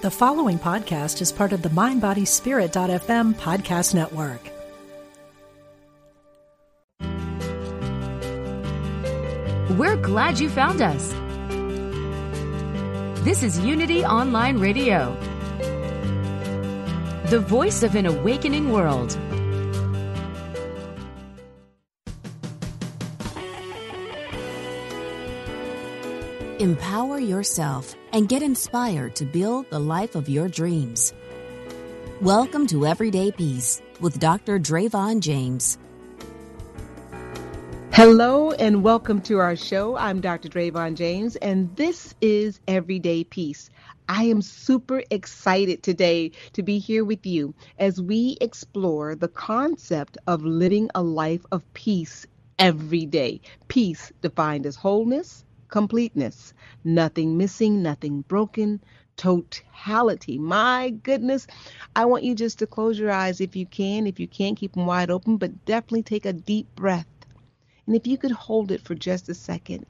The 0.00 0.12
following 0.12 0.60
podcast 0.60 1.20
is 1.20 1.32
part 1.32 1.52
of 1.52 1.62
the 1.62 1.70
MindBodySpirit.fm 1.70 3.34
podcast 3.34 3.96
network. 3.96 4.40
We're 9.76 9.96
glad 9.96 10.38
you 10.38 10.50
found 10.50 10.80
us. 10.82 11.12
This 13.24 13.42
is 13.42 13.58
Unity 13.58 14.04
Online 14.04 14.58
Radio, 14.58 15.16
the 17.30 17.40
voice 17.40 17.82
of 17.82 17.96
an 17.96 18.06
awakening 18.06 18.70
world. 18.70 19.18
Empower 26.58 27.20
yourself 27.20 27.94
and 28.12 28.28
get 28.28 28.42
inspired 28.42 29.14
to 29.14 29.24
build 29.24 29.70
the 29.70 29.78
life 29.78 30.16
of 30.16 30.28
your 30.28 30.48
dreams. 30.48 31.14
Welcome 32.20 32.66
to 32.66 32.84
Everyday 32.84 33.30
Peace 33.30 33.80
with 34.00 34.18
Dr. 34.18 34.58
Dravon 34.58 35.20
James. 35.20 35.78
Hello 37.92 38.50
and 38.50 38.82
welcome 38.82 39.20
to 39.20 39.38
our 39.38 39.54
show. 39.54 39.96
I'm 39.96 40.20
Dr. 40.20 40.48
Dravon 40.48 40.96
James, 40.96 41.36
and 41.36 41.76
this 41.76 42.16
is 42.20 42.58
Everyday 42.66 43.22
Peace. 43.22 43.70
I 44.08 44.24
am 44.24 44.42
super 44.42 45.04
excited 45.12 45.84
today 45.84 46.32
to 46.54 46.64
be 46.64 46.80
here 46.80 47.04
with 47.04 47.24
you 47.24 47.54
as 47.78 48.02
we 48.02 48.36
explore 48.40 49.14
the 49.14 49.28
concept 49.28 50.18
of 50.26 50.42
living 50.42 50.90
a 50.96 51.04
life 51.04 51.46
of 51.52 51.72
peace 51.74 52.26
every 52.58 53.06
day. 53.06 53.42
Peace 53.68 54.12
defined 54.22 54.66
as 54.66 54.74
wholeness, 54.74 55.44
completeness, 55.68 56.54
nothing 56.84 57.36
missing, 57.36 57.82
nothing 57.82 58.22
broken, 58.22 58.80
totality. 59.16 60.38
My 60.38 60.90
goodness, 61.02 61.46
I 61.94 62.06
want 62.06 62.24
you 62.24 62.34
just 62.34 62.58
to 62.60 62.66
close 62.66 62.98
your 62.98 63.10
eyes 63.10 63.40
if 63.40 63.54
you 63.54 63.66
can. 63.66 64.06
If 64.06 64.18
you 64.18 64.28
can't, 64.28 64.56
keep 64.56 64.72
them 64.72 64.86
wide 64.86 65.10
open, 65.10 65.36
but 65.36 65.64
definitely 65.66 66.04
take 66.04 66.24
a 66.24 66.32
deep 66.32 66.74
breath. 66.74 67.06
And 67.86 67.96
if 67.96 68.06
you 68.06 68.16
could 68.16 68.32
hold 68.32 68.70
it 68.70 68.82
for 68.82 68.94
just 68.94 69.28
a 69.28 69.34
second 69.34 69.86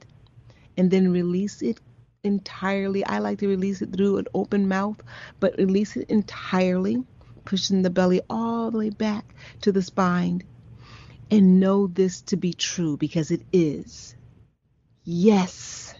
and 0.77 0.89
then 0.89 1.11
release 1.11 1.61
it 1.61 1.79
entirely, 2.23 3.05
I 3.05 3.19
like 3.19 3.39
to 3.39 3.47
release 3.47 3.81
it 3.81 3.93
through 3.93 4.17
an 4.17 4.27
open 4.33 4.67
mouth, 4.67 5.01
but 5.39 5.57
release 5.57 5.95
it 5.95 6.09
entirely, 6.09 7.03
pushing 7.45 7.81
the 7.81 7.89
belly 7.89 8.21
all 8.29 8.71
the 8.71 8.77
way 8.77 8.89
back 8.89 9.35
to 9.61 9.71
the 9.71 9.81
spine. 9.81 10.43
And 11.31 11.59
know 11.59 11.87
this 11.87 12.21
to 12.23 12.37
be 12.37 12.53
true 12.53 12.97
because 12.97 13.29
it 13.29 13.41
is. 13.53 14.15
Yes, 15.11 15.95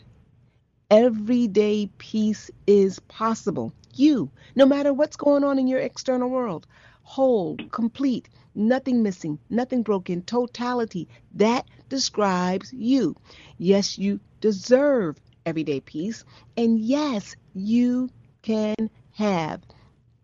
everyday 0.92 1.90
peace 1.98 2.52
is 2.68 3.00
possible. 3.08 3.74
You, 3.96 4.30
no 4.56 4.68
matter 4.68 4.94
what's 4.94 5.18
going 5.18 5.44
on 5.44 5.58
in 5.58 5.66
your 5.66 5.80
external 5.80 6.30
world, 6.30 6.68
whole, 7.02 7.58
complete, 7.72 8.30
nothing 8.54 9.02
missing, 9.02 9.40
nothing 9.50 9.82
broken, 9.82 10.22
totality. 10.22 11.08
That 11.34 11.66
describes 11.90 12.72
you. 12.72 13.16
Yes, 13.58 13.98
you 13.98 14.20
deserve 14.42 15.20
everyday 15.44 15.80
peace. 15.80 16.24
And 16.56 16.78
yes, 16.80 17.36
you 17.56 18.12
can 18.44 18.92
have 19.14 19.64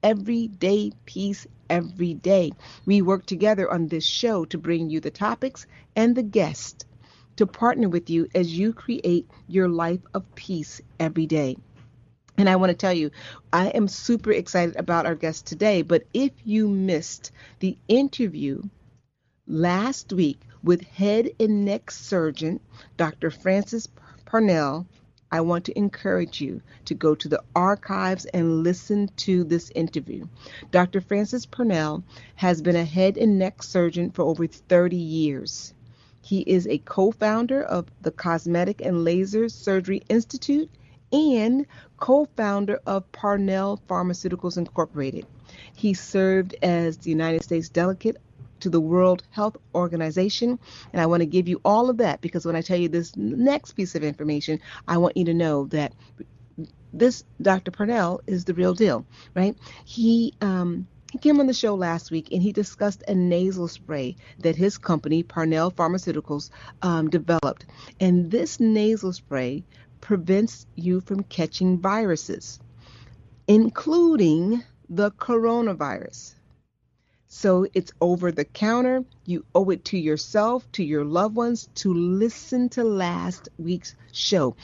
everyday 0.03 0.91
peace 1.05 1.47
every 1.71 2.13
day. 2.13 2.51
We 2.85 3.01
work 3.01 3.25
together 3.25 3.71
on 3.71 3.87
this 3.87 4.05
show 4.05 4.45
to 4.45 4.59
bring 4.59 4.91
you 4.91 4.99
the 4.99 5.09
topics 5.09 5.65
and 5.95 6.15
the 6.15 6.21
guests 6.21 6.85
to 7.37 7.45
partner 7.45 7.89
with 7.89 8.09
you 8.09 8.27
as 8.33 8.57
you 8.57 8.73
create 8.73 9.29
your 9.47 9.67
life 9.67 10.01
of 10.13 10.35
peace 10.35 10.81
every 10.99 11.25
day. 11.25 11.57
And 12.37 12.49
I 12.49 12.57
want 12.57 12.71
to 12.71 12.77
tell 12.77 12.93
you, 12.93 13.11
I 13.53 13.67
am 13.69 13.87
super 13.87 14.31
excited 14.31 14.75
about 14.75 15.05
our 15.05 15.15
guest 15.15 15.45
today. 15.45 15.83
But 15.83 16.03
if 16.13 16.31
you 16.43 16.67
missed 16.67 17.31
the 17.59 17.77
interview 17.87 18.63
last 19.47 20.11
week 20.11 20.41
with 20.63 20.81
head 20.81 21.29
and 21.39 21.63
neck 21.63 21.91
surgeon 21.91 22.59
Dr. 22.97 23.31
Francis 23.31 23.87
Parnell, 24.25 24.87
I 25.31 25.41
want 25.41 25.65
to 25.65 25.77
encourage 25.77 26.41
you 26.41 26.61
to 26.85 26.93
go 26.93 27.13
to 27.13 27.27
the 27.27 27.43
archives 27.55 28.25
and 28.25 28.63
listen 28.63 29.09
to 29.17 29.43
this 29.43 29.69
interview. 29.75 30.25
Dr. 30.71 31.01
Francis 31.01 31.45
Parnell 31.45 32.03
has 32.35 32.61
been 32.61 32.75
a 32.75 32.85
head 32.85 33.17
and 33.17 33.37
neck 33.37 33.61
surgeon 33.61 34.11
for 34.11 34.23
over 34.23 34.47
30 34.47 34.95
years. 34.95 35.73
He 36.25 36.39
is 36.41 36.65
a 36.65 36.79
co 36.79 37.11
founder 37.11 37.61
of 37.61 37.85
the 38.01 38.09
Cosmetic 38.09 38.81
and 38.81 39.03
Laser 39.03 39.47
Surgery 39.47 40.01
Institute 40.09 40.71
and 41.11 41.67
co 41.97 42.25
founder 42.35 42.79
of 42.87 43.11
Parnell 43.11 43.79
Pharmaceuticals 43.87 44.57
Incorporated. 44.57 45.27
He 45.75 45.93
served 45.93 46.55
as 46.63 46.97
the 46.97 47.11
United 47.11 47.43
States 47.43 47.69
delegate 47.69 48.17
to 48.61 48.71
the 48.71 48.81
World 48.81 49.21
Health 49.29 49.57
Organization. 49.75 50.57
And 50.93 50.99
I 50.99 51.05
want 51.05 51.21
to 51.21 51.27
give 51.27 51.47
you 51.47 51.61
all 51.63 51.91
of 51.91 51.97
that 51.97 52.21
because 52.21 52.43
when 52.43 52.55
I 52.55 52.61
tell 52.61 52.79
you 52.79 52.89
this 52.89 53.15
next 53.15 53.73
piece 53.73 53.93
of 53.93 54.03
information, 54.03 54.59
I 54.87 54.97
want 54.97 55.15
you 55.15 55.25
to 55.25 55.33
know 55.35 55.67
that 55.67 55.93
this 56.91 57.23
Dr. 57.39 57.69
Parnell 57.69 58.21
is 58.25 58.45
the 58.45 58.55
real 58.55 58.73
deal, 58.73 59.05
right? 59.35 59.55
He 59.85 60.33
um, 60.41 60.87
he 61.15 61.19
came 61.19 61.39
on 61.39 61.47
the 61.47 61.53
show 61.53 61.75
last 61.75 62.11
week 62.11 62.33
and 62.33 62.43
he 62.43 62.51
discussed 62.51 63.01
a 63.07 63.15
nasal 63.15 63.69
spray 63.69 64.17
that 64.39 64.57
his 64.57 64.77
company, 64.77 65.23
Parnell 65.23 65.71
Pharmaceuticals, 65.71 66.49
um, 66.81 67.09
developed. 67.09 67.65
And 68.01 68.29
this 68.29 68.59
nasal 68.59 69.13
spray 69.13 69.63
prevents 70.01 70.65
you 70.75 70.99
from 70.99 71.23
catching 71.23 71.79
viruses, 71.79 72.59
including 73.47 74.61
the 74.89 75.09
coronavirus. 75.11 76.35
So 77.27 77.65
it's 77.73 77.93
over 78.01 78.33
the 78.33 78.43
counter. 78.43 79.05
You 79.23 79.45
owe 79.55 79.69
it 79.69 79.85
to 79.85 79.97
yourself, 79.97 80.69
to 80.73 80.83
your 80.83 81.05
loved 81.05 81.37
ones, 81.37 81.69
to 81.75 81.93
listen 81.93 82.67
to 82.71 82.83
last 82.83 83.47
week's 83.57 83.95
show. 84.11 84.57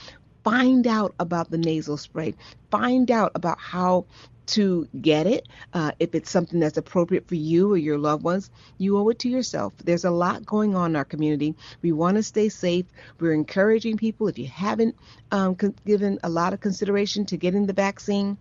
Find 0.43 0.85
out 0.85 1.15
about 1.17 1.49
the 1.49 1.57
nasal 1.57 1.95
spray. 1.95 2.33
Find 2.71 3.09
out 3.09 3.31
about 3.35 3.59
how 3.59 4.07
to 4.47 4.87
get 4.99 5.27
it. 5.27 5.47
Uh, 5.73 5.91
if 5.99 6.15
it's 6.15 6.29
something 6.29 6.59
that's 6.59 6.77
appropriate 6.77 7.27
for 7.27 7.35
you 7.35 7.71
or 7.71 7.77
your 7.77 7.97
loved 7.97 8.23
ones, 8.23 8.49
you 8.77 8.97
owe 8.97 9.09
it 9.09 9.19
to 9.19 9.29
yourself. 9.29 9.73
There's 9.83 10.05
a 10.05 10.11
lot 10.11 10.45
going 10.45 10.75
on 10.75 10.91
in 10.91 10.95
our 10.95 11.05
community. 11.05 11.55
We 11.81 11.91
want 11.91 12.17
to 12.17 12.23
stay 12.23 12.49
safe. 12.49 12.85
We're 13.19 13.33
encouraging 13.33 13.97
people, 13.97 14.27
if 14.27 14.37
you 14.37 14.47
haven't 14.47 14.95
um, 15.31 15.55
given 15.85 16.19
a 16.23 16.29
lot 16.29 16.53
of 16.53 16.59
consideration 16.59 17.25
to 17.27 17.37
getting 17.37 17.65
the 17.65 17.73
vaccine, 17.73 18.37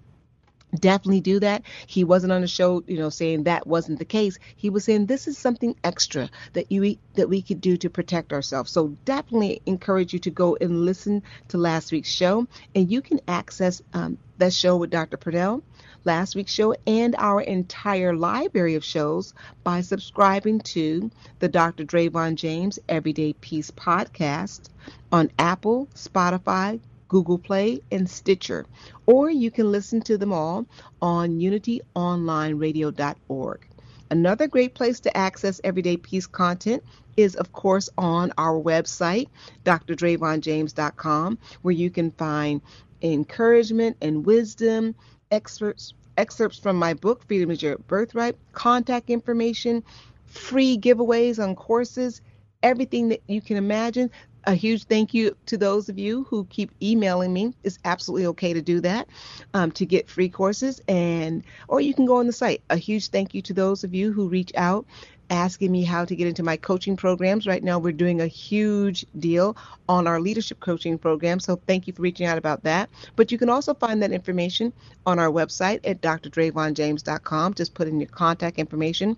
definitely 0.78 1.21
do 1.21 1.41
that. 1.41 1.62
He 1.87 2.05
wasn't 2.05 2.33
on 2.33 2.41
the 2.41 2.47
show, 2.47 2.83
you 2.87 2.99
know, 2.99 3.10
saying 3.10 3.44
that 3.44 3.66
wasn't 3.66 3.99
the 3.99 4.05
case. 4.05 4.39
He 4.56 4.71
was 4.71 4.84
saying 4.84 5.06
this 5.06 5.27
is 5.27 5.37
something 5.37 5.75
extra 5.83 6.31
that 6.53 6.71
you 6.71 6.97
that 7.15 7.28
we 7.28 7.43
could 7.43 7.60
do 7.60 7.77
to 7.78 7.91
protect 7.91 8.33
ourselves. 8.33 8.71
So 8.71 8.89
definitely 9.05 9.62
encourage 9.66 10.12
you 10.12 10.19
to 10.21 10.31
go 10.31 10.56
and 10.60 10.84
listen 10.84 11.22
to 11.49 11.59
last 11.59 11.93
week's 11.93 12.10
show, 12.10 12.47
and 12.75 12.91
you 12.91 13.03
can 13.03 13.21
access 13.27 13.83
um, 13.93 14.19
that 14.39 14.53
show 14.53 14.77
with 14.77 14.91
Dr. 14.91 15.16
Parnell 15.16 15.62
last 16.05 16.34
week's 16.34 16.53
show 16.53 16.75
and 16.87 17.15
our 17.16 17.41
entire 17.41 18.15
library 18.15 18.75
of 18.75 18.84
shows 18.84 19.33
by 19.65 19.81
subscribing 19.81 20.61
to 20.61 21.11
the 21.38 21.49
Dr. 21.49 21.84
Dravon 21.84 22.34
James 22.37 22.78
Everyday 22.88 23.33
Peace 23.34 23.71
podcast 23.71 24.69
on 25.12 25.31
Apple, 25.39 25.89
Spotify, 25.94 26.81
Google 27.09 27.39
Play, 27.39 27.81
and 27.91 28.09
Stitcher. 28.09 28.65
Or 29.06 29.31
you 29.31 29.50
can 29.50 29.72
listen 29.72 30.00
to 30.03 30.16
them 30.16 30.33
all 30.33 30.66
on 31.03 31.39
unityonlineradio.org. 31.39 33.66
Another 34.10 34.49
great 34.49 34.75
place 34.75 35.00
to 35.00 35.16
access 35.16 35.60
Everyday 35.62 35.97
Peace 35.97 36.27
content 36.27 36.83
is, 37.16 37.37
of 37.37 37.53
course, 37.53 37.89
on 37.97 38.33
our 38.39 38.60
website, 38.60 39.28
drdravonjames.com, 39.65 41.39
where 41.62 41.75
you 41.75 41.91
can 41.91 42.10
find 42.12 42.60
encouragement 43.03 43.97
and 44.00 44.27
wisdom, 44.27 44.94
excerpts 45.31 45.95
excerpts 46.16 46.59
from 46.59 46.77
my 46.77 46.93
book 46.95 47.25
Freedom 47.27 47.51
is 47.51 47.63
Your 47.63 47.78
Birthright, 47.78 48.37
contact 48.53 49.10
information, 49.10 49.83
free 50.27 50.77
giveaways 50.77 51.43
on 51.43 51.54
courses, 51.54 52.21
everything 52.63 53.09
that 53.09 53.22
you 53.27 53.41
can 53.41 53.57
imagine. 53.57 54.10
A 54.45 54.54
huge 54.54 54.84
thank 54.84 55.13
you 55.13 55.37
to 55.47 55.59
those 55.59 55.89
of 55.89 55.99
you 55.99 56.25
who 56.25 56.45
keep 56.47 56.71
emailing 56.83 57.33
me. 57.33 57.54
It's 57.63 57.78
absolutely 57.84 58.27
okay 58.28 58.54
to 58.54 58.63
do 58.63 58.81
that 58.81 59.09
um, 59.53 59.71
to 59.72 59.84
get 59.84 60.09
free 60.09 60.31
courses, 60.31 60.81
and 60.89 61.45
or 61.69 61.81
you 61.81 61.95
can 61.95 62.07
go 62.07 62.16
on 62.16 62.27
the 62.27 62.33
site. 62.33 62.63
A 62.71 62.77
huge 62.77 63.09
thank 63.09 63.34
you 63.34 63.43
to 63.43 63.53
those 63.53 63.84
of 63.84 63.95
you 63.95 64.13
who 64.13 64.28
reach 64.28 64.53
out 64.57 64.87
asking 65.30 65.72
me 65.72 65.84
how 65.84 66.04
to 66.04 66.16
get 66.16 66.27
into 66.27 66.42
my 66.42 66.56
coaching 66.56 66.97
programs. 66.97 67.47
Right 67.47 67.62
now, 67.62 67.78
we're 67.78 67.92
doing 67.92 68.21
a 68.21 68.27
huge 68.27 69.06
deal 69.18 69.56
on 69.88 70.06
our 70.06 70.21
leadership 70.21 70.60
coaching 70.60 70.98
program. 70.98 71.41
So 71.41 71.56
thank 71.66 71.86
you 71.86 71.92
for 71.92 72.03
reaching 72.03 72.27
out 72.27 72.36
about 72.36 72.65
that. 72.65 72.91
But 73.16 73.32
you 73.32 73.38
can 73.38 73.48
also 73.48 73.72
find 73.72 74.03
that 74.03 74.12
information 74.12 74.72
on 75.06 75.18
our 75.18 75.30
website 75.30 75.80
at 75.84 76.00
drdravonjames.com. 76.03 77.54
Just 77.54 77.74
put 77.74 77.88
in 77.88 78.00
your 78.00 78.09
contact 78.09 78.59
information 78.59 79.16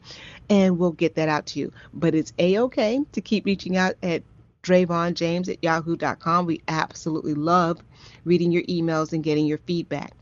and 0.48 0.78
we'll 0.78 0.92
get 0.92 1.14
that 1.16 1.28
out 1.28 1.46
to 1.46 1.58
you. 1.58 1.72
But 1.94 2.14
it's 2.14 2.32
a 2.38 2.58
okay 2.60 3.00
to 3.12 3.20
keep 3.20 3.46
reaching 3.46 3.76
out 3.76 3.94
at 4.02 4.22
dravonjames 4.62 5.48
at 5.48 5.62
yahoo.com. 5.62 6.46
We 6.46 6.62
absolutely 6.68 7.34
love 7.34 7.82
reading 8.24 8.52
your 8.52 8.62
emails 8.64 9.12
and 9.12 9.24
getting 9.24 9.46
your 9.46 9.58
feedback. 9.58 10.12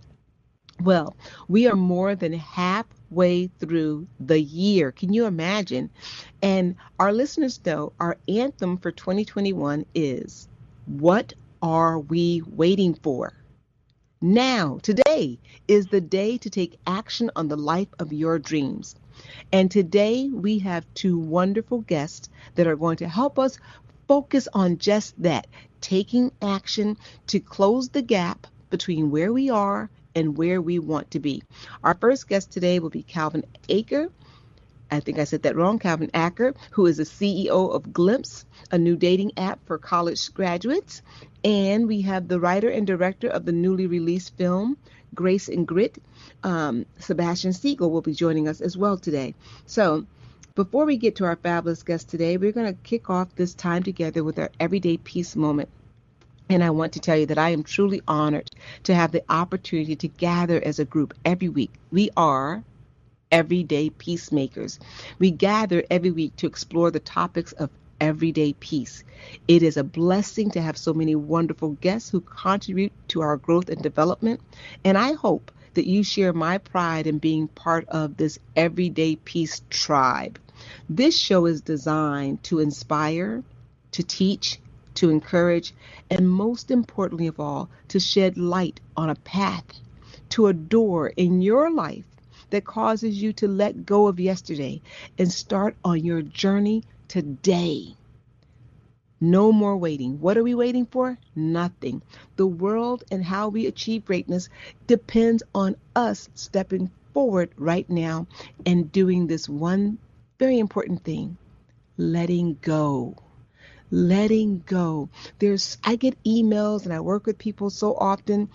Well, 0.80 1.14
we 1.48 1.66
are 1.68 1.76
more 1.76 2.14
than 2.14 2.32
halfway 3.10 3.48
through 3.58 4.06
the 4.20 4.40
year. 4.40 4.92
Can 4.92 5.12
you 5.12 5.26
imagine? 5.26 5.90
And 6.42 6.76
our 6.98 7.12
listeners 7.12 7.60
know 7.64 7.92
our 7.98 8.16
anthem 8.28 8.76
for 8.78 8.92
2021 8.92 9.84
is 9.94 10.48
What 10.86 11.32
Are 11.62 11.98
We 11.98 12.42
Waiting 12.46 12.94
For? 12.94 13.32
Now, 14.22 14.78
today 14.82 15.38
is 15.66 15.86
the 15.88 16.00
day 16.00 16.38
to 16.38 16.50
take 16.50 16.78
action 16.86 17.30
on 17.36 17.48
the 17.48 17.56
life 17.56 17.88
of 17.98 18.12
your 18.12 18.38
dreams. 18.38 18.94
And 19.52 19.70
today 19.70 20.28
we 20.28 20.60
have 20.60 20.86
two 20.94 21.18
wonderful 21.18 21.80
guests 21.82 22.28
that 22.54 22.66
are 22.66 22.76
going 22.76 22.96
to 22.98 23.08
help 23.08 23.38
us 23.38 23.58
focus 24.08 24.48
on 24.54 24.78
just 24.78 25.20
that 25.22 25.46
taking 25.80 26.32
action 26.42 26.96
to 27.28 27.40
close 27.40 27.88
the 27.88 28.02
gap 28.02 28.46
between 28.70 29.10
where 29.10 29.32
we 29.32 29.50
are 29.50 29.90
and 30.14 30.36
where 30.36 30.60
we 30.60 30.78
want 30.78 31.10
to 31.12 31.20
be. 31.20 31.42
Our 31.84 31.94
first 31.94 32.28
guest 32.28 32.50
today 32.50 32.78
will 32.78 32.90
be 32.90 33.02
Calvin 33.02 33.44
Aker. 33.68 34.10
I 34.90 35.00
think 35.00 35.18
I 35.18 35.24
said 35.24 35.42
that 35.42 35.56
wrong, 35.56 35.78
Calvin 35.78 36.10
Acker, 36.14 36.54
who 36.72 36.86
is 36.86 36.96
the 36.96 37.04
CEO 37.04 37.72
of 37.72 37.92
Glimpse, 37.92 38.44
a 38.72 38.78
new 38.78 38.96
dating 38.96 39.32
app 39.36 39.64
for 39.66 39.78
college 39.78 40.32
graduates. 40.34 41.02
And 41.44 41.86
we 41.86 42.02
have 42.02 42.26
the 42.26 42.40
writer 42.40 42.68
and 42.68 42.86
director 42.86 43.28
of 43.28 43.44
the 43.44 43.52
newly 43.52 43.86
released 43.86 44.36
film, 44.36 44.76
Grace 45.14 45.48
and 45.48 45.66
Grit, 45.66 45.98
um, 46.42 46.86
Sebastian 46.98 47.52
Siegel, 47.52 47.90
will 47.90 48.02
be 48.02 48.14
joining 48.14 48.48
us 48.48 48.60
as 48.60 48.76
well 48.76 48.96
today. 48.96 49.34
So, 49.66 50.06
before 50.56 50.84
we 50.84 50.96
get 50.96 51.16
to 51.16 51.24
our 51.24 51.36
fabulous 51.36 51.82
guest 51.84 52.08
today, 52.08 52.36
we're 52.36 52.52
going 52.52 52.66
to 52.74 52.78
kick 52.82 53.08
off 53.08 53.34
this 53.36 53.54
time 53.54 53.82
together 53.82 54.24
with 54.24 54.38
our 54.38 54.50
everyday 54.58 54.96
peace 54.96 55.36
moment. 55.36 55.68
And 56.50 56.64
I 56.64 56.70
want 56.70 56.94
to 56.94 57.00
tell 57.00 57.16
you 57.16 57.26
that 57.26 57.38
I 57.38 57.50
am 57.50 57.62
truly 57.62 58.02
honored 58.08 58.50
to 58.82 58.94
have 58.94 59.12
the 59.12 59.22
opportunity 59.28 59.94
to 59.94 60.08
gather 60.08 60.60
as 60.64 60.80
a 60.80 60.84
group 60.84 61.14
every 61.24 61.48
week. 61.48 61.70
We 61.92 62.10
are 62.16 62.64
everyday 63.30 63.90
peacemakers. 63.90 64.80
We 65.20 65.30
gather 65.30 65.84
every 65.88 66.10
week 66.10 66.34
to 66.38 66.48
explore 66.48 66.90
the 66.90 66.98
topics 66.98 67.52
of 67.52 67.70
everyday 68.00 68.54
peace. 68.54 69.04
It 69.46 69.62
is 69.62 69.76
a 69.76 69.84
blessing 69.84 70.50
to 70.50 70.60
have 70.60 70.76
so 70.76 70.92
many 70.92 71.14
wonderful 71.14 71.76
guests 71.80 72.10
who 72.10 72.20
contribute 72.20 72.92
to 73.10 73.20
our 73.20 73.36
growth 73.36 73.68
and 73.68 73.80
development. 73.80 74.40
And 74.84 74.98
I 74.98 75.12
hope 75.12 75.52
that 75.74 75.86
you 75.86 76.02
share 76.02 76.32
my 76.32 76.58
pride 76.58 77.06
in 77.06 77.18
being 77.18 77.46
part 77.46 77.88
of 77.90 78.16
this 78.16 78.40
everyday 78.56 79.14
peace 79.14 79.62
tribe. 79.70 80.40
This 80.88 81.16
show 81.16 81.46
is 81.46 81.60
designed 81.60 82.42
to 82.44 82.58
inspire, 82.58 83.44
to 83.92 84.02
teach, 84.02 84.58
to 85.00 85.10
encourage, 85.10 85.74
and 86.10 86.30
most 86.30 86.70
importantly 86.70 87.26
of 87.26 87.40
all, 87.40 87.70
to 87.88 87.98
shed 87.98 88.36
light 88.36 88.80
on 88.96 89.10
a 89.10 89.14
path 89.14 89.64
to 90.28 90.46
a 90.46 90.52
door 90.52 91.08
in 91.08 91.40
your 91.42 91.70
life 91.70 92.04
that 92.50 92.64
causes 92.64 93.22
you 93.22 93.32
to 93.32 93.48
let 93.48 93.86
go 93.86 94.08
of 94.08 94.20
yesterday 94.20 94.82
and 95.18 95.32
start 95.32 95.74
on 95.84 96.04
your 96.04 96.22
journey 96.22 96.84
today. 97.08 97.94
No 99.20 99.52
more 99.52 99.76
waiting. 99.76 100.20
What 100.20 100.36
are 100.36 100.44
we 100.44 100.54
waiting 100.54 100.86
for? 100.86 101.18
Nothing. 101.34 102.02
The 102.36 102.46
world 102.46 103.04
and 103.10 103.24
how 103.24 103.48
we 103.48 103.66
achieve 103.66 104.04
greatness 104.04 104.50
depends 104.86 105.42
on 105.54 105.76
us 105.96 106.28
stepping 106.34 106.90
forward 107.14 107.50
right 107.56 107.88
now 107.88 108.26
and 108.66 108.92
doing 108.92 109.26
this 109.26 109.48
one 109.48 109.98
very 110.38 110.58
important 110.58 111.04
thing 111.04 111.38
letting 111.96 112.58
go. 112.62 113.14
Letting 113.90 114.62
go. 114.66 115.08
There's, 115.38 115.78
I 115.84 115.96
get 115.96 116.22
emails 116.24 116.84
and 116.84 116.92
I 116.92 117.00
work 117.00 117.26
with 117.26 117.38
people 117.38 117.70
so 117.70 117.94
often 117.94 118.48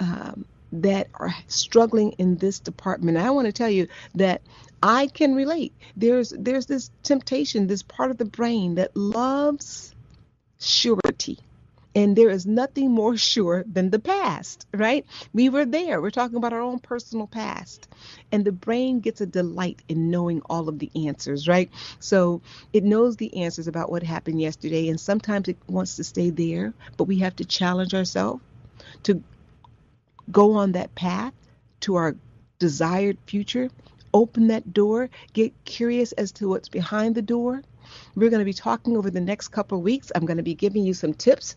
um, 0.00 0.44
that 0.72 1.08
are 1.14 1.34
struggling 1.46 2.12
in 2.12 2.36
this 2.36 2.58
department. 2.58 3.18
I 3.18 3.30
want 3.30 3.46
to 3.46 3.52
tell 3.52 3.70
you 3.70 3.88
that 4.14 4.42
I 4.82 5.06
can 5.06 5.34
relate. 5.34 5.72
There's 5.96 6.30
there's 6.36 6.66
this 6.66 6.90
temptation, 7.02 7.66
this 7.66 7.82
part 7.82 8.10
of 8.10 8.18
the 8.18 8.24
brain 8.24 8.74
that 8.76 8.96
loves 8.96 9.94
surety. 10.58 11.38
And 11.94 12.16
there 12.16 12.30
is 12.30 12.46
nothing 12.46 12.90
more 12.90 13.16
sure 13.18 13.64
than 13.70 13.90
the 13.90 13.98
past, 13.98 14.66
right? 14.72 15.04
We 15.34 15.50
were 15.50 15.66
there. 15.66 16.00
We're 16.00 16.10
talking 16.10 16.36
about 16.36 16.54
our 16.54 16.60
own 16.60 16.78
personal 16.78 17.26
past. 17.26 17.86
And 18.30 18.44
the 18.44 18.52
brain 18.52 19.00
gets 19.00 19.20
a 19.20 19.26
delight 19.26 19.82
in 19.88 20.10
knowing 20.10 20.40
all 20.48 20.68
of 20.70 20.78
the 20.78 20.90
answers, 21.06 21.46
right? 21.46 21.70
So 22.00 22.40
it 22.72 22.82
knows 22.82 23.16
the 23.16 23.42
answers 23.42 23.68
about 23.68 23.90
what 23.90 24.02
happened 24.02 24.40
yesterday. 24.40 24.88
And 24.88 24.98
sometimes 24.98 25.48
it 25.48 25.58
wants 25.66 25.96
to 25.96 26.04
stay 26.04 26.30
there, 26.30 26.72
but 26.96 27.04
we 27.04 27.18
have 27.18 27.36
to 27.36 27.44
challenge 27.44 27.94
ourselves 27.94 28.42
to 29.02 29.22
go 30.30 30.52
on 30.54 30.72
that 30.72 30.94
path 30.94 31.34
to 31.80 31.96
our 31.96 32.16
desired 32.58 33.18
future. 33.26 33.68
Open 34.14 34.48
that 34.48 34.72
door, 34.72 35.10
get 35.32 35.52
curious 35.64 36.12
as 36.12 36.32
to 36.32 36.48
what's 36.48 36.68
behind 36.68 37.14
the 37.14 37.22
door. 37.22 37.62
We're 38.14 38.30
going 38.30 38.40
to 38.40 38.46
be 38.46 38.52
talking 38.52 38.96
over 38.96 39.10
the 39.10 39.20
next 39.20 39.48
couple 39.48 39.78
of 39.78 39.84
weeks. 39.84 40.12
I'm 40.14 40.26
going 40.26 40.36
to 40.36 40.42
be 40.42 40.54
giving 40.54 40.84
you 40.84 40.94
some 40.94 41.14
tips 41.14 41.56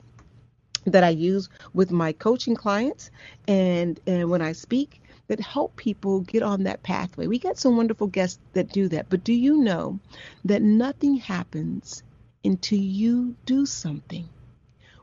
that 0.86 1.04
I 1.04 1.10
use 1.10 1.50
with 1.74 1.92
my 1.92 2.14
coaching 2.14 2.56
clients 2.56 3.12
and, 3.48 4.00
and 4.06 4.30
when 4.30 4.42
I 4.42 4.54
speak 4.54 5.02
that 5.28 5.40
help 5.40 5.76
people 5.76 6.22
get 6.22 6.44
on 6.44 6.64
that 6.64 6.84
pathway. 6.84 7.28
We 7.28 7.40
get 7.40 7.58
some 7.58 7.78
wonderful 7.78 8.08
guests 8.08 8.40
that 8.54 8.72
do 8.72 8.88
that. 8.90 9.10
But 9.10 9.24
do 9.24 9.34
you 9.34 9.58
know 9.58 10.00
that 10.46 10.62
nothing 10.62 11.16
happens 11.16 12.04
until 12.44 12.80
you 12.80 13.36
do 13.46 13.66
something? 13.66 14.30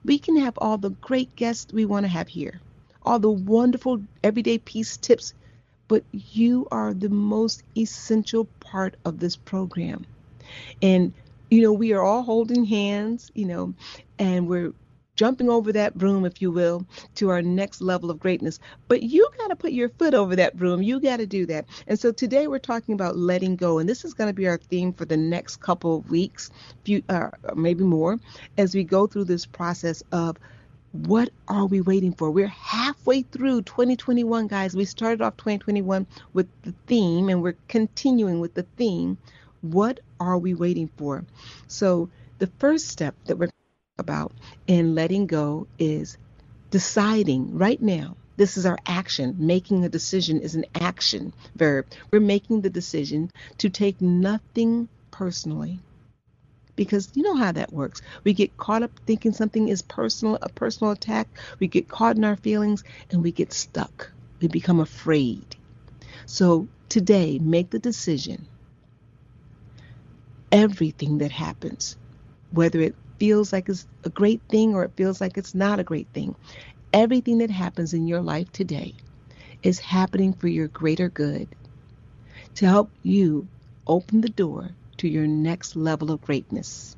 We 0.04 0.18
can 0.18 0.36
have 0.38 0.54
all 0.58 0.78
the 0.78 0.90
great 0.90 1.34
guests 1.36 1.72
we 1.72 1.84
want 1.86 2.04
to 2.04 2.08
have 2.08 2.28
here, 2.28 2.60
all 3.02 3.18
the 3.18 3.30
wonderful 3.30 4.02
everyday 4.22 4.58
peace 4.58 4.96
tips, 4.96 5.34
but 5.88 6.04
you 6.12 6.66
are 6.70 6.94
the 6.94 7.08
most 7.08 7.62
essential 7.76 8.44
part 8.60 8.96
of 9.04 9.18
this 9.18 9.36
program. 9.36 10.06
And 10.80 11.12
you 11.50 11.60
know, 11.60 11.72
we 11.72 11.92
are 11.92 12.02
all 12.02 12.22
holding 12.22 12.64
hands, 12.64 13.30
you 13.34 13.44
know, 13.44 13.74
and 14.18 14.48
we're 14.48 14.72
jumping 15.22 15.48
over 15.48 15.72
that 15.72 15.96
broom, 15.96 16.24
if 16.24 16.42
you 16.42 16.50
will, 16.50 16.84
to 17.14 17.28
our 17.30 17.40
next 17.42 17.80
level 17.80 18.10
of 18.10 18.18
greatness. 18.18 18.58
But 18.88 19.04
you 19.04 19.28
got 19.38 19.50
to 19.50 19.54
put 19.54 19.70
your 19.70 19.88
foot 19.88 20.14
over 20.14 20.34
that 20.34 20.56
broom. 20.56 20.82
You 20.82 20.98
got 20.98 21.18
to 21.18 21.26
do 21.26 21.46
that. 21.46 21.66
And 21.86 21.96
so 21.96 22.10
today 22.10 22.48
we're 22.48 22.58
talking 22.58 22.94
about 22.94 23.16
letting 23.16 23.54
go. 23.54 23.78
And 23.78 23.88
this 23.88 24.04
is 24.04 24.14
going 24.14 24.30
to 24.30 24.34
be 24.34 24.48
our 24.48 24.58
theme 24.58 24.92
for 24.92 25.04
the 25.04 25.16
next 25.16 25.58
couple 25.60 25.98
of 25.98 26.10
weeks, 26.10 26.50
few, 26.82 27.04
uh, 27.08 27.30
maybe 27.54 27.84
more, 27.84 28.18
as 28.58 28.74
we 28.74 28.82
go 28.82 29.06
through 29.06 29.26
this 29.26 29.46
process 29.46 30.02
of 30.10 30.38
what 30.90 31.30
are 31.46 31.66
we 31.66 31.80
waiting 31.80 32.14
for? 32.14 32.28
We're 32.32 32.48
halfway 32.48 33.22
through 33.22 33.62
2021, 33.62 34.48
guys. 34.48 34.74
We 34.74 34.86
started 34.86 35.22
off 35.22 35.36
2021 35.36 36.04
with 36.32 36.48
the 36.64 36.74
theme, 36.88 37.28
and 37.28 37.44
we're 37.44 37.56
continuing 37.68 38.40
with 38.40 38.54
the 38.54 38.66
theme 38.76 39.18
what 39.60 40.00
are 40.18 40.36
we 40.36 40.54
waiting 40.54 40.90
for? 40.96 41.24
So, 41.68 42.08
the 42.40 42.48
first 42.58 42.88
step 42.88 43.14
that 43.26 43.38
we're 43.38 43.50
about 43.98 44.32
in 44.66 44.94
letting 44.94 45.26
go 45.26 45.66
is 45.78 46.16
deciding 46.70 47.58
right 47.58 47.80
now. 47.80 48.16
This 48.38 48.56
is 48.56 48.64
our 48.64 48.78
action. 48.86 49.36
Making 49.38 49.84
a 49.84 49.90
decision 49.90 50.40
is 50.40 50.54
an 50.54 50.64
action 50.74 51.34
verb. 51.56 51.86
We're 52.10 52.20
making 52.20 52.62
the 52.62 52.70
decision 52.70 53.30
to 53.58 53.68
take 53.68 54.00
nothing 54.00 54.88
personally. 55.10 55.78
Because 56.74 57.10
you 57.14 57.22
know 57.22 57.36
how 57.36 57.52
that 57.52 57.70
works. 57.72 58.00
We 58.24 58.32
get 58.32 58.56
caught 58.56 58.82
up 58.82 58.92
thinking 59.06 59.32
something 59.32 59.68
is 59.68 59.82
personal, 59.82 60.38
a 60.40 60.48
personal 60.48 60.92
attack. 60.92 61.28
We 61.58 61.68
get 61.68 61.88
caught 61.88 62.16
in 62.16 62.24
our 62.24 62.36
feelings 62.36 62.82
and 63.10 63.22
we 63.22 63.30
get 63.30 63.52
stuck. 63.52 64.10
We 64.40 64.48
become 64.48 64.80
afraid. 64.80 65.54
So 66.24 66.66
today, 66.88 67.38
make 67.38 67.68
the 67.68 67.78
decision 67.78 68.48
everything 70.50 71.18
that 71.18 71.30
happens, 71.30 71.96
whether 72.50 72.80
it 72.80 72.94
feels 73.22 73.52
like 73.52 73.68
it's 73.68 73.86
a 74.02 74.08
great 74.08 74.40
thing 74.48 74.74
or 74.74 74.82
it 74.82 74.90
feels 74.96 75.20
like 75.20 75.38
it's 75.38 75.54
not 75.54 75.78
a 75.78 75.84
great 75.84 76.08
thing. 76.12 76.34
Everything 76.92 77.38
that 77.38 77.52
happens 77.52 77.94
in 77.94 78.08
your 78.08 78.20
life 78.20 78.50
today 78.50 78.92
is 79.62 79.78
happening 79.78 80.32
for 80.32 80.48
your 80.48 80.66
greater 80.66 81.08
good 81.08 81.46
to 82.56 82.66
help 82.66 82.90
you 83.04 83.46
open 83.86 84.22
the 84.22 84.28
door 84.28 84.70
to 84.96 85.06
your 85.06 85.28
next 85.28 85.76
level 85.76 86.10
of 86.10 86.20
greatness. 86.20 86.96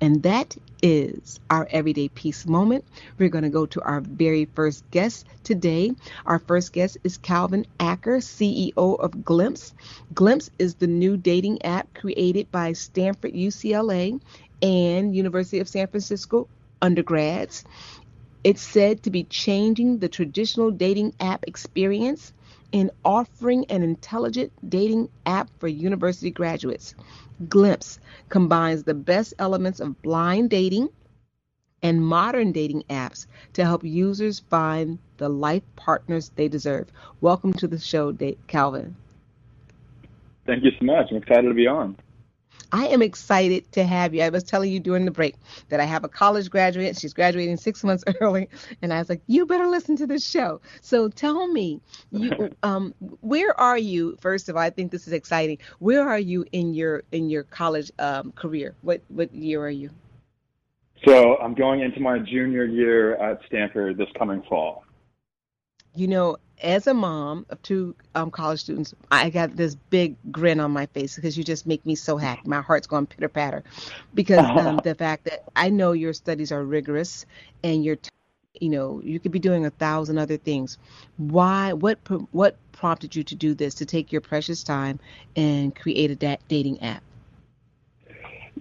And 0.00 0.24
that 0.24 0.56
is 0.82 1.38
our 1.48 1.68
everyday 1.70 2.08
peace 2.08 2.44
moment. 2.44 2.84
We're 3.16 3.28
going 3.28 3.44
to 3.44 3.48
go 3.48 3.66
to 3.66 3.80
our 3.82 4.00
very 4.00 4.46
first 4.46 4.82
guest 4.90 5.28
today. 5.44 5.92
Our 6.26 6.40
first 6.40 6.72
guest 6.72 6.98
is 7.04 7.18
Calvin 7.18 7.66
Acker, 7.78 8.16
CEO 8.16 8.98
of 8.98 9.24
Glimpse. 9.24 9.74
Glimpse 10.12 10.50
is 10.58 10.74
the 10.74 10.88
new 10.88 11.16
dating 11.16 11.64
app 11.64 11.94
created 11.94 12.50
by 12.50 12.72
Stanford 12.72 13.34
UCLA 13.34 14.20
and 14.62 15.14
University 15.14 15.58
of 15.58 15.68
San 15.68 15.88
Francisco 15.88 16.48
undergrads. 16.80 17.64
It's 18.44 18.62
said 18.62 19.02
to 19.02 19.10
be 19.10 19.24
changing 19.24 19.98
the 19.98 20.08
traditional 20.08 20.70
dating 20.70 21.14
app 21.20 21.44
experience 21.46 22.32
and 22.72 22.90
offering 23.04 23.66
an 23.66 23.82
intelligent 23.82 24.52
dating 24.68 25.08
app 25.26 25.50
for 25.58 25.68
university 25.68 26.30
graduates. 26.30 26.94
Glimpse 27.48 27.98
combines 28.28 28.84
the 28.84 28.94
best 28.94 29.34
elements 29.38 29.80
of 29.80 30.00
blind 30.02 30.50
dating 30.50 30.88
and 31.82 32.04
modern 32.04 32.52
dating 32.52 32.84
apps 32.88 33.26
to 33.52 33.64
help 33.64 33.84
users 33.84 34.38
find 34.38 34.98
the 35.18 35.28
life 35.28 35.62
partners 35.76 36.30
they 36.36 36.48
deserve. 36.48 36.88
Welcome 37.20 37.52
to 37.54 37.66
the 37.66 37.78
show, 37.78 38.16
Calvin. 38.46 38.96
Thank 40.46 40.64
you 40.64 40.70
so 40.78 40.84
much. 40.84 41.06
I'm 41.10 41.18
excited 41.18 41.48
to 41.48 41.54
be 41.54 41.66
on. 41.66 41.96
I 42.72 42.86
am 42.86 43.02
excited 43.02 43.70
to 43.72 43.84
have 43.84 44.14
you. 44.14 44.22
I 44.22 44.30
was 44.30 44.42
telling 44.42 44.72
you 44.72 44.80
during 44.80 45.04
the 45.04 45.10
break 45.10 45.36
that 45.68 45.78
I 45.78 45.84
have 45.84 46.04
a 46.04 46.08
college 46.08 46.50
graduate. 46.50 46.98
She's 46.98 47.12
graduating 47.12 47.58
six 47.58 47.84
months 47.84 48.02
early, 48.20 48.48
and 48.80 48.92
I 48.92 48.98
was 48.98 49.10
like, 49.10 49.20
"You 49.26 49.44
better 49.44 49.66
listen 49.66 49.94
to 49.96 50.06
this 50.06 50.26
show." 50.26 50.60
So 50.80 51.08
tell 51.08 51.46
me, 51.46 51.80
you, 52.10 52.50
um, 52.62 52.94
where 53.20 53.58
are 53.60 53.78
you? 53.78 54.16
First 54.20 54.48
of 54.48 54.56
all, 54.56 54.62
I 54.62 54.70
think 54.70 54.90
this 54.90 55.06
is 55.06 55.12
exciting. 55.12 55.58
Where 55.80 56.08
are 56.08 56.18
you 56.18 56.46
in 56.52 56.72
your 56.72 57.02
in 57.12 57.28
your 57.28 57.42
college 57.42 57.92
um, 57.98 58.32
career? 58.32 58.74
What 58.80 59.02
what 59.08 59.32
year 59.34 59.62
are 59.62 59.70
you? 59.70 59.90
So 61.06 61.36
I'm 61.38 61.54
going 61.54 61.80
into 61.80 62.00
my 62.00 62.18
junior 62.20 62.64
year 62.64 63.16
at 63.16 63.40
Stanford 63.46 63.98
this 63.98 64.08
coming 64.16 64.42
fall. 64.48 64.84
You 65.94 66.06
know, 66.06 66.36
as 66.62 66.86
a 66.86 66.94
mom 66.94 67.44
of 67.50 67.60
two 67.62 67.94
um, 68.14 68.30
college 68.30 68.60
students, 68.60 68.94
I 69.10 69.30
got 69.30 69.56
this 69.56 69.74
big 69.74 70.16
grin 70.30 70.60
on 70.60 70.70
my 70.70 70.86
face 70.86 71.16
because 71.16 71.36
you 71.36 71.44
just 71.44 71.66
make 71.66 71.84
me 71.84 71.94
so 71.94 72.16
happy. 72.16 72.42
My 72.44 72.62
heart's 72.62 72.86
going 72.86 73.06
pitter 73.06 73.28
patter 73.28 73.64
because 74.14 74.38
um, 74.58 74.78
the 74.78 74.94
fact 74.94 75.24
that 75.24 75.44
I 75.56 75.68
know 75.68 75.92
your 75.92 76.12
studies 76.12 76.52
are 76.52 76.64
rigorous 76.64 77.26
and 77.62 77.84
you're, 77.84 77.98
you 78.60 78.70
know, 78.70 79.00
you 79.04 79.18
could 79.18 79.32
be 79.32 79.38
doing 79.38 79.66
a 79.66 79.70
thousand 79.70 80.18
other 80.18 80.36
things. 80.36 80.78
Why? 81.16 81.72
What? 81.72 81.98
What 82.30 82.56
prompted 82.72 83.14
you 83.16 83.24
to 83.24 83.34
do 83.34 83.54
this? 83.54 83.74
To 83.74 83.86
take 83.86 84.12
your 84.12 84.20
precious 84.20 84.62
time 84.62 85.00
and 85.36 85.74
create 85.74 86.10
a 86.10 86.16
da- 86.16 86.38
dating 86.48 86.80
app? 86.82 87.02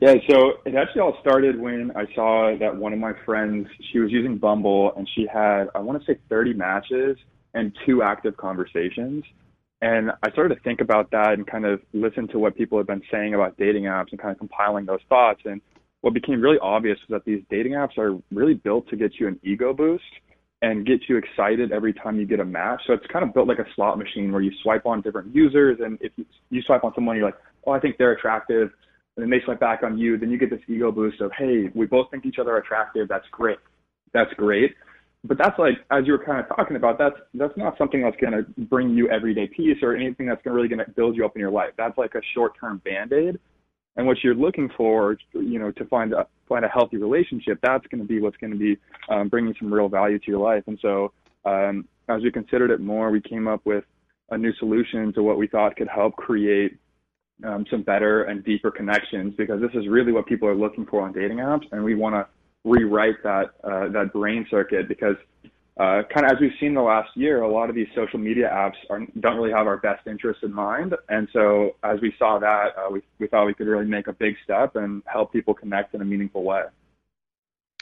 Yeah, 0.01 0.15
so 0.27 0.53
it 0.65 0.74
actually 0.74 1.01
all 1.01 1.17
started 1.22 1.60
when 1.60 1.91
I 1.96 2.12
saw 2.15 2.58
that 2.58 2.75
one 2.75 2.91
of 2.91 2.98
my 2.98 3.13
friends, 3.24 3.67
she 3.91 4.00
was 4.00 4.12
using 4.12 4.38
Bumble 4.38 4.93
and 4.98 5.08
she 5.13 5.27
had, 5.31 5.65
I 5.75 5.79
want 5.79 6.03
to 6.03 6.12
say 6.12 6.17
30 6.27 6.53
matches 6.53 7.17
and 7.53 7.75
two 7.86 8.01
active 8.01 8.38
conversations. 8.38 9.24
And 9.81 10.12
I 10.22 10.29
started 10.31 10.55
to 10.55 10.62
think 10.62 10.79
about 10.79 11.10
that 11.12 11.34
and 11.34 11.46
kind 11.48 11.65
of 11.65 11.81
listen 11.93 12.27
to 12.29 12.39
what 12.39 12.55
people 12.55 12.77
have 12.77 12.88
been 12.88 13.01
saying 13.12 13.34
about 13.34 13.58
dating 13.58 13.84
apps 13.84 14.12
and 14.12 14.22
kind 14.22 14.31
of 14.31 14.38
compiling 14.38 14.86
those 14.86 15.00
thoughts. 15.10 15.41
And 15.46 15.60
what 16.01 16.13
became 16.13 16.39
really 16.39 16.60
obvious 16.62 17.00
was 17.10 17.17
that 17.17 17.25
these 17.25 17.43
dating 17.50 17.74
apps 17.74 17.98
are 17.98 18.17
really 18.31 18.53
built 18.53 18.88
to 18.89 18.96
get 18.96 19.13
you 19.20 19.27
an 19.27 19.39
ego 19.43 19.74
boost 19.74 20.03
and 20.62 20.86
get 20.86 21.00
you 21.10 21.17
excited 21.17 21.72
every 21.72 21.93
time 21.93 22.20
you 22.20 22.27
get 22.27 22.39
a 22.39 22.46
match. 22.46 22.81
So 22.86 22.93
it's 22.93 23.05
kind 23.12 23.25
of 23.25 23.34
built 23.34 23.48
like 23.48 23.58
a 23.58 23.65
slot 23.75 23.98
machine 23.98 24.31
where 24.31 24.41
you 24.41 24.51
swipe 24.62 24.86
on 24.86 25.01
different 25.01 25.34
users. 25.34 25.79
And 25.84 25.98
if 26.00 26.12
you, 26.15 26.25
you 26.51 26.62
swipe 26.62 26.84
on 26.84 26.93
someone, 26.93 27.15
you're 27.15 27.25
like, 27.25 27.39
oh, 27.65 27.72
I 27.72 27.79
think 27.79 27.98
they're 27.98 28.12
attractive. 28.12 28.70
And 29.17 29.24
then 29.24 29.31
they 29.31 29.43
swipe 29.43 29.60
back 29.60 29.81
on 29.81 29.98
you. 29.98 30.20
Then 30.20 30.29
you 30.29 30.38
get 30.38 30.51
this 30.51 30.62
ego 30.67 30.91
boost 30.91 31.20
of, 31.22 31.31
hey, 31.36 31.72
we 31.74 31.88
both 31.88 32.12
think 32.12 32.27
each 32.27 32.38
other 32.39 32.51
are 32.51 32.60
attractive. 32.60 33.08
That's 33.08 33.25
great. 33.31 33.58
That's 34.13 34.31
great 34.36 34.75
but 35.24 35.38
that's 35.38 35.58
like 35.60 35.75
as 35.92 36.06
you 36.06 36.13
were 36.13 36.24
kind 36.24 36.40
of 36.40 36.48
talking 36.56 36.75
about 36.75 36.98
that's 36.98 37.16
that's 37.36 37.56
not 37.56 37.78
something 37.78 38.01
that's 38.01 38.18
going 38.18 38.34
to 38.34 38.44
bring 38.66 38.90
you 38.90 39.10
everyday 39.10 39.48
peace 39.48 39.78
or 39.82 39.96
anything 39.96 40.25
that's 40.25 40.42
gonna 40.44 40.56
really 40.56 40.68
going 40.68 40.84
to 40.84 40.92
build 40.92 41.16
you 41.16 41.25
up 41.25 41.36
in 41.36 41.40
your 41.40 41.51
life. 41.51 41.72
That's 41.78 41.98
like 41.98 42.16
a 42.16 42.22
short 42.34 42.54
term 42.60 42.82
band-aid. 42.84 43.40
And 43.98 44.08
what 44.08 44.18
you're 44.24 44.36
looking 44.36 44.70
for 44.75 45.18
you 45.34 45.60
know 45.60 45.72
to 45.72 45.86
find 45.86 46.13
a 46.13 46.25
find 46.48 46.66
a 46.66 46.70
healthy 46.70 46.98
relationship 46.98 47.60
that's 47.62 47.86
going 47.88 48.01
to 48.01 48.08
be 48.08 48.20
what's 48.20 48.38
going 48.38 48.51
to 48.51 48.58
be 48.58 48.78
um, 49.10 49.30
bringing 49.30 49.54
some 49.60 49.72
real 49.72 49.90
value 49.90 50.18
to 50.18 50.28
your 50.28 50.40
life. 50.40 50.63
And 50.68 50.80
so 50.82 51.12
um, 51.46 51.88
as 52.10 52.22
we 52.24 52.32
considered 52.32 52.72
it 52.72 52.80
more 52.80 53.12
we 53.12 53.22
came 53.22 53.48
up 53.48 53.62
with 53.66 53.84
a 54.32 54.38
new 54.38 54.54
solution 54.56 55.13
to 55.13 55.22
what 55.22 55.38
we 55.38 55.48
thought 55.48 55.75
could 55.75 55.90
help 55.90 56.16
create 56.16 56.78
um, 57.46 57.66
some 57.70 57.84
better 57.84 58.24
and 58.24 58.44
deeper 58.44 58.72
connections 58.72 59.34
because 59.38 59.62
this 59.62 59.72
is 59.74 59.88
really 59.88 60.12
what 60.12 60.25
people 60.25 60.48
are 60.48 60.56
looking 60.56 60.86
for 60.86 61.01
on 61.01 61.12
dating 61.12 61.38
apps. 61.38 61.66
And 61.72 61.84
we 61.84 61.96
want 61.96 62.16
to 62.16 62.25
rewrite 62.63 63.22
that 63.24 63.51
uh, 63.63 63.89
that 63.89 64.12
brain 64.13 64.46
circuit 64.50 64.88
because 64.88 65.15
uh, 65.77 66.03
kind 66.13 66.25
of 66.25 66.34
as 66.34 66.38
we've 66.39 66.51
seen 66.60 66.74
the 66.74 66.82
last 66.82 67.10
year, 67.15 67.41
a 67.41 67.51
lot 67.51 67.70
of 67.70 67.75
these 67.75 67.88
social 67.96 68.20
media 68.20 68.50
apps 68.53 68.75
are, 68.89 69.00
don't 69.20 69.38
really 69.38 69.51
have 69.51 69.68
our 69.68 69.77
best 69.77 70.06
interests 70.06 70.44
in 70.44 70.53
mind. 70.53 70.94
And 71.10 71.27
so 71.34 71.72
as 71.84 72.00
we 72.01 72.13
saw 72.20 72.38
that, 72.39 72.75
uh, 72.77 72.91
we, 72.91 73.01
we 73.20 73.27
thought 73.27 73.46
we 73.46 73.53
could 73.53 73.68
really 73.68 73.86
make 73.86 74.08
a 74.08 74.13
big 74.13 74.36
step 74.44 74.75
and 74.75 75.01
help 75.06 75.32
people 75.32 75.53
connect 75.53 75.96
in 75.96 76.01
a 76.01 76.06
meaningful 76.06 76.44
way. 76.44 76.63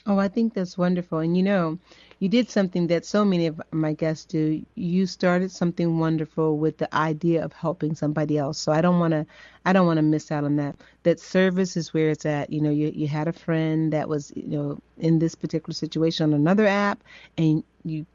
Oh, 0.05 0.17
I 0.17 0.27
think 0.27 0.53
that's 0.53 0.77
wonderful. 0.77 1.19
And 1.19 1.35
you 1.35 1.43
know, 1.43 1.77
you 2.19 2.27
did 2.27 2.49
something 2.49 2.87
that 2.87 3.05
so 3.05 3.23
many 3.23 3.47
of 3.47 3.61
my 3.71 3.93
guests 3.93 4.25
do. 4.25 4.63
You 4.75 5.05
started 5.07 5.51
something 5.51 5.99
wonderful 5.99 6.57
with 6.57 6.77
the 6.77 6.93
idea 6.93 7.43
of 7.43 7.53
helping 7.53 7.95
somebody 7.95 8.37
else. 8.37 8.57
So 8.57 8.71
I 8.71 8.81
don't 8.81 8.99
want 8.99 9.13
to 9.13 9.25
I 9.65 9.73
don't 9.73 9.87
want 9.87 9.97
to 9.97 10.03
miss 10.03 10.31
out 10.31 10.43
on 10.43 10.57
that. 10.57 10.75
That 11.03 11.19
service 11.19 11.77
is 11.77 11.93
where 11.93 12.09
it's 12.09 12.25
at. 12.25 12.51
You 12.51 12.61
know, 12.61 12.71
you 12.71 12.91
you 12.93 13.07
had 13.07 13.27
a 13.27 13.33
friend 13.33 13.93
that 13.93 14.09
was, 14.09 14.33
you 14.35 14.47
know, 14.47 14.79
in 14.97 15.19
this 15.19 15.35
particular 15.35 15.73
situation 15.73 16.25
on 16.25 16.33
another 16.33 16.67
app 16.67 17.01
and 17.37 17.63
you 17.85 18.05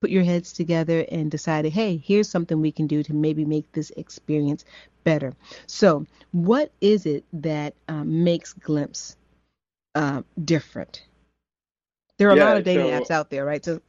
put 0.00 0.10
your 0.10 0.24
heads 0.24 0.52
together 0.52 1.04
and 1.12 1.30
decided, 1.30 1.72
hey, 1.72 1.98
here's 1.98 2.28
something 2.30 2.60
we 2.60 2.72
can 2.72 2.86
do 2.86 3.02
to 3.02 3.12
maybe 3.12 3.44
make 3.44 3.70
this 3.72 3.90
experience 3.96 4.64
better. 5.04 5.34
So, 5.66 6.06
what 6.32 6.72
is 6.80 7.04
it 7.04 7.24
that 7.34 7.74
um, 7.88 8.24
makes 8.24 8.54
Glimpse 8.54 9.16
uh, 9.94 10.22
different? 10.42 11.02
There 12.20 12.28
are 12.28 12.36
yeah, 12.36 12.44
a 12.44 12.48
lot 12.48 12.56
of 12.58 12.64
dating 12.64 12.84
so, 12.84 13.00
apps 13.00 13.10
out 13.10 13.30
there, 13.30 13.46
right? 13.46 13.64
So 13.64 13.80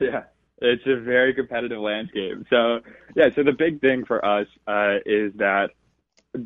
yeah, 0.00 0.24
it's 0.58 0.82
a 0.86 0.96
very 0.96 1.32
competitive 1.32 1.78
landscape. 1.78 2.44
So 2.50 2.80
yeah, 3.14 3.28
so 3.36 3.44
the 3.44 3.52
big 3.52 3.80
thing 3.80 4.04
for 4.04 4.24
us 4.24 4.48
uh, 4.66 4.96
is 5.06 5.32
that 5.36 5.70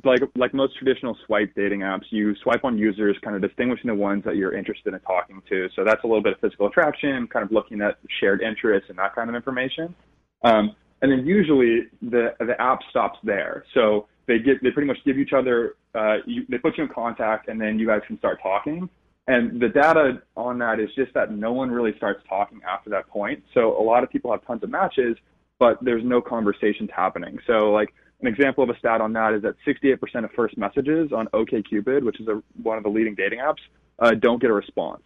like 0.05 0.21
like 0.37 0.53
most 0.53 0.77
traditional 0.77 1.17
swipe 1.25 1.55
dating 1.57 1.81
apps, 1.81 2.03
you 2.11 2.35
swipe 2.43 2.63
on 2.63 2.77
users, 2.77 3.17
kind 3.25 3.35
of 3.35 3.41
distinguishing 3.41 3.89
the 3.89 3.95
ones 3.95 4.23
that 4.25 4.37
you're 4.37 4.55
interested 4.55 4.93
in 4.93 5.01
talking 5.01 5.41
to. 5.49 5.71
So 5.75 5.83
that's 5.83 6.05
a 6.05 6.07
little 6.07 6.23
bit 6.23 6.35
of 6.35 6.41
physical 6.41 6.67
attraction, 6.67 7.27
kind 7.29 7.43
of 7.43 7.51
looking 7.51 7.81
at 7.81 7.97
shared 8.21 8.43
interests 8.43 8.91
and 8.91 8.99
that 8.99 9.15
kind 9.15 9.31
of 9.31 9.35
information. 9.35 9.95
Um, 10.43 10.77
and 11.01 11.11
then 11.11 11.25
usually 11.25 11.87
the 12.03 12.35
the 12.39 12.61
app 12.61 12.81
stops 12.91 13.19
there. 13.25 13.65
So 13.73 14.09
they 14.27 14.41
get 14.41 14.63
they 14.63 14.73
pretty 14.73 14.89
much 14.89 14.99
give 15.07 15.17
each 15.17 15.33
other 15.33 15.77
uh, 15.95 16.17
you, 16.27 16.45
they 16.51 16.59
put 16.59 16.77
you 16.77 16.85
in 16.85 16.91
contact, 16.91 17.49
and 17.49 17.59
then 17.59 17.79
you 17.79 17.87
guys 17.87 18.03
can 18.07 18.19
start 18.19 18.43
talking. 18.43 18.91
And 19.27 19.61
the 19.61 19.69
data 19.69 20.23
on 20.37 20.59
that 20.59 20.81
is 20.81 20.91
just 20.95 21.15
that 21.15 21.33
no 21.33 21.53
one 21.53 21.71
really 21.71 21.97
starts 21.97 22.21
talking 22.29 22.61
after 22.69 22.91
that 22.91 23.09
point. 23.09 23.43
So 23.55 23.81
a 23.81 23.83
lot 23.83 24.05
of 24.05 24.11
people 24.11 24.31
have 24.31 24.47
tons 24.47 24.63
of 24.63 24.71
matches, 24.71 25.17
but 25.59 25.79
there's 25.81 26.05
no 26.05 26.21
conversations 26.21 26.91
happening. 26.95 27.39
So 27.47 27.71
like 27.73 27.95
an 28.21 28.27
example 28.27 28.65
of 28.65 28.71
a 28.71 28.79
stat 28.79 29.01
on 29.01 29.13
that 29.15 29.33
is 29.35 29.43
that 29.43 29.55
68% 29.67 30.25
of 30.25 30.31
first 30.33 30.59
messages 30.59 31.11
on 31.13 31.27
OKCupid, 31.29 32.03
which 32.05 32.21
is 32.21 32.29
a, 32.29 32.43
one 32.63 32.77
of 32.77 32.85
the 32.85 32.91
leading 32.91 33.15
dating 33.15 33.39
apps, 33.39 33.61
uh, 33.99 34.13
don't 34.21 34.41
get 34.41 34.51
a 34.51 34.55
response. 34.55 35.03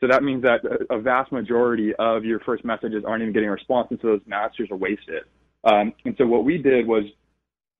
So 0.00 0.06
that 0.08 0.22
means 0.22 0.42
that 0.42 0.60
a, 0.88 0.98
vast 0.98 1.30
majority 1.30 1.92
of 1.98 2.24
your 2.24 2.40
first 2.40 2.64
messages 2.64 3.04
aren't 3.06 3.20
even 3.22 3.34
getting 3.34 3.50
a 3.50 3.52
response, 3.52 3.88
and 3.90 3.98
so 4.00 4.08
those 4.08 4.20
matches 4.26 4.68
are 4.70 4.76
wasted. 4.76 5.24
Um, 5.64 5.92
and 6.06 6.14
so 6.16 6.26
what 6.26 6.44
we 6.44 6.56
did 6.56 6.86
was 6.86 7.04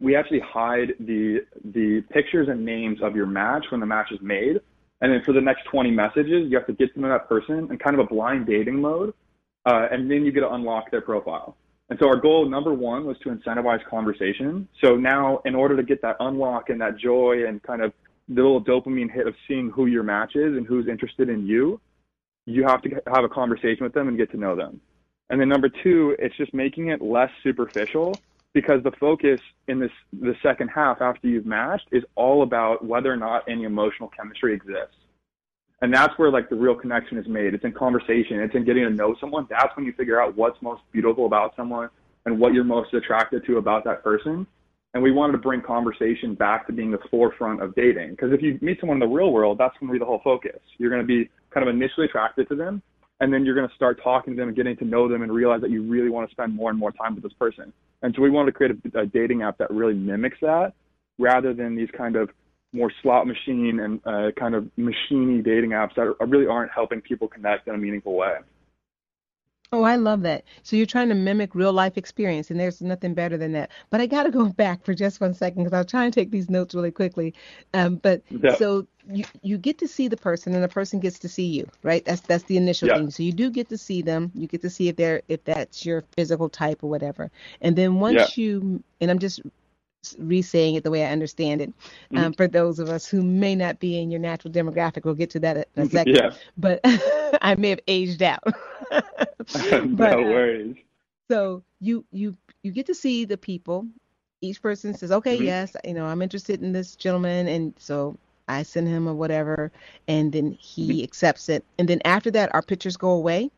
we 0.00 0.16
actually 0.16 0.40
hide 0.40 0.92
the 1.00 1.38
the 1.64 2.02
pictures 2.10 2.48
and 2.50 2.64
names 2.64 2.98
of 3.02 3.16
your 3.16 3.26
match 3.26 3.64
when 3.70 3.80
the 3.80 3.86
match 3.86 4.12
is 4.12 4.18
made, 4.20 4.60
and 5.00 5.12
then 5.12 5.22
for 5.24 5.32
the 5.32 5.40
next 5.40 5.64
20 5.64 5.90
messages, 5.90 6.50
you 6.50 6.56
have 6.56 6.66
to 6.66 6.72
get 6.72 6.92
to 6.94 7.00
know 7.00 7.08
that 7.08 7.28
person 7.28 7.68
in 7.70 7.78
kind 7.78 7.98
of 7.98 8.00
a 8.00 8.08
blind 8.08 8.46
dating 8.46 8.80
mode. 8.80 9.14
Uh, 9.66 9.88
and 9.90 10.10
then 10.10 10.24
you 10.24 10.32
get 10.32 10.40
to 10.40 10.52
unlock 10.52 10.90
their 10.90 11.00
profile. 11.00 11.56
And 11.90 11.98
so 11.98 12.06
our 12.06 12.16
goal 12.16 12.48
number 12.48 12.72
one 12.72 13.04
was 13.04 13.18
to 13.24 13.30
incentivize 13.30 13.84
conversation. 13.88 14.68
So 14.82 14.96
now, 14.96 15.40
in 15.44 15.54
order 15.54 15.76
to 15.76 15.82
get 15.82 16.00
that 16.02 16.16
unlock 16.20 16.70
and 16.70 16.80
that 16.80 16.96
joy 16.96 17.46
and 17.46 17.62
kind 17.62 17.82
of 17.82 17.92
the 18.28 18.36
little 18.36 18.62
dopamine 18.62 19.10
hit 19.10 19.26
of 19.26 19.34
seeing 19.48 19.70
who 19.70 19.86
your 19.86 20.04
match 20.04 20.36
is 20.36 20.56
and 20.56 20.66
who's 20.66 20.86
interested 20.86 21.28
in 21.28 21.46
you, 21.46 21.80
you 22.46 22.64
have 22.64 22.80
to 22.82 22.90
have 23.12 23.24
a 23.24 23.28
conversation 23.28 23.82
with 23.82 23.92
them 23.92 24.08
and 24.08 24.16
get 24.16 24.30
to 24.30 24.36
know 24.36 24.54
them. 24.54 24.80
And 25.30 25.40
then 25.40 25.48
number 25.48 25.68
two, 25.68 26.16
it's 26.18 26.36
just 26.36 26.54
making 26.54 26.88
it 26.88 27.02
less 27.02 27.30
superficial 27.42 28.14
because 28.52 28.82
the 28.82 28.92
focus 28.92 29.40
in 29.68 29.78
this 29.78 29.92
the 30.12 30.34
second 30.42 30.68
half 30.68 31.00
after 31.00 31.28
you've 31.28 31.46
matched 31.46 31.88
is 31.92 32.02
all 32.14 32.42
about 32.42 32.84
whether 32.84 33.12
or 33.12 33.16
not 33.16 33.44
any 33.48 33.64
emotional 33.64 34.08
chemistry 34.08 34.54
exists. 34.54 34.96
And 35.82 35.94
that's 35.94 36.16
where 36.18 36.30
like 36.30 36.50
the 36.50 36.56
real 36.56 36.74
connection 36.74 37.16
is 37.16 37.26
made. 37.26 37.54
It's 37.54 37.64
in 37.64 37.72
conversation. 37.72 38.40
It's 38.40 38.54
in 38.54 38.64
getting 38.64 38.84
to 38.84 38.90
know 38.90 39.16
someone. 39.20 39.46
That's 39.48 39.74
when 39.76 39.86
you 39.86 39.92
figure 39.92 40.20
out 40.20 40.36
what's 40.36 40.60
most 40.60 40.82
beautiful 40.92 41.26
about 41.26 41.56
someone 41.56 41.88
and 42.26 42.38
what 42.38 42.52
you're 42.52 42.64
most 42.64 42.92
attracted 42.92 43.46
to 43.46 43.56
about 43.56 43.84
that 43.84 44.02
person. 44.02 44.46
And 44.92 45.02
we 45.02 45.12
wanted 45.12 45.32
to 45.32 45.38
bring 45.38 45.62
conversation 45.62 46.34
back 46.34 46.66
to 46.66 46.72
being 46.72 46.90
the 46.90 46.98
forefront 47.10 47.62
of 47.62 47.74
dating. 47.76 48.10
Because 48.10 48.32
if 48.32 48.42
you 48.42 48.58
meet 48.60 48.80
someone 48.80 48.96
in 48.96 49.08
the 49.08 49.14
real 49.14 49.32
world, 49.32 49.56
that's 49.56 49.74
going 49.78 49.88
to 49.88 49.92
be 49.92 49.98
the 49.98 50.04
whole 50.04 50.20
focus. 50.22 50.58
You're 50.78 50.90
going 50.90 51.00
to 51.00 51.06
be 51.06 51.30
kind 51.50 51.66
of 51.66 51.74
initially 51.74 52.06
attracted 52.06 52.48
to 52.48 52.56
them, 52.56 52.82
and 53.20 53.32
then 53.32 53.44
you're 53.44 53.54
going 53.54 53.68
to 53.68 53.74
start 53.74 54.02
talking 54.02 54.34
to 54.34 54.36
them 54.36 54.48
and 54.48 54.56
getting 54.56 54.76
to 54.78 54.84
know 54.84 55.08
them 55.08 55.22
and 55.22 55.32
realize 55.32 55.60
that 55.60 55.70
you 55.70 55.82
really 55.82 56.10
want 56.10 56.28
to 56.28 56.34
spend 56.34 56.54
more 56.54 56.70
and 56.70 56.78
more 56.78 56.90
time 56.90 57.14
with 57.14 57.22
this 57.22 57.32
person. 57.34 57.72
And 58.02 58.14
so 58.14 58.22
we 58.22 58.30
wanted 58.30 58.52
to 58.52 58.56
create 58.56 58.76
a, 58.94 59.00
a 59.00 59.06
dating 59.06 59.42
app 59.42 59.58
that 59.58 59.70
really 59.70 59.94
mimics 59.94 60.38
that 60.40 60.72
rather 61.18 61.52
than 61.52 61.76
these 61.76 61.90
kind 61.96 62.16
of 62.16 62.30
more 62.72 62.90
slot 63.02 63.26
machine 63.26 63.80
and 63.80 64.00
uh, 64.06 64.30
kind 64.38 64.54
of 64.54 64.64
machiney 64.78 65.44
dating 65.44 65.70
apps 65.70 65.94
that 65.96 66.14
are, 66.20 66.26
really 66.26 66.46
aren't 66.46 66.70
helping 66.72 67.00
people 67.00 67.28
connect 67.28 67.68
in 67.68 67.74
a 67.74 67.78
meaningful 67.78 68.14
way. 68.14 68.36
Oh, 69.72 69.84
I 69.84 69.94
love 69.94 70.22
that. 70.22 70.42
So 70.64 70.74
you're 70.74 70.84
trying 70.86 71.10
to 71.10 71.14
mimic 71.14 71.54
real 71.54 71.72
life 71.72 71.96
experience, 71.96 72.50
and 72.50 72.58
there's 72.58 72.82
nothing 72.82 73.14
better 73.14 73.36
than 73.36 73.52
that. 73.52 73.70
But 73.90 74.00
I 74.00 74.06
got 74.06 74.24
to 74.24 74.30
go 74.32 74.46
back 74.48 74.84
for 74.84 74.94
just 74.94 75.20
one 75.20 75.32
second 75.32 75.62
because 75.62 75.72
I'll 75.76 75.84
try 75.84 76.04
and 76.04 76.12
take 76.12 76.32
these 76.32 76.50
notes 76.50 76.74
really 76.74 76.90
quickly. 76.90 77.34
Um, 77.72 77.96
but 77.96 78.20
yeah. 78.30 78.56
so 78.56 78.86
you 79.12 79.24
you 79.42 79.58
get 79.58 79.78
to 79.78 79.88
see 79.88 80.08
the 80.08 80.16
person 80.16 80.54
and 80.54 80.62
the 80.64 80.68
person 80.68 81.00
gets 81.00 81.18
to 81.20 81.28
see 81.28 81.46
you 81.46 81.66
right 81.82 82.04
that's 82.04 82.20
that's 82.20 82.44
the 82.44 82.56
initial 82.58 82.86
Yeah. 82.88 82.94
thing 82.96 83.10
so 83.10 83.22
you 83.22 83.32
do 83.32 83.50
get 83.50 83.68
to 83.70 83.78
see 83.78 84.02
them 84.02 84.30
you 84.34 84.46
get 84.46 84.60
to 84.62 84.68
see 84.70 84.88
if 84.88 84.96
they're 84.96 85.22
if 85.26 85.42
that's 85.44 85.86
your 85.86 86.04
physical 86.16 86.48
type 86.50 86.84
or 86.84 86.90
whatever 86.90 87.30
and 87.62 87.74
then 87.74 87.98
once 87.98 88.36
you 88.36 88.84
and 89.00 89.10
i'm 89.10 89.18
just 89.18 89.40
re-saying 90.18 90.74
it 90.74 90.84
the 90.84 90.90
way 90.90 91.04
i 91.04 91.10
understand 91.10 91.60
it 91.60 91.72
Mm-hmm. 92.12 92.16
um, 92.16 92.32
for 92.32 92.46
those 92.48 92.78
of 92.78 92.88
us 92.88 93.06
who 93.06 93.22
may 93.22 93.54
not 93.54 93.78
be 93.80 94.00
in 94.00 94.10
your 94.10 94.20
natural 94.20 94.52
demographic 94.52 95.04
we'll 95.04 95.14
get 95.14 95.30
to 95.30 95.40
that 95.40 95.56
in 95.76 95.82
a 95.82 95.86
second 95.86 96.22
Yeah. 96.22 96.30
but 96.56 96.80
i 97.42 97.54
may 97.56 97.70
have 97.70 97.80
aged 97.86 98.22
out 98.22 98.42
no 99.98 99.98
But, 99.98 100.20
uh, 100.20 100.38
worries. 100.38 100.76
so 101.30 101.62
you 101.80 102.04
you 102.12 102.36
you 102.62 102.72
get 102.72 102.86
to 102.86 102.94
see 102.94 103.24
the 103.24 103.36
people. 103.36 103.86
Each 104.40 104.60
person 104.62 104.94
says, 104.94 105.12
"Okay, 105.12 105.36
Mhm. 105.36 105.44
yes, 105.44 105.76
you 105.84 105.94
know, 105.94 106.06
I'm 106.06 106.22
interested 106.22 106.62
in 106.62 106.72
this 106.72 106.96
gentleman," 106.96 107.46
and 107.48 107.74
so 107.78 108.16
I 108.48 108.62
send 108.62 108.88
him 108.88 109.08
or 109.08 109.14
whatever, 109.14 109.70
and 110.08 110.32
then 110.32 110.56
Mm-hmm. 110.80 110.92
he 110.92 111.02
accepts 111.02 111.48
it. 111.48 111.64
And 111.78 111.88
then 111.88 112.00
after 112.04 112.30
that, 112.32 112.54
our 112.54 112.62
pictures 112.62 112.96
go 112.96 113.10
away. 113.10 113.50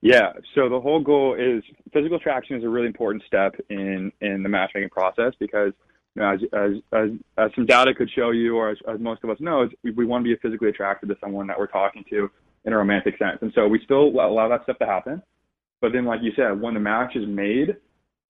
Yeah. 0.00 0.32
So 0.54 0.68
the 0.68 0.80
whole 0.80 1.00
goal 1.00 1.34
is 1.34 1.62
physical 1.92 2.18
attraction 2.18 2.56
is 2.56 2.64
a 2.64 2.68
really 2.68 2.86
important 2.86 3.22
step 3.26 3.54
in 3.68 4.12
in 4.20 4.42
the 4.42 4.48
matchmaking 4.48 4.90
process 4.90 5.32
because 5.40 5.72
you 6.14 6.22
know, 6.22 6.32
as, 6.32 6.40
as 6.52 6.70
as 6.92 7.10
as 7.36 7.50
some 7.54 7.66
data 7.66 7.94
could 7.94 8.10
show 8.14 8.30
you, 8.30 8.56
or 8.56 8.70
as, 8.70 8.78
as 8.92 9.00
most 9.00 9.22
of 9.24 9.30
us 9.30 9.38
know, 9.40 9.68
we, 9.82 9.90
we 9.92 10.04
want 10.04 10.24
to 10.24 10.28
be 10.28 10.36
physically 10.40 10.68
attracted 10.68 11.08
to 11.08 11.16
someone 11.20 11.46
that 11.48 11.58
we're 11.58 11.66
talking 11.66 12.04
to 12.10 12.30
in 12.64 12.72
a 12.72 12.76
romantic 12.76 13.16
sense, 13.18 13.38
and 13.40 13.52
so 13.54 13.66
we 13.66 13.80
still 13.84 14.08
allow 14.08 14.48
that 14.48 14.62
stuff 14.64 14.78
to 14.78 14.86
happen. 14.86 15.22
But 15.80 15.92
then, 15.92 16.04
like 16.04 16.20
you 16.22 16.32
said, 16.34 16.60
when 16.60 16.74
the 16.74 16.80
match 16.80 17.14
is 17.14 17.24
made, 17.26 17.70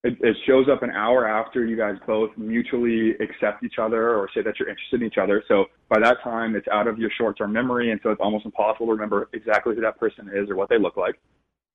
it, 0.03 0.17
it 0.21 0.37
shows 0.45 0.67
up 0.71 0.83
an 0.83 0.91
hour 0.91 1.27
after 1.27 1.65
you 1.65 1.75
guys 1.75 1.95
both 2.05 2.29
mutually 2.37 3.15
accept 3.19 3.63
each 3.63 3.79
other 3.81 4.15
or 4.15 4.29
say 4.35 4.43
that 4.43 4.59
you're 4.59 4.69
interested 4.69 5.01
in 5.01 5.07
each 5.07 5.17
other. 5.17 5.43
So 5.47 5.65
by 5.89 5.99
that 5.99 6.17
time, 6.23 6.55
it's 6.55 6.67
out 6.67 6.87
of 6.87 6.99
your 6.99 7.09
short-term 7.17 7.51
memory, 7.51 7.91
and 7.91 7.99
so 8.03 8.11
it's 8.11 8.21
almost 8.21 8.45
impossible 8.45 8.85
to 8.85 8.91
remember 8.91 9.29
exactly 9.33 9.75
who 9.75 9.81
that 9.81 9.99
person 9.99 10.29
is 10.33 10.49
or 10.49 10.55
what 10.55 10.69
they 10.69 10.77
look 10.77 10.95
like. 10.95 11.19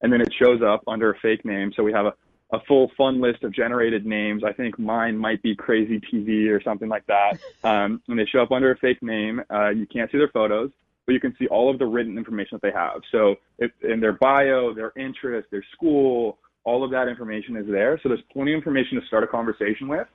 And 0.01 0.11
then 0.11 0.21
it 0.21 0.33
shows 0.39 0.61
up 0.61 0.83
under 0.87 1.11
a 1.11 1.19
fake 1.19 1.45
name. 1.45 1.71
So 1.75 1.83
we 1.83 1.93
have 1.93 2.05
a, 2.05 2.13
a 2.51 2.59
full 2.67 2.91
fun 2.97 3.21
list 3.21 3.43
of 3.43 3.53
generated 3.53 4.05
names. 4.05 4.43
I 4.43 4.53
think 4.53 4.77
mine 4.77 5.17
might 5.17 5.41
be 5.41 5.55
Crazy 5.55 5.99
TV 5.99 6.49
or 6.49 6.61
something 6.61 6.89
like 6.89 7.05
that. 7.07 7.39
Um, 7.63 7.99
and 8.07 8.19
they 8.19 8.27
show 8.27 8.43
up 8.43 8.51
under 8.51 8.71
a 8.71 8.77
fake 8.77 9.01
name. 9.01 9.41
Uh, 9.51 9.69
you 9.69 9.87
can't 9.87 10.11
see 10.11 10.19
their 10.19 10.29
photos, 10.29 10.69
but 11.07 11.13
you 11.13 11.19
can 11.19 11.35
see 11.39 11.47
all 11.47 11.71
of 11.71 11.79
the 11.79 11.85
written 11.85 12.15
information 12.15 12.49
that 12.51 12.61
they 12.61 12.71
have. 12.71 13.01
So 13.11 13.37
if, 13.57 13.71
in 13.81 13.99
their 13.99 14.13
bio, 14.13 14.71
their 14.71 14.93
interest, 14.95 15.47
their 15.49 15.65
school, 15.73 16.37
all 16.63 16.83
of 16.83 16.91
that 16.91 17.07
information 17.07 17.55
is 17.55 17.65
there. 17.67 17.99
So 18.03 18.09
there's 18.09 18.21
plenty 18.31 18.53
of 18.53 18.57
information 18.57 18.99
to 18.99 19.07
start 19.07 19.23
a 19.23 19.27
conversation 19.27 19.87
with, 19.87 20.07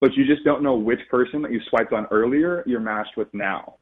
but 0.00 0.14
you 0.14 0.26
just 0.26 0.44
don't 0.44 0.62
know 0.62 0.74
which 0.74 1.00
person 1.08 1.42
that 1.42 1.52
you 1.52 1.60
swiped 1.68 1.92
on 1.92 2.06
earlier 2.10 2.64
you're 2.66 2.80
matched 2.80 3.16
with 3.16 3.28
now. 3.32 3.76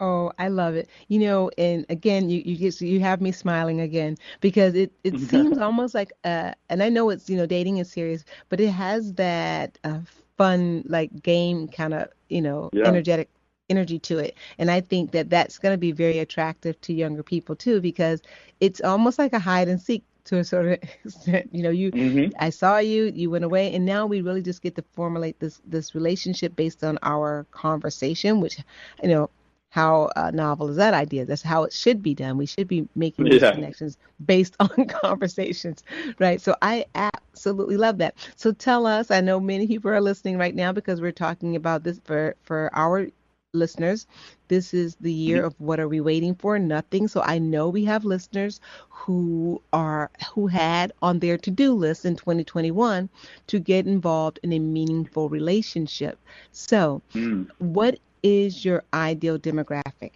Oh, 0.00 0.32
I 0.38 0.48
love 0.48 0.74
it. 0.76 0.88
You 1.08 1.18
know, 1.20 1.50
and 1.58 1.84
again, 1.90 2.30
you 2.30 2.40
you 2.44 2.56
just 2.56 2.80
you 2.80 3.00
have 3.00 3.20
me 3.20 3.32
smiling 3.32 3.80
again 3.80 4.16
because 4.40 4.74
it 4.74 4.92
it 5.04 5.18
seems 5.20 5.58
almost 5.58 5.94
like 5.94 6.12
uh 6.24 6.52
and 6.70 6.82
I 6.82 6.88
know 6.88 7.10
it's, 7.10 7.28
you 7.28 7.36
know, 7.36 7.46
dating 7.46 7.78
is 7.78 7.90
serious, 7.90 8.24
but 8.48 8.60
it 8.60 8.70
has 8.70 9.12
that 9.14 9.78
uh 9.84 10.00
fun 10.38 10.84
like 10.88 11.22
game 11.22 11.68
kind 11.68 11.92
of, 11.94 12.08
you 12.30 12.40
know, 12.40 12.72
Yeah. 12.72 12.84
energetic 12.84 13.28
energy 13.68 13.98
to 14.00 14.18
it. 14.18 14.36
And 14.58 14.70
I 14.70 14.80
think 14.80 15.12
that 15.12 15.28
that's 15.30 15.58
going 15.58 15.74
to 15.74 15.78
be 15.78 15.92
very 15.92 16.18
attractive 16.18 16.80
to 16.82 16.94
younger 16.94 17.22
people 17.22 17.54
too 17.54 17.80
because 17.80 18.22
it's 18.60 18.80
almost 18.80 19.18
like 19.18 19.32
a 19.34 19.38
hide 19.38 19.68
and 19.68 19.80
seek 19.80 20.02
to 20.24 20.38
a 20.38 20.44
sort 20.44 20.66
of 20.66 20.72
extent. 21.04 21.50
You 21.52 21.62
know, 21.62 21.70
you 21.70 21.92
Mm-hmm. 21.92 22.30
I 22.38 22.50
saw 22.50 22.78
you, 22.78 23.04
you 23.14 23.30
went 23.30 23.44
away, 23.44 23.74
and 23.74 23.84
now 23.84 24.06
we 24.06 24.20
really 24.22 24.42
just 24.42 24.62
get 24.62 24.76
to 24.76 24.82
formulate 24.94 25.38
this 25.40 25.60
this 25.66 25.94
relationship 25.94 26.56
based 26.56 26.82
on 26.84 26.98
our 27.02 27.46
conversation, 27.50 28.40
which, 28.40 28.58
you 29.02 29.08
know, 29.08 29.30
how 29.70 30.10
uh, 30.16 30.30
novel 30.32 30.68
is 30.68 30.76
that 30.76 30.94
idea? 30.94 31.24
That's 31.26 31.42
how 31.42 31.64
it 31.64 31.72
should 31.72 32.02
be 32.02 32.14
done. 32.14 32.36
We 32.38 32.46
should 32.46 32.68
be 32.68 32.88
making 32.94 33.30
these 33.30 33.42
Yeah. 33.42 33.50
connections 33.50 33.98
based 34.24 34.56
on 34.60 34.86
conversations, 34.86 35.82
right? 36.18 36.40
So 36.40 36.56
I 36.62 36.86
absolutely 36.94 37.76
love 37.76 37.98
that. 37.98 38.16
So 38.36 38.52
tell 38.52 38.86
us, 38.86 39.10
I 39.10 39.20
know 39.20 39.40
many 39.40 39.66
people 39.66 39.90
are 39.90 40.00
listening 40.00 40.38
right 40.38 40.54
now 40.54 40.72
because 40.72 41.00
we're 41.00 41.12
talking 41.12 41.56
about 41.56 41.84
this 41.84 42.00
for 42.04 42.36
for 42.42 42.70
our 42.74 43.08
listeners. 43.52 44.06
This 44.48 44.74
is 44.74 44.96
the 45.00 45.12
year 45.12 45.44
of 45.44 45.54
what 45.58 45.80
are 45.80 45.88
we 45.88 46.00
waiting 46.00 46.34
for? 46.34 46.58
Nothing. 46.58 47.08
So 47.08 47.22
I 47.22 47.38
know 47.38 47.68
we 47.68 47.84
have 47.84 48.04
listeners 48.04 48.60
who 48.90 49.62
are 49.72 50.10
who 50.34 50.46
had 50.48 50.92
on 51.02 51.20
their 51.20 51.36
to-do 51.38 51.72
list 51.74 52.04
in 52.04 52.16
2021 52.16 53.08
to 53.48 53.58
get 53.58 53.86
involved 53.86 54.38
in 54.42 54.52
a 54.52 54.58
meaningful 54.58 55.28
relationship. 55.28 56.18
So, 56.52 57.02
Mm. 57.14 57.46
what 57.58 57.98
is 58.22 58.64
your 58.64 58.82
ideal 58.92 59.38
demographic? 59.38 60.12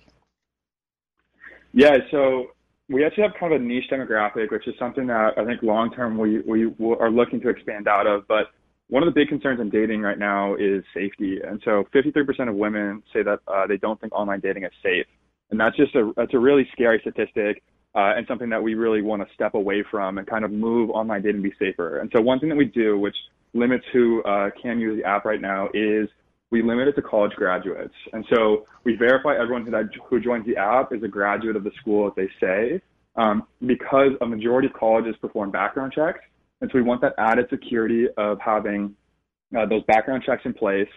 Yeah, 1.73 1.97
so 2.11 2.49
we 2.89 3.05
actually 3.05 3.25
have 3.25 3.33
kind 3.39 3.53
of 3.53 3.61
a 3.61 3.65
niche 3.65 3.91
demographic, 3.91 4.51
which 4.51 4.69
is 4.69 4.75
something 4.79 5.07
that 5.09 5.37
I 5.37 5.45
think 5.45 5.63
long 5.63 5.93
term 5.93 6.19
we, 6.19 6.41
we 6.41 6.67
are 7.01 7.11
looking 7.11 7.41
to 7.41 7.49
expand 7.49 7.89
out 7.89 8.07
of. 8.07 8.29
But 8.29 8.49
one 8.89 9.03
of 9.03 9.07
the 9.07 9.19
big 9.19 9.29
concerns 9.29 9.61
in 9.61 9.71
dating 9.71 10.03
right 10.03 10.19
now 10.19 10.55
is 10.55 10.85
safety. 10.93 11.41
And 11.43 11.61
so 11.65 11.85
53% 11.95 12.49
of 12.49 12.55
women 12.55 13.03
say 13.13 13.23
that 13.23 13.41
uh, 13.49 13.67
they 13.67 13.79
don't 13.79 14.01
think 14.01 14.13
online 14.13 14.41
dating 14.41 14.65
is 14.65 14.73
safe. 14.83 15.07
And 15.51 15.59
that's 15.59 15.77
just 15.77 15.95
a, 15.95 16.13
that's 16.17 16.35
a 16.35 16.39
really 16.39 16.69
scary 16.73 16.99
statistic 17.01 17.63
uh, 17.95 18.13
and 18.17 18.27
something 18.27 18.51
that 18.51 18.63
we 18.63 18.75
really 18.75 19.03
want 19.03 19.27
to 19.27 19.35
step 19.35 19.55
away 19.55 19.85
from 19.91 20.19
and 20.19 20.27
kind 20.27 20.45
of 20.45 20.51
move 20.51 20.91
online 20.91 21.23
dating 21.23 21.43
to 21.43 21.49
be 21.49 21.55
safer. 21.59 21.99
And 21.99 22.11
so 22.15 22.21
one 22.21 22.41
thing 22.41 22.49
that 22.51 22.57
we 22.57 22.67
do, 22.67 22.99
which 22.99 23.17
limits 23.53 23.85
who 23.93 24.23
uh, 24.25 24.51
can 24.61 24.79
use 24.81 25.01
the 25.01 25.09
app 25.09 25.25
right 25.25 25.41
now, 25.41 25.69
is 25.73 26.09
we 26.51 26.63
limit 26.63 26.89
it 26.89 26.93
to 26.93 27.03
college 27.03 27.33
graduates. 27.33 27.95
And 28.13 28.25
so 28.33 28.67
we 28.85 28.97
verify 28.97 29.35
everyone 29.35 29.67
who, 30.09 30.21
joins 30.21 30.47
the 30.47 30.57
app 30.57 30.93
is 30.93 31.03
a 31.03 31.09
graduate 31.09 31.57
of 31.57 31.65
the 31.65 31.73
school 31.81 32.05
that 32.05 32.17
they 32.17 32.29
say, 32.41 32.81
um, 33.17 33.45
because 33.67 34.13
a 34.21 34.27
majority 34.27 34.69
of 34.69 34.75
colleges 34.75 35.15
perform 35.21 35.51
background 35.51 35.93
checks. 35.93 36.21
And 36.61 36.71
so 36.71 36.79
we 36.79 36.83
want 36.83 37.01
that 37.01 37.15
added 37.19 37.47
security 37.51 38.07
of 38.17 38.39
having 38.41 38.95
uh, 39.57 39.67
those 39.67 39.83
background 39.85 40.23
checks 40.25 40.43
in 40.45 40.55
place. 40.55 40.89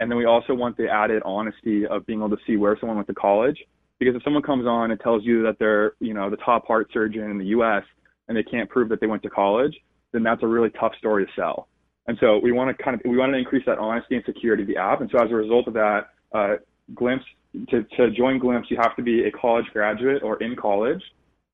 And 0.00 0.10
then 0.10 0.18
we 0.18 0.26
also 0.26 0.54
want 0.54 0.76
the 0.76 0.88
added 0.88 1.22
honesty 1.24 1.86
of 1.86 2.04
being 2.06 2.20
able 2.20 2.30
to 2.30 2.42
see 2.46 2.56
where 2.56 2.76
someone 2.78 2.96
went 2.96 3.08
to 3.08 3.14
college. 3.14 3.58
Because 3.98 4.14
if 4.14 4.22
someone 4.24 4.42
comes 4.42 4.66
on 4.66 4.90
and 4.90 5.00
tells 5.00 5.24
you 5.24 5.42
that 5.44 5.58
they're, 5.58 5.92
you 6.00 6.12
know, 6.12 6.28
the 6.28 6.36
top 6.36 6.66
heart 6.66 6.90
surgeon 6.92 7.30
in 7.30 7.38
the 7.38 7.46
U.S. 7.46 7.82
and 8.28 8.36
they 8.36 8.42
can't 8.42 8.68
prove 8.68 8.90
that 8.90 9.00
they 9.00 9.06
went 9.06 9.22
to 9.22 9.30
college, 9.30 9.74
then 10.12 10.22
that's 10.22 10.42
a 10.42 10.46
really 10.46 10.70
tough 10.70 10.92
story 10.98 11.24
to 11.24 11.32
sell. 11.34 11.68
And 12.08 12.16
so 12.20 12.38
we 12.38 12.52
want 12.52 12.76
to 12.76 12.82
kind 12.82 12.94
of 12.94 13.02
we 13.04 13.16
want 13.16 13.32
to 13.32 13.38
increase 13.38 13.64
that 13.66 13.78
honesty 13.78 14.16
and 14.16 14.24
security 14.24 14.62
of 14.62 14.68
the 14.68 14.76
app. 14.76 15.00
And 15.00 15.10
so 15.10 15.22
as 15.22 15.30
a 15.30 15.34
result 15.34 15.66
of 15.66 15.74
that, 15.74 16.10
uh, 16.32 16.56
Glimpse 16.94 17.24
to, 17.70 17.82
to 17.96 18.10
join 18.10 18.38
Glimpse, 18.38 18.70
you 18.70 18.76
have 18.80 18.94
to 18.96 19.02
be 19.02 19.24
a 19.24 19.30
college 19.30 19.66
graduate 19.72 20.22
or 20.22 20.40
in 20.42 20.54
college, 20.56 21.02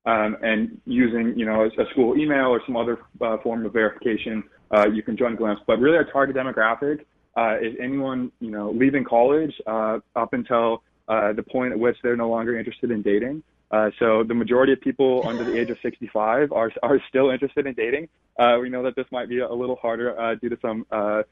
um, 0.05 0.37
and 0.43 0.81
using 0.85 1.38
you 1.38 1.47
know 1.47 1.62
a, 1.62 1.83
a 1.83 1.91
school 1.91 2.17
email 2.19 2.47
or 2.47 2.61
some 2.67 2.77
other 2.77 2.99
uh, 3.21 3.38
form 3.43 3.65
of 3.65 3.73
verification, 3.73 4.43
uh, 4.73 4.87
you 4.88 5.03
can 5.03 5.17
join 5.17 5.37
Glimpse. 5.37 5.62
But 5.67 5.79
really, 5.79 5.97
our 5.97 6.05
target 6.05 6.37
demographic 6.37 7.05
uh, 7.37 7.57
is 7.59 7.75
anyone 7.81 8.31
you 8.41 8.51
know 8.51 8.71
leaving 8.71 9.05
college 9.05 9.53
uh, 9.67 9.99
up 10.17 10.33
until 10.33 10.83
uh, 11.09 11.33
the 11.33 11.43
point 11.43 11.73
at 11.73 11.79
which 11.79 11.97
they're 12.03 12.17
no 12.17 12.29
longer 12.29 12.59
interested 12.59 12.91
in 12.91 13.03
dating. 13.03 13.43
Uh, 13.72 13.90
so 13.98 14.22
the 14.22 14.35
majority 14.35 14.72
of 14.72 14.80
people 14.80 15.22
under 15.26 15.44
the 15.44 15.58
age 15.58 15.70
of 15.70 15.78
65 15.82 16.52
are 16.52 16.70
are 16.82 17.00
still 17.08 17.30
interested 17.30 17.66
in 17.66 17.74
dating. 17.74 18.08
Uh, 18.38 18.58
we 18.61 18.68
know 18.68 18.82
that 18.82 18.96
this 18.96 19.06
might 19.11 19.28
be 19.28 19.40
a 19.40 19.52
little 19.52 19.76
harder 19.76 20.18
uh, 20.20 20.35
due 20.37 20.48
to 20.48 20.58
some 20.61 20.87
uh, 20.92 21.22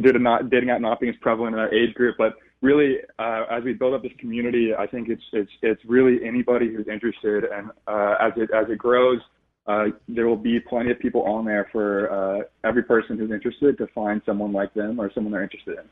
due 0.00 0.12
to 0.12 0.18
not 0.18 0.50
dating 0.50 0.70
out 0.70 0.80
not 0.80 1.00
being 1.00 1.12
as 1.12 1.18
prevalent 1.20 1.54
in 1.54 1.60
our 1.60 1.72
age 1.72 1.94
group, 1.94 2.16
but 2.16 2.34
really 2.62 2.98
uh, 3.18 3.44
as 3.50 3.62
we 3.64 3.74
build 3.74 3.92
up 3.94 4.02
this 4.02 4.12
community, 4.18 4.74
I 4.74 4.86
think 4.86 5.08
it's 5.08 5.22
it's 5.32 5.50
it's 5.60 5.84
really 5.84 6.24
anybody 6.24 6.72
who's 6.72 6.88
interested, 6.88 7.44
and 7.44 7.70
uh, 7.86 8.14
as 8.20 8.32
it 8.36 8.50
as 8.52 8.70
it 8.70 8.78
grows, 8.78 9.20
uh, 9.66 9.86
there 10.08 10.26
will 10.26 10.36
be 10.36 10.60
plenty 10.60 10.90
of 10.90 10.98
people 10.98 11.22
on 11.22 11.44
there 11.44 11.68
for 11.72 12.10
uh, 12.10 12.42
every 12.64 12.82
person 12.82 13.18
who's 13.18 13.30
interested 13.30 13.76
to 13.78 13.86
find 13.88 14.22
someone 14.24 14.52
like 14.52 14.72
them 14.74 14.98
or 14.98 15.12
someone 15.12 15.32
they're 15.32 15.42
interested 15.42 15.78
in. 15.78 15.84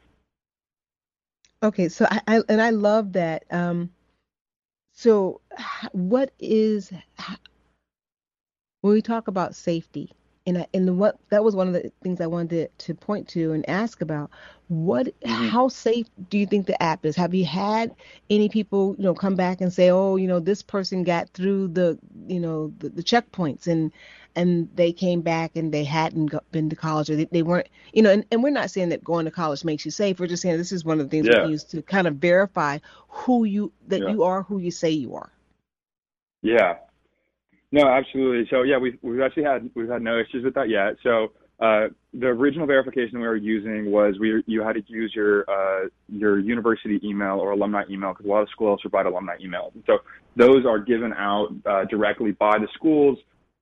Okay, 1.63 1.89
so 1.91 2.07
I, 2.11 2.21
I 2.27 2.43
and 2.49 2.63
I 2.63 2.71
love 2.71 3.13
that. 3.13 3.45
Um, 3.51 3.91
so 4.93 5.41
what 5.93 6.33
is 6.39 6.93
when 8.83 8.95
we 8.95 9.03
talk 9.03 9.29
about 9.29 9.55
safety, 9.55 10.11
and 10.47 10.59
I, 10.59 10.67
and 10.73 10.99
what 10.99 11.19
that 11.31 11.45
was 11.45 11.55
one 11.55 11.69
of 11.69 11.75
the 11.75 11.93
things 12.03 12.21
I 12.21 12.27
wanted 12.27 12.71
to, 12.79 12.87
to 12.87 12.95
point 12.95 13.29
to 13.29 13.53
and 13.53 13.69
ask 13.69 14.01
about. 14.01 14.31
What, 14.69 15.09
Mhm. 15.21 15.51
how 15.51 15.69
safe 15.69 16.07
do 16.31 16.39
you 16.39 16.47
think 16.47 16.67
the 16.67 16.83
app 16.83 17.05
is? 17.05 17.17
Have 17.17 17.35
you 17.35 17.45
had 17.45 17.95
any 18.31 18.49
people, 18.49 18.95
you 18.97 19.05
know, 19.05 19.15
come 19.15 19.35
back 19.37 19.61
and 19.61 19.73
say, 19.73 19.91
oh, 19.91 20.17
you 20.17 20.27
know, 20.29 20.41
this 20.41 20.63
person 20.63 21.03
got 21.05 21.29
through 21.31 21.69
the, 21.69 21.99
you 22.27 22.41
know, 22.41 22.73
the, 22.79 22.89
the 22.89 23.03
checkpoints 23.03 23.67
and 23.67 23.93
and 24.37 24.69
they 24.75 24.93
came 24.93 25.21
back 25.21 25.57
and 25.57 25.73
they 25.73 25.85
hadn't 25.85 26.33
been 26.53 26.71
to 26.71 26.77
college 26.77 27.11
or 27.11 27.17
they, 27.17 27.25
they 27.27 27.43
weren't, 27.43 27.69
you 27.93 28.03
know, 28.03 28.11
and, 28.11 28.25
and 28.31 28.43
we're 28.43 28.51
not 28.51 28.71
saying 28.71 28.91
that 28.91 29.03
going 29.03 29.25
to 29.25 29.31
college 29.31 29.65
makes 29.65 29.85
you 29.85 29.91
safe. 29.91 30.21
We're 30.21 30.27
just 30.27 30.43
saying 30.43 30.57
this 30.57 30.73
is 30.73 30.85
one 30.85 31.01
of 31.01 31.07
the 31.07 31.11
things 31.11 31.29
Yeah. 31.29 31.45
we 31.45 31.53
use 31.53 31.65
to 31.65 31.83
kind 31.83 32.07
of 32.07 32.17
verify 32.17 32.79
who 33.09 33.45
you 33.45 33.73
that 33.89 34.01
Yeah. 34.01 34.11
you 34.11 34.23
are 34.25 34.43
who 34.43 34.59
you 34.59 34.71
say 34.71 34.91
you 34.91 35.15
are. 35.15 35.31
Yeah. 36.43 36.75
No, 37.73 37.89
absolutely. 37.89 38.49
So 38.51 38.63
yeah, 38.63 38.79
we've 38.79 38.99
we've 39.03 39.21
actually 39.21 39.45
had 39.45 39.71
we've 39.75 39.89
had 39.89 40.03
no 40.03 40.19
issues 40.19 40.45
with 40.45 40.55
that 40.55 40.69
yet. 40.69 40.97
So 41.03 41.33
uh, 41.61 41.89
the 42.15 42.27
original 42.27 42.67
verification 42.67 43.21
we 43.21 43.27
were 43.29 43.37
using 43.37 43.91
was 43.91 44.19
we 44.19 44.43
you 44.47 44.63
had 44.63 44.75
to 44.75 44.83
use 44.87 45.13
your 45.15 45.45
uh, 45.49 45.89
your 46.09 46.39
university 46.39 46.99
email 47.05 47.39
or 47.39 47.53
alumni 47.53 47.85
email 47.91 48.11
because 48.13 48.27
a 48.27 48.29
lot 48.29 48.43
of 48.43 48.49
schools 48.49 48.81
provide 48.81 49.07
alumni 49.07 49.37
email. 49.41 49.73
So 49.87 49.99
those 50.37 50.65
are 50.67 50.79
given 50.79 51.13
out 51.13 51.49
uh, 51.67 51.85
directly 51.85 52.33
by 52.33 52.59
the 52.59 52.69
schools, 52.75 53.19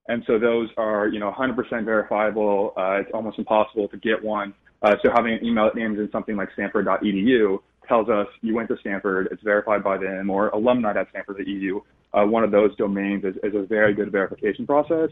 and 0.09 0.25
so 0.27 0.39
those 0.39 0.69
are 0.77 1.09
you 1.09 1.21
know 1.21 1.31
100% 1.31 1.85
verifiable. 1.85 2.73
Uh, 2.77 3.01
it's 3.01 3.11
almost 3.15 3.39
impossible 3.39 3.89
to 3.89 3.97
get 3.99 4.23
one. 4.23 4.55
Uh, 4.83 4.95
so 5.03 5.11
having 5.15 5.35
an 5.35 5.45
email 5.45 5.65
that 5.65 5.77
names 5.77 5.99
in 5.99 6.09
something 6.11 6.37
like 6.37 6.49
Stanford.edu 6.55 7.59
tells 7.89 8.09
us 8.09 8.27
you 8.43 8.55
went 8.55 8.69
to 8.69 8.77
Stanford, 8.81 9.29
it's 9.33 9.43
verified 9.43 9.83
by 9.83 9.97
them, 9.97 10.31
or 10.31 10.49
alumni 10.51 10.91
at 10.99 11.09
Stanford.edu. 11.11 11.81
Uh, 12.13 12.25
one 12.25 12.45
of 12.45 12.51
those 12.51 12.75
domains 12.77 13.25
is, 13.25 13.35
is 13.43 13.55
a 13.55 13.63
very 13.63 13.95
good 13.95 14.13
verification 14.13 14.67
process. 14.67 15.11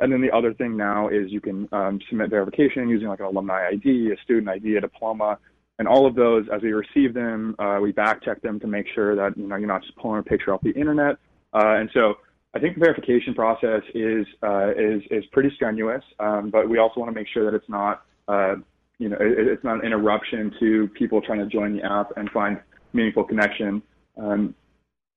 And 0.00 0.12
then 0.12 0.20
the 0.20 0.30
other 0.34 0.54
thing 0.54 0.76
now 0.76 1.08
is 1.08 1.30
you 1.30 1.40
can 1.40 1.68
um, 1.72 2.00
submit 2.08 2.30
verification 2.30 2.88
using 2.88 3.08
like 3.08 3.20
an 3.20 3.26
alumni 3.26 3.68
ID, 3.68 4.12
a 4.12 4.20
student 4.22 4.48
ID, 4.48 4.76
a 4.76 4.80
diploma, 4.80 5.38
and 5.78 5.86
all 5.86 6.06
of 6.06 6.14
those. 6.14 6.46
As 6.52 6.62
we 6.62 6.72
receive 6.72 7.14
them, 7.14 7.54
uh, 7.58 7.78
we 7.80 7.92
back 7.92 8.24
check 8.24 8.40
them 8.42 8.58
to 8.60 8.66
make 8.66 8.86
sure 8.94 9.14
that 9.14 9.36
you 9.36 9.46
know 9.46 9.56
you're 9.56 9.68
not 9.68 9.82
just 9.82 9.96
pulling 9.96 10.20
a 10.20 10.22
picture 10.22 10.54
off 10.54 10.60
the 10.62 10.72
internet. 10.72 11.16
Uh, 11.54 11.76
and 11.76 11.90
so 11.92 12.14
I 12.54 12.58
think 12.58 12.74
the 12.74 12.80
verification 12.80 13.34
process 13.34 13.82
is 13.94 14.26
uh, 14.42 14.70
is 14.72 15.02
is 15.10 15.24
pretty 15.32 15.50
strenuous, 15.54 16.02
um, 16.20 16.50
but 16.50 16.68
we 16.68 16.78
also 16.78 17.00
want 17.00 17.10
to 17.10 17.18
make 17.18 17.28
sure 17.32 17.44
that 17.50 17.56
it's 17.56 17.68
not 17.68 18.02
uh, 18.28 18.56
you 18.98 19.08
know 19.08 19.16
it, 19.20 19.48
it's 19.48 19.64
not 19.64 19.76
an 19.76 19.86
interruption 19.86 20.52
to 20.60 20.88
people 20.88 21.22
trying 21.22 21.38
to 21.38 21.46
join 21.46 21.76
the 21.76 21.82
app 21.82 22.12
and 22.16 22.28
find 22.30 22.60
meaningful 22.92 23.24
connection. 23.24 23.82
Um, 24.18 24.54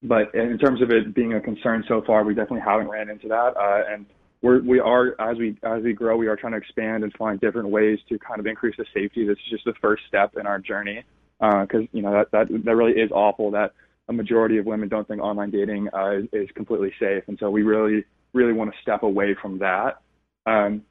but 0.02 0.34
in 0.34 0.58
terms 0.58 0.82
of 0.82 0.92
it 0.92 1.14
being 1.14 1.34
a 1.34 1.42
concern 1.42 1.84
so 1.88 2.02
far, 2.06 2.24
we 2.24 2.34
definitely 2.34 2.62
haven't 2.62 2.88
ran 2.88 3.10
into 3.10 3.28
that. 3.28 3.58
Uh, 3.58 3.82
and 3.92 4.06
we're, 4.42 4.62
we 4.62 4.80
are 4.80 5.20
as 5.20 5.38
we 5.38 5.58
as 5.64 5.84
we 5.84 5.94
grow, 5.94 6.16
we 6.16 6.28
are 6.28 6.38
trying 6.38 6.54
to 6.54 6.58
expand 6.58 7.04
and 7.04 7.12
find 7.18 7.42
different 7.42 7.68
ways 7.70 8.00
to 8.10 8.20
kind 8.20 8.40
of 8.40 8.46
increase 8.46 8.76
the 8.78 8.86
safety. 8.94 9.26
This 9.26 9.38
is 9.46 9.52
just 9.52 9.66
the 9.66 9.74
first 9.82 10.04
step 10.08 10.36
in 10.40 10.46
our 10.48 10.60
journey 10.60 11.04
because 11.40 11.82
uh, 11.82 11.92
you 11.92 12.02
know 12.02 12.14
that 12.14 12.32
that 12.32 12.64
that 12.64 12.76
really 12.76 12.94
is 12.94 13.12
awful 13.12 13.52
that 13.52 13.74
a 14.08 14.14
majority 14.14 14.58
of 14.58 14.66
women 14.66 14.90
don't 14.90 15.08
think 15.08 15.22
online 15.22 15.52
dating 15.52 15.90
uh, 15.94 16.12
is, 16.12 16.26
is 16.34 16.50
completely 16.56 16.94
safe, 17.00 17.24
and 17.28 17.38
so 17.40 17.50
we 17.50 17.64
really 17.64 18.06
really 18.34 18.54
want 18.54 18.72
to 18.72 18.78
step 18.82 19.04
away 19.04 19.36
from 19.42 19.60
that. 19.60 20.02
Um, 20.46 20.84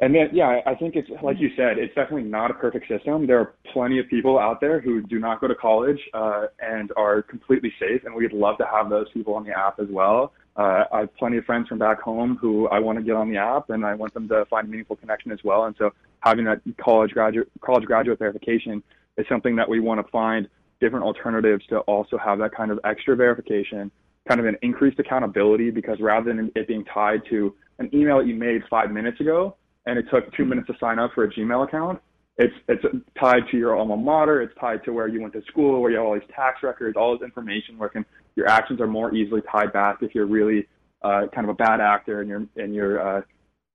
and 0.00 0.14
then, 0.14 0.30
yeah, 0.32 0.60
I 0.66 0.74
think 0.74 0.96
it's 0.96 1.08
like 1.22 1.36
you 1.38 1.50
said, 1.56 1.78
it's 1.78 1.94
definitely 1.94 2.28
not 2.28 2.50
a 2.50 2.54
perfect 2.54 2.88
system. 2.88 3.26
There 3.26 3.38
are 3.38 3.54
plenty 3.72 4.00
of 4.00 4.08
people 4.08 4.38
out 4.38 4.60
there 4.60 4.80
who 4.80 5.02
do 5.02 5.20
not 5.20 5.40
go 5.40 5.46
to 5.46 5.54
college 5.54 6.00
uh, 6.12 6.46
and 6.60 6.90
are 6.96 7.22
completely 7.22 7.72
safe, 7.78 8.02
and 8.04 8.14
we'd 8.14 8.32
love 8.32 8.58
to 8.58 8.66
have 8.66 8.90
those 8.90 9.06
people 9.12 9.34
on 9.34 9.44
the 9.44 9.56
app 9.56 9.78
as 9.78 9.86
well. 9.90 10.32
Uh, 10.56 10.84
I 10.92 11.00
have 11.00 11.14
plenty 11.16 11.36
of 11.36 11.44
friends 11.44 11.68
from 11.68 11.78
back 11.78 12.00
home 12.00 12.36
who 12.40 12.68
I 12.68 12.80
want 12.80 12.98
to 12.98 13.04
get 13.04 13.14
on 13.14 13.30
the 13.30 13.36
app, 13.36 13.70
and 13.70 13.86
I 13.86 13.94
want 13.94 14.12
them 14.12 14.28
to 14.28 14.44
find 14.46 14.66
a 14.66 14.70
meaningful 14.70 14.96
connection 14.96 15.30
as 15.30 15.38
well. 15.44 15.64
And 15.66 15.76
so, 15.78 15.90
having 16.20 16.46
that 16.46 16.60
college 16.80 17.12
graduate 17.12 17.48
college 17.60 17.84
graduate 17.84 18.18
verification 18.18 18.82
is 19.18 19.26
something 19.28 19.54
that 19.56 19.68
we 19.68 19.78
want 19.78 20.04
to 20.04 20.10
find 20.10 20.48
different 20.82 21.04
alternatives 21.04 21.64
to 21.68 21.78
also 21.80 22.18
have 22.18 22.38
that 22.40 22.54
kind 22.54 22.70
of 22.70 22.78
extra 22.84 23.16
verification, 23.16 23.90
kind 24.28 24.40
of 24.40 24.46
an 24.46 24.56
increased 24.62 24.98
accountability, 24.98 25.70
because 25.70 25.98
rather 26.00 26.34
than 26.34 26.50
it 26.54 26.68
being 26.68 26.84
tied 26.84 27.22
to 27.30 27.54
an 27.78 27.88
email 27.94 28.18
that 28.18 28.26
you 28.26 28.34
made 28.34 28.60
five 28.68 28.90
minutes 28.90 29.20
ago 29.20 29.56
and 29.86 29.98
it 29.98 30.04
took 30.12 30.30
two 30.36 30.44
minutes 30.44 30.66
to 30.66 30.74
sign 30.78 30.98
up 30.98 31.12
for 31.14 31.24
a 31.24 31.30
Gmail 31.32 31.66
account, 31.66 32.00
it's 32.38 32.54
it's 32.68 32.82
tied 33.18 33.42
to 33.50 33.56
your 33.56 33.76
alma 33.76 33.96
mater. 33.96 34.42
It's 34.42 34.54
tied 34.58 34.84
to 34.84 34.92
where 34.92 35.06
you 35.06 35.20
went 35.20 35.34
to 35.34 35.42
school, 35.42 35.80
where 35.80 35.90
you 35.90 35.98
have 35.98 36.06
all 36.06 36.14
these 36.14 36.28
tax 36.34 36.62
records, 36.62 36.96
all 36.96 37.16
this 37.16 37.24
information. 37.24 37.78
Where 37.78 37.88
can 37.88 38.04
your 38.36 38.48
actions 38.48 38.80
are 38.80 38.86
more 38.86 39.14
easily 39.14 39.42
tied 39.50 39.72
back 39.72 39.98
if 40.00 40.14
you're 40.14 40.26
really 40.26 40.66
uh, 41.02 41.26
kind 41.34 41.44
of 41.44 41.50
a 41.50 41.54
bad 41.54 41.80
actor 41.80 42.20
and 42.20 42.28
you're 42.28 42.46
and 42.56 42.74
you're 42.74 43.18
uh, 43.18 43.22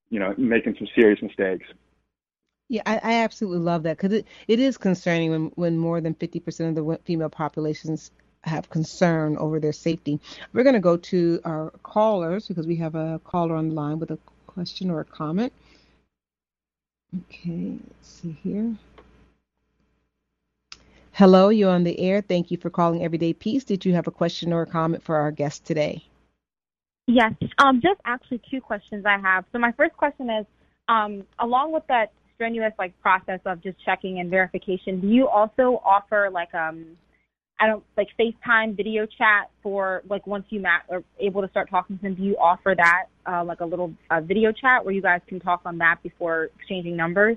you 0.09 0.19
know 0.19 0.33
making 0.37 0.75
some 0.77 0.87
serious 0.95 1.21
mistakes. 1.21 1.67
Yeah, 2.69 2.81
I, 2.85 2.97
I 2.97 3.13
absolutely 3.23 3.59
love 3.59 3.83
that 3.83 3.97
because 3.97 4.11
it, 4.13 4.27
it 4.47 4.59
is 4.59 4.77
concerning 4.77 5.31
when 5.31 5.45
when 5.55 5.77
more 5.77 6.01
than 6.01 6.13
50% 6.15 6.69
of 6.69 6.75
the 6.75 6.99
female 7.05 7.29
populations 7.29 8.11
have 8.43 8.69
concern 8.69 9.37
over 9.37 9.59
their 9.59 9.73
safety. 9.73 10.19
We're 10.53 10.63
going 10.63 10.73
to 10.73 10.79
go 10.79 10.97
to 10.97 11.39
our 11.45 11.71
callers 11.83 12.47
because 12.47 12.67
we 12.67 12.75
have 12.77 12.95
a 12.95 13.19
caller 13.23 13.55
on 13.55 13.69
the 13.69 13.75
line 13.75 13.99
with 13.99 14.11
a 14.11 14.19
question 14.47 14.89
or 14.89 15.01
a 15.01 15.05
comment. 15.05 15.53
Okay, 17.15 17.77
let's 17.87 18.07
see 18.07 18.37
here. 18.43 18.75
Hello, 21.13 21.49
you're 21.49 21.71
on 21.71 21.83
the 21.83 21.99
air. 21.99 22.21
Thank 22.21 22.51
you 22.51 22.57
for 22.57 22.69
calling 22.69 23.03
Everyday 23.03 23.33
Peace. 23.33 23.63
Did 23.63 23.85
you 23.85 23.93
have 23.93 24.07
a 24.07 24.11
question 24.11 24.53
or 24.53 24.63
a 24.63 24.67
comment 24.67 25.03
for 25.03 25.15
our 25.15 25.31
guest 25.31 25.65
today? 25.65 26.03
Yes, 27.07 27.33
um, 27.57 27.81
just 27.81 27.99
actually 28.05 28.41
two 28.51 28.59
questions 28.59 29.05
I 29.05 29.17
have. 29.17 29.45
So 29.51 29.57
my 29.57 29.71
first 29.71 29.95
question 29.95 30.29
is, 30.29 30.45
um, 30.89 31.23
along 31.39 31.71
with 31.71 31.87
that 31.87 32.11
strenuous 32.37 32.73
like 32.77 32.93
process 33.01 33.39
of 33.45 33.61
just 33.61 33.83
checking 33.83 34.19
and 34.19 34.29
verification, 34.29 35.01
do 35.01 35.07
you 35.07 35.27
also 35.27 35.81
offer 35.83 36.29
like 36.31 36.53
um 36.53 36.85
I 37.59 37.65
don't 37.65 37.83
like 37.97 38.07
FaceTime 38.19 38.77
video 38.77 39.07
chat 39.07 39.49
for 39.63 40.03
like 40.07 40.27
once 40.27 40.45
you 40.49 40.59
mat 40.59 40.83
are 40.91 41.03
able 41.19 41.41
to 41.41 41.49
start 41.49 41.71
talking 41.71 41.97
to 41.97 42.03
them. 42.03 42.13
Do 42.13 42.21
you 42.21 42.37
offer 42.37 42.75
that 42.77 43.05
uh, 43.25 43.43
like 43.43 43.61
a 43.61 43.65
little 43.65 43.91
uh, 44.11 44.21
video 44.21 44.51
chat 44.51 44.85
where 44.85 44.93
you 44.93 45.01
guys 45.01 45.21
can 45.27 45.39
talk 45.39 45.61
on 45.65 45.79
that 45.79 45.97
before 46.03 46.49
exchanging 46.59 46.95
numbers? 46.95 47.35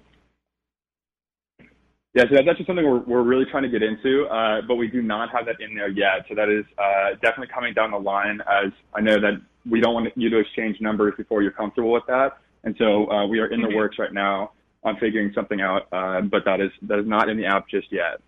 Yeah, 2.12 2.24
so 2.24 2.36
that's 2.44 2.58
just 2.58 2.66
something 2.66 2.84
we're 2.84 2.98
we're 2.98 3.22
really 3.22 3.46
trying 3.50 3.62
to 3.62 3.70
get 3.70 3.82
into, 3.82 4.26
uh, 4.26 4.60
but 4.68 4.74
we 4.74 4.88
do 4.88 5.00
not 5.00 5.30
have 5.30 5.46
that 5.46 5.58
in 5.58 5.74
there 5.74 5.88
yet. 5.88 6.26
So 6.28 6.34
that 6.34 6.50
is 6.50 6.66
uh, 6.76 7.14
definitely 7.22 7.48
coming 7.54 7.72
down 7.72 7.92
the 7.92 7.98
line. 7.98 8.40
As 8.42 8.72
I 8.92 9.00
know 9.00 9.18
that 9.18 9.40
we 9.64 9.80
don't 9.80 9.94
want 9.94 10.08
you 10.16 10.28
to 10.28 10.38
exchange 10.38 10.76
numbers 10.82 11.14
before 11.16 11.40
you're 11.40 11.52
comfortable 11.52 11.92
with 11.92 12.04
that, 12.08 12.40
and 12.64 12.74
so 12.78 13.10
uh, 13.10 13.26
we 13.26 13.38
are 13.38 13.46
in 13.46 13.62
the 13.62 13.68
mm-hmm. 13.68 13.76
works 13.76 13.98
right 13.98 14.12
now 14.12 14.50
on 14.82 14.96
figuring 14.98 15.32
something 15.34 15.60
out. 15.60 15.88
Uh, 15.92 16.20
but 16.22 16.44
that 16.44 16.60
is 16.60 16.70
that 16.82 16.98
is 16.98 17.06
not 17.06 17.28
in 17.28 17.36
the 17.36 17.46
app 17.46 17.68
just 17.68 17.92
yet. 17.92 18.20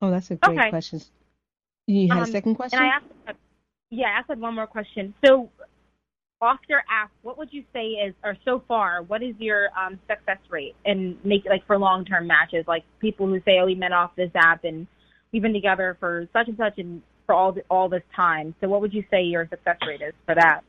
Oh, 0.00 0.10
that's 0.10 0.30
a 0.30 0.36
great 0.36 0.58
okay. 0.58 0.70
question. 0.70 1.00
You 1.86 2.08
had 2.08 2.18
um, 2.18 2.22
a 2.24 2.26
second 2.26 2.54
question? 2.56 2.78
And 2.78 2.88
I 2.88 2.96
asked, 2.96 3.38
yeah, 3.90 4.06
I 4.06 4.18
asked 4.18 4.40
one 4.40 4.54
more 4.54 4.66
question. 4.66 5.14
So, 5.24 5.50
off 6.40 6.58
your 6.68 6.82
app, 6.90 7.12
what 7.22 7.38
would 7.38 7.52
you 7.52 7.62
say 7.72 7.86
is, 7.86 8.14
or 8.24 8.36
so 8.44 8.62
far, 8.66 9.02
what 9.02 9.22
is 9.22 9.34
your 9.38 9.68
um, 9.78 10.00
success 10.08 10.38
rate 10.50 10.74
and 10.84 11.16
make 11.24 11.44
like 11.44 11.64
for 11.66 11.78
long 11.78 12.04
term 12.04 12.26
matches? 12.26 12.64
Like 12.66 12.84
people 13.00 13.26
who 13.28 13.40
say, 13.44 13.58
"Oh, 13.60 13.66
we 13.66 13.76
met 13.76 13.92
off 13.92 14.10
this 14.16 14.30
app 14.34 14.64
and 14.64 14.86
we've 15.32 15.42
been 15.42 15.52
together 15.52 15.96
for 16.00 16.28
such 16.32 16.48
and 16.48 16.56
such 16.56 16.78
and 16.78 17.02
for 17.26 17.34
all 17.34 17.52
the, 17.52 17.62
all 17.70 17.88
this 17.88 18.02
time." 18.14 18.56
So, 18.60 18.68
what 18.68 18.80
would 18.80 18.92
you 18.92 19.04
say 19.08 19.22
your 19.22 19.46
success 19.48 19.76
rate 19.86 20.02
is 20.02 20.14
for 20.26 20.34
that? 20.34 20.62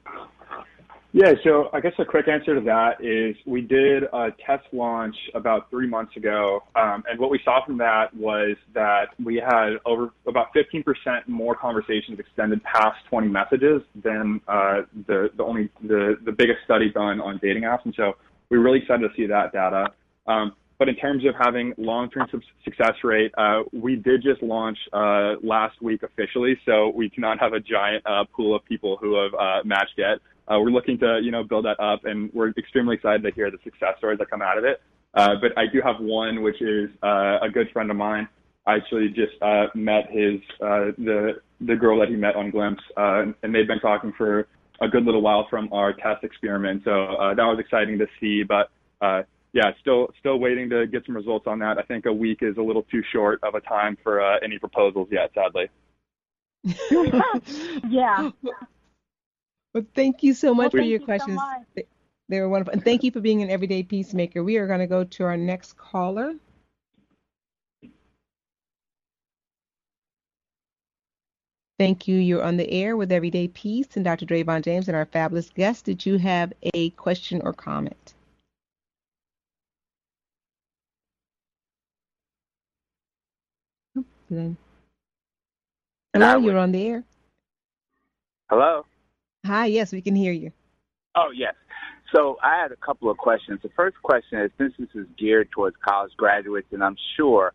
Yeah, 1.16 1.34
so 1.44 1.70
I 1.72 1.80
guess 1.80 1.92
a 2.00 2.06
quick 2.06 2.28
answer 2.28 2.56
to 2.56 2.62
that 2.62 3.00
is 3.00 3.36
we 3.46 3.62
did 3.62 4.02
a 4.02 4.30
test 4.48 4.66
launch 4.72 5.16
about 5.36 5.70
three 5.70 5.88
months 5.88 6.18
ago, 6.18 6.64
um, 6.76 7.04
and 7.08 7.20
what 7.20 7.30
we 7.30 7.40
saw 7.46 7.64
from 7.64 7.78
that 7.78 8.12
was 8.16 8.58
that 8.74 9.10
we 9.24 9.36
had 9.36 9.74
over 9.86 10.10
about 10.28 10.48
15% 10.56 10.84
more 11.28 11.56
conversations 11.56 12.18
extended 12.18 12.64
past 12.64 12.98
20 13.12 13.28
messages 13.28 13.84
than 14.04 14.42
uh, 14.48 14.82
the 15.06 15.30
the 15.38 15.44
only 15.44 15.70
the 15.84 16.18
the 16.26 16.32
biggest 16.32 16.62
study 16.66 16.90
done 16.90 17.22
on 17.22 17.40
dating 17.44 17.62
apps, 17.62 17.86
and 17.86 17.94
so 17.96 18.14
we're 18.50 18.64
really 18.64 18.80
excited 18.80 19.08
to 19.08 19.16
see 19.16 19.28
that 19.28 19.54
data. 19.54 19.94
Um, 20.26 20.54
but 20.80 20.90
in 20.90 20.96
terms 20.96 21.24
of 21.28 21.36
having 21.40 21.76
long-term 21.78 22.28
success 22.66 22.96
rate, 23.04 23.32
uh, 23.38 23.62
we 23.72 23.96
did 23.96 24.24
just 24.24 24.42
launch 24.42 24.80
uh, 24.92 25.36
last 25.44 25.80
week 25.80 26.02
officially, 26.02 26.58
so 26.66 26.90
we 26.90 27.10
do 27.10 27.22
not 27.22 27.40
have 27.40 27.54
a 27.54 27.60
giant 27.60 28.04
uh, 28.08 28.24
pool 28.36 28.56
of 28.56 28.66
people 28.66 28.98
who 29.00 29.16
have 29.22 29.34
uh, 29.36 29.62
matched 29.64 29.94
yet. 29.96 30.18
Uh, 30.48 30.60
we're 30.60 30.72
looking 30.72 30.98
to, 31.00 31.20
you 31.24 31.32
know, 31.32 31.44
build 31.44 31.66
that 31.66 31.80
up, 31.80 32.06
and 32.06 32.32
we're 32.34 32.50
extremely 32.58 32.96
excited 32.96 33.24
to 33.24 33.32
hear 33.32 33.50
the 33.50 33.58
success 33.64 33.96
stories 33.98 34.20
that 34.20 34.30
come 34.30 34.42
out 34.42 34.58
of 34.58 34.66
it. 34.66 34.82
Uh, 35.14 35.36
but 35.40 35.58
I 35.58 35.68
do 35.72 35.82
have 35.82 35.96
one, 36.00 36.42
which 36.42 36.62
is 36.62 36.90
uh, 37.04 37.40
a 37.42 37.50
good 37.52 37.70
friend 37.72 37.92
of 37.92 37.98
mine. 37.98 38.28
I 38.66 38.76
actually 38.76 39.10
just 39.10 39.34
uh, 39.42 39.68
met 39.76 40.10
his 40.10 40.40
uh, 40.62 40.92
the 40.98 41.42
the 41.62 41.76
girl 41.76 42.00
that 42.00 42.10
he 42.10 42.16
met 42.16 42.36
on 42.36 42.50
Glimpse, 42.50 42.82
uh, 42.98 43.26
and 43.42 43.54
they've 43.56 43.68
been 43.68 43.80
talking 43.80 44.14
for 44.18 44.48
a 44.82 44.88
good 44.88 45.06
little 45.06 45.22
while 45.22 45.48
from 45.50 45.72
our 45.72 45.94
test 45.94 46.24
experiment. 46.24 46.82
So 46.84 46.92
uh, 46.92 47.34
that 47.36 47.44
was 47.44 47.60
exciting 47.60 47.98
to 48.00 48.08
see. 48.20 48.44
But 48.44 48.70
uh, 49.02 49.24
yeah, 49.54 49.72
still 49.82 50.08
still 50.20 50.40
waiting 50.40 50.70
to 50.70 50.88
get 50.88 51.06
some 51.06 51.16
results 51.16 51.46
on 51.48 51.60
that. 51.60 51.78
I 51.78 51.84
think 51.84 52.06
a 52.06 52.14
week 52.14 52.40
is 52.42 52.58
a 52.58 52.62
little 52.62 52.84
too 52.84 53.04
short 53.12 53.40
of 53.44 53.56
a 53.56 53.62
time 53.62 53.98
for 54.02 54.22
uh, 54.22 54.40
any 54.44 54.58
proposals 54.58 55.10
yet, 55.12 55.32
sadly. 55.36 55.70
yeah. 57.90 58.30
Well, 59.74 59.86
thank 59.96 60.22
you 60.22 60.34
so 60.34 60.54
much 60.54 60.74
well, 60.74 60.84
for 60.84 60.88
your 60.88 61.00
questions. 61.00 61.40
So 61.76 61.84
they 62.30 62.40
were 62.40 62.50
wonderful. 62.50 62.74
And 62.74 62.84
thank 62.84 63.04
you 63.04 63.12
for 63.12 63.22
being 63.22 63.42
an 63.42 63.50
everyday 63.50 63.84
peacemaker. 63.84 64.44
We 64.44 64.58
are 64.58 64.68
going 64.68 64.80
to 64.80 64.88
go 64.88 65.04
to 65.04 65.24
our 65.24 65.38
next 65.38 65.78
caller. 65.78 66.36
Thank 71.80 72.08
you. 72.08 72.18
You're 72.18 72.44
on 72.44 72.56
the 72.56 72.70
air 72.70 72.96
with 72.96 73.12
Everyday 73.12 73.48
Peace 73.48 73.88
and 73.96 74.06
Dr. 74.06 74.28
Dravon 74.28 74.64
James 74.64 74.88
and 74.88 74.96
our 74.96 75.08
fabulous 75.08 75.50
guest. 75.50 75.86
Did 75.86 76.06
you 76.06 76.18
have 76.18 76.54
a 76.76 76.92
question 76.92 77.42
or 77.44 77.52
comment? 77.52 78.14
Hello, 84.30 84.56
you're 86.38 86.58
on 86.58 86.72
the 86.72 86.88
air. 86.88 87.04
Hello. 88.50 88.86
Hi, 89.46 89.66
yes, 89.66 89.92
we 89.92 90.02
can 90.02 90.16
hear 90.16 90.32
you. 90.32 90.52
Oh, 91.16 91.30
yes. 91.36 91.54
So 92.16 92.38
I 92.42 92.62
had 92.62 92.72
a 92.72 92.76
couple 92.78 93.10
of 93.10 93.18
questions. 93.18 93.60
The 93.62 93.70
first 93.76 93.98
question 94.02 94.40
is 94.40 94.52
since 94.58 94.74
this 94.80 94.90
is 94.96 95.08
geared 95.18 95.50
towards 95.52 95.76
college 95.86 96.12
graduates, 96.18 96.68
and 96.72 96.84
I'm 96.84 96.96
sure 97.18 97.54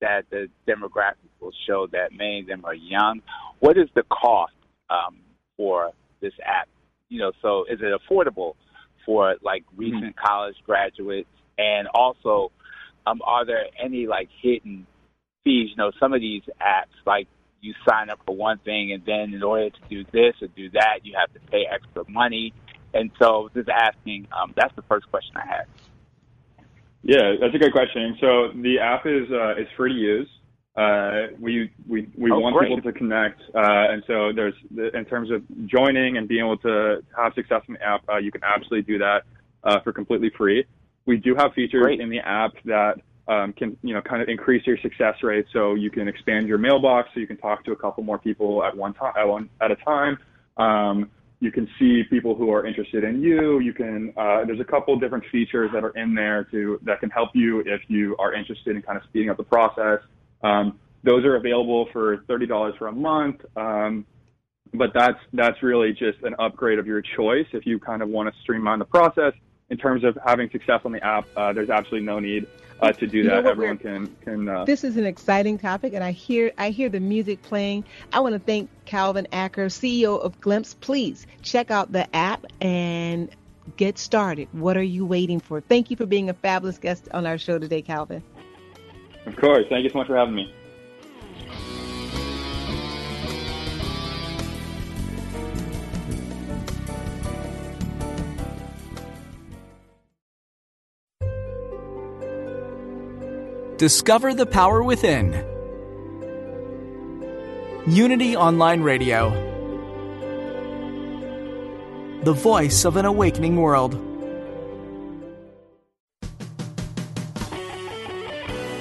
that 0.00 0.24
the 0.30 0.48
demographics 0.66 1.34
will 1.40 1.52
show 1.66 1.86
that 1.92 2.12
many 2.12 2.40
of 2.40 2.46
them 2.46 2.64
are 2.64 2.74
young, 2.74 3.20
what 3.60 3.76
is 3.76 3.88
the 3.94 4.02
cost 4.04 4.52
um, 4.90 5.18
for 5.56 5.90
this 6.20 6.32
app? 6.44 6.68
You 7.08 7.20
know, 7.20 7.32
so 7.42 7.64
is 7.64 7.80
it 7.80 8.00
affordable 8.00 8.54
for 9.04 9.36
like 9.42 9.62
mm-hmm. 9.62 9.80
recent 9.80 10.16
mm-hmm. 10.16 10.26
college 10.26 10.56
graduates? 10.64 11.28
And 11.58 11.88
also, 11.94 12.52
um, 13.06 13.20
are 13.24 13.46
there 13.46 13.64
any 13.82 14.06
like 14.06 14.28
hidden 14.42 14.86
fees? 15.44 15.70
You 15.70 15.76
know, 15.76 15.92
some 15.98 16.12
of 16.12 16.20
these 16.20 16.42
apps, 16.60 16.94
like 17.06 17.28
you 17.60 17.74
sign 17.88 18.10
up 18.10 18.20
for 18.26 18.34
one 18.34 18.58
thing, 18.58 18.92
and 18.92 19.04
then 19.04 19.34
in 19.34 19.42
order 19.42 19.70
to 19.70 19.80
do 19.88 20.04
this 20.12 20.34
or 20.42 20.48
do 20.48 20.70
that, 20.70 21.00
you 21.04 21.14
have 21.18 21.32
to 21.34 21.40
pay 21.50 21.66
extra 21.70 22.04
money. 22.08 22.52
And 22.94 23.10
so, 23.18 23.50
just 23.54 23.68
asking, 23.68 24.28
um, 24.32 24.54
that's 24.56 24.74
the 24.76 24.82
first 24.82 25.10
question 25.10 25.36
I 25.36 25.46
had. 25.46 25.66
Yeah, 27.02 27.34
that's 27.40 27.54
a 27.54 27.58
good 27.58 27.72
question. 27.72 28.16
So 28.20 28.48
the 28.54 28.78
app 28.80 29.06
is 29.06 29.30
uh, 29.30 29.60
is 29.60 29.68
free 29.76 29.92
to 29.92 29.98
use. 29.98 30.28
Uh, 30.76 31.28
we 31.38 31.70
we 31.88 32.08
we 32.16 32.30
oh, 32.30 32.38
want 32.38 32.56
great. 32.56 32.68
people 32.68 32.82
to 32.82 32.98
connect, 32.98 33.40
uh, 33.54 33.92
and 33.92 34.02
so 34.06 34.32
there's 34.34 34.54
in 34.92 35.04
terms 35.04 35.30
of 35.30 35.42
joining 35.66 36.16
and 36.16 36.26
being 36.26 36.44
able 36.44 36.58
to 36.58 37.02
have 37.16 37.32
success 37.34 37.62
in 37.68 37.74
the 37.74 37.82
app, 37.82 38.02
uh, 38.08 38.18
you 38.18 38.32
can 38.32 38.42
absolutely 38.42 38.82
do 38.82 38.98
that 38.98 39.22
uh, 39.62 39.80
for 39.80 39.92
completely 39.92 40.30
free. 40.36 40.66
We 41.06 41.16
do 41.16 41.34
have 41.36 41.52
features 41.54 41.82
great. 41.82 42.00
in 42.00 42.10
the 42.10 42.18
app 42.18 42.54
that 42.64 43.00
um, 43.28 43.52
can 43.52 43.76
you 43.82 43.94
know 43.94 44.00
kind 44.00 44.22
of 44.22 44.28
increase 44.28 44.66
your 44.66 44.78
success 44.78 45.14
rate. 45.22 45.46
So 45.52 45.74
you 45.74 45.90
can 45.90 46.08
expand 46.08 46.48
your 46.48 46.58
mailbox, 46.58 47.10
so 47.14 47.20
you 47.20 47.26
can 47.26 47.36
talk 47.36 47.64
to 47.64 47.72
a 47.72 47.76
couple 47.76 48.02
more 48.04 48.18
people 48.18 48.64
at 48.64 48.76
one 48.76 48.94
time 48.94 49.12
at 49.16 49.24
one 49.24 49.48
at 49.60 49.70
a 49.70 49.76
time. 49.76 50.18
Um, 50.56 51.10
you 51.40 51.52
can 51.52 51.68
see 51.78 52.02
people 52.08 52.34
who 52.34 52.50
are 52.50 52.66
interested 52.66 53.04
in 53.04 53.20
you. 53.20 53.58
You 53.60 53.72
can 53.72 54.12
uh, 54.16 54.44
there's 54.46 54.60
a 54.60 54.64
couple 54.64 54.98
different 54.98 55.24
features 55.30 55.70
that 55.74 55.84
are 55.84 55.96
in 55.96 56.14
there 56.14 56.44
to 56.50 56.80
that 56.84 57.00
can 57.00 57.10
help 57.10 57.30
you 57.34 57.60
if 57.60 57.82
you 57.88 58.16
are 58.18 58.32
interested 58.32 58.76
in 58.76 58.82
kind 58.82 58.96
of 58.96 59.04
speeding 59.08 59.30
up 59.30 59.36
the 59.36 59.44
process. 59.44 60.00
Um, 60.42 60.78
those 61.02 61.24
are 61.24 61.36
available 61.36 61.88
for 61.92 62.24
thirty 62.28 62.46
dollars 62.46 62.74
for 62.78 62.88
a 62.88 62.92
month. 62.92 63.40
Um, 63.56 64.06
but 64.74 64.90
that's 64.94 65.18
that's 65.32 65.62
really 65.62 65.92
just 65.92 66.18
an 66.22 66.34
upgrade 66.38 66.78
of 66.78 66.86
your 66.86 67.02
choice. 67.16 67.46
If 67.52 67.66
you 67.66 67.78
kind 67.78 68.02
of 68.02 68.08
want 68.08 68.32
to 68.32 68.40
streamline 68.42 68.78
the 68.78 68.84
process 68.84 69.32
in 69.68 69.76
terms 69.76 70.04
of 70.04 70.16
having 70.24 70.50
success 70.50 70.80
on 70.84 70.92
the 70.92 71.04
app, 71.04 71.26
uh, 71.36 71.52
there's 71.52 71.70
absolutely 71.70 72.06
no 72.06 72.18
need 72.18 72.46
uh, 72.80 72.92
to 72.92 73.06
do 73.06 73.24
that. 73.24 73.46
Everyone 73.46 73.78
can 73.78 74.14
can. 74.22 74.48
Uh, 74.48 74.64
this 74.64 74.84
is 74.84 74.96
an 74.96 75.06
exciting 75.06 75.58
topic, 75.58 75.94
and 75.94 76.04
I 76.04 76.12
hear 76.12 76.52
I 76.58 76.70
hear 76.70 76.88
the 76.88 77.00
music 77.00 77.42
playing. 77.42 77.84
I 78.12 78.20
want 78.20 78.34
to 78.34 78.38
thank 78.38 78.70
Calvin 78.84 79.26
Acker, 79.32 79.66
CEO 79.66 80.20
of 80.20 80.40
Glimpse. 80.40 80.74
Please 80.74 81.26
check 81.42 81.70
out 81.70 81.92
the 81.92 82.14
app 82.14 82.46
and 82.60 83.30
get 83.76 83.98
started. 83.98 84.48
What 84.52 84.76
are 84.76 84.82
you 84.82 85.04
waiting 85.04 85.40
for? 85.40 85.60
Thank 85.60 85.90
you 85.90 85.96
for 85.96 86.06
being 86.06 86.30
a 86.30 86.34
fabulous 86.34 86.78
guest 86.78 87.08
on 87.12 87.26
our 87.26 87.38
show 87.38 87.58
today, 87.58 87.82
Calvin. 87.82 88.22
Of 89.24 89.36
course. 89.36 89.64
Thank 89.68 89.82
you 89.82 89.90
so 89.90 89.98
much 89.98 90.06
for 90.06 90.16
having 90.16 90.34
me. 90.36 90.54
Discover 103.78 104.32
the 104.32 104.46
power 104.46 104.82
within. 104.82 105.34
Unity 107.86 108.34
Online 108.34 108.80
Radio. 108.80 109.28
The 112.24 112.32
voice 112.32 112.86
of 112.86 112.96
an 112.96 113.04
awakening 113.04 113.56
world. 113.56 114.00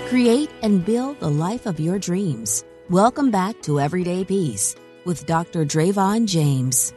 Create 0.08 0.49
and 0.62 0.86
build 0.86 1.19
the 1.19 1.29
life 1.29 1.65
of 1.65 1.77
your 1.77 1.99
dreams. 1.99 2.63
Welcome 2.89 3.31
back 3.31 3.62
to 3.63 3.81
Everyday 3.81 4.23
Peace 4.23 4.77
with 5.03 5.25
Dr. 5.25 5.65
Dravon 5.65 6.25
James. 6.25 6.93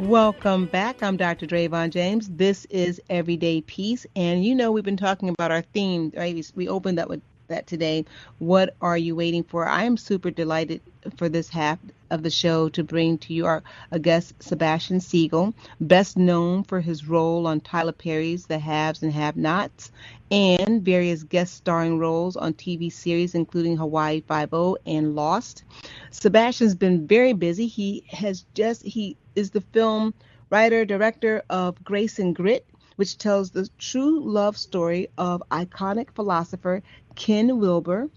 Welcome 0.00 0.66
back. 0.66 1.04
I'm 1.04 1.16
Dr. 1.16 1.46
Dravon 1.46 1.90
James. 1.90 2.28
This 2.28 2.64
is 2.64 3.00
Everyday 3.08 3.60
Peace. 3.60 4.06
And 4.16 4.44
you 4.44 4.52
know, 4.52 4.72
we've 4.72 4.82
been 4.84 4.96
talking 4.96 5.28
about 5.28 5.52
our 5.52 5.62
theme, 5.62 6.12
right? 6.16 6.50
We 6.56 6.68
opened 6.68 6.98
up 6.98 7.08
with 7.08 7.22
that 7.48 7.66
today. 7.66 8.04
What 8.38 8.74
are 8.80 8.98
you 8.98 9.16
waiting 9.16 9.44
for? 9.44 9.66
I 9.66 9.84
am 9.84 9.96
super 9.96 10.30
delighted 10.30 10.80
for 11.16 11.28
this 11.28 11.48
half 11.48 11.78
of 12.10 12.22
the 12.22 12.30
show 12.30 12.68
to 12.70 12.84
bring 12.84 13.18
to 13.18 13.34
you 13.34 13.46
our 13.46 13.62
a 13.90 13.98
guest, 13.98 14.34
Sebastian 14.40 15.00
Siegel, 15.00 15.54
best 15.80 16.16
known 16.16 16.64
for 16.64 16.80
his 16.80 17.08
role 17.08 17.46
on 17.46 17.60
Tyler 17.60 17.92
Perry's 17.92 18.46
The 18.46 18.58
Haves 18.58 19.02
and 19.02 19.12
Have 19.12 19.36
Nots, 19.36 19.90
and 20.30 20.82
various 20.82 21.22
guest 21.22 21.54
starring 21.54 21.98
roles 21.98 22.36
on 22.36 22.54
TV 22.54 22.90
series, 22.90 23.34
including 23.34 23.76
Hawaii 23.76 24.20
Five-O 24.20 24.78
and 24.86 25.14
Lost. 25.14 25.64
Sebastian's 26.10 26.74
been 26.74 27.06
very 27.06 27.32
busy. 27.32 27.66
He 27.66 28.04
has 28.10 28.44
just 28.54 28.82
he 28.82 29.16
is 29.34 29.50
the 29.50 29.60
film 29.60 30.14
writer 30.50 30.84
director 30.84 31.42
of 31.50 31.82
Grace 31.82 32.18
and 32.18 32.34
Grit, 32.34 32.66
which 32.96 33.18
tells 33.18 33.50
the 33.50 33.68
true 33.78 34.20
love 34.20 34.56
story 34.56 35.08
of 35.18 35.42
iconic 35.50 36.10
philosopher 36.14 36.82
Ken 37.14 37.58
Wilber 37.58 38.08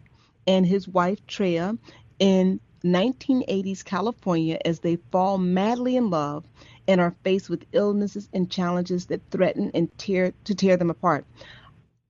and 0.45 0.65
his 0.65 0.87
wife 0.87 1.25
Treya 1.27 1.77
in 2.19 2.59
1980s 2.83 3.83
California 3.83 4.59
as 4.63 4.79
they 4.79 4.97
fall 5.11 5.37
madly 5.37 5.95
in 5.95 6.09
love 6.09 6.45
and 6.87 7.01
are 7.01 7.15
faced 7.23 7.49
with 7.49 7.65
illnesses 7.73 8.29
and 8.33 8.49
challenges 8.49 9.07
that 9.07 9.21
threaten 9.29 9.71
and 9.73 9.95
tear 9.97 10.33
to 10.45 10.55
tear 10.55 10.77
them 10.77 10.89
apart. 10.89 11.25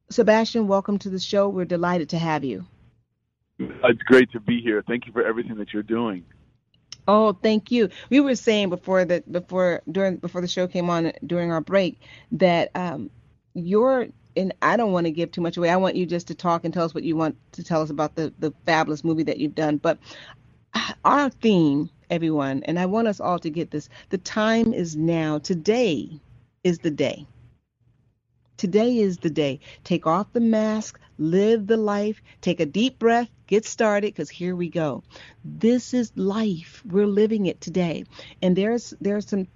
Sebastian, 0.10 0.68
welcome 0.68 1.00
to 1.00 1.10
the 1.10 1.20
show. 1.20 1.50
We're 1.50 1.66
delighted 1.66 2.10
to 2.10 2.18
have 2.18 2.44
you. 2.44 2.66
It's 3.60 4.04
great 4.04 4.32
to 4.32 4.40
be 4.40 4.62
here. 4.62 4.84
Thank 4.88 5.08
you 5.08 5.12
for 5.12 5.26
everything 5.26 5.58
that 5.58 5.74
you're 5.74 5.84
doing. 5.84 6.24
Oh, 7.08 7.34
thank 7.44 7.72
you. 7.72 7.90
We 8.12 8.22
were 8.22 8.36
saying 8.36 8.72
before 8.72 9.06
that 9.06 9.32
before 9.32 9.84
during 9.92 10.18
before 10.18 10.42
the 10.42 10.50
show 10.50 10.68
came 10.68 10.90
on 10.90 11.14
during 11.28 11.52
our 11.54 11.62
break 11.62 12.02
that 12.34 12.72
um 12.76 13.12
your 13.56 14.08
and 14.38 14.54
I 14.64 14.78
don't 14.78 14.94
want 14.94 15.08
to 15.08 15.12
give 15.12 15.32
too 15.32 15.42
much 15.42 15.58
away. 15.58 15.70
I 15.70 15.78
want 15.78 15.96
you 15.98 16.08
just 16.08 16.28
to 16.30 16.36
talk 16.36 16.66
and 16.66 16.74
tell 16.74 16.86
us 16.86 16.96
what 16.96 17.06
you 17.06 17.16
want 17.18 17.38
to 17.54 17.64
tell 17.64 17.84
us 17.84 17.92
about 17.92 18.16
the 18.16 18.34
the 18.40 18.54
fabulous 18.66 19.06
movie 19.06 19.24
that 19.26 19.40
you've 19.40 19.56
done. 19.56 19.78
But 19.78 20.00
our 21.06 21.30
theme, 21.30 21.90
everyone, 22.10 22.64
and 22.66 22.80
I 22.80 22.88
want 22.88 23.08
us 23.10 23.20
all 23.22 23.40
to 23.40 23.50
get 23.52 23.72
this. 23.72 23.90
The 24.10 24.20
time 24.20 24.74
is 24.74 24.96
now. 24.98 25.40
Today 25.40 26.22
is 26.64 26.80
the 26.80 26.92
day. 26.92 27.28
Today 28.58 29.00
is 29.00 29.20
the 29.20 29.32
day. 29.32 29.60
Take 29.84 30.08
off 30.08 30.34
the 30.34 30.42
mask, 30.42 31.00
live 31.20 31.68
the 31.68 31.78
life, 31.78 32.22
take 32.42 32.62
a 32.62 32.68
deep 32.68 33.00
breath, 33.00 33.30
get 33.48 33.66
started 33.66 34.14
because 34.14 34.30
here 34.30 34.56
we 34.56 34.70
go. 34.70 35.04
This 35.44 35.94
is 35.94 36.12
life. 36.16 36.84
We're 36.86 37.08
living 37.08 37.46
it 37.46 37.62
today. 37.62 38.06
And 38.42 38.56
there's 38.56 38.94
there's 39.02 39.28
some 39.28 39.48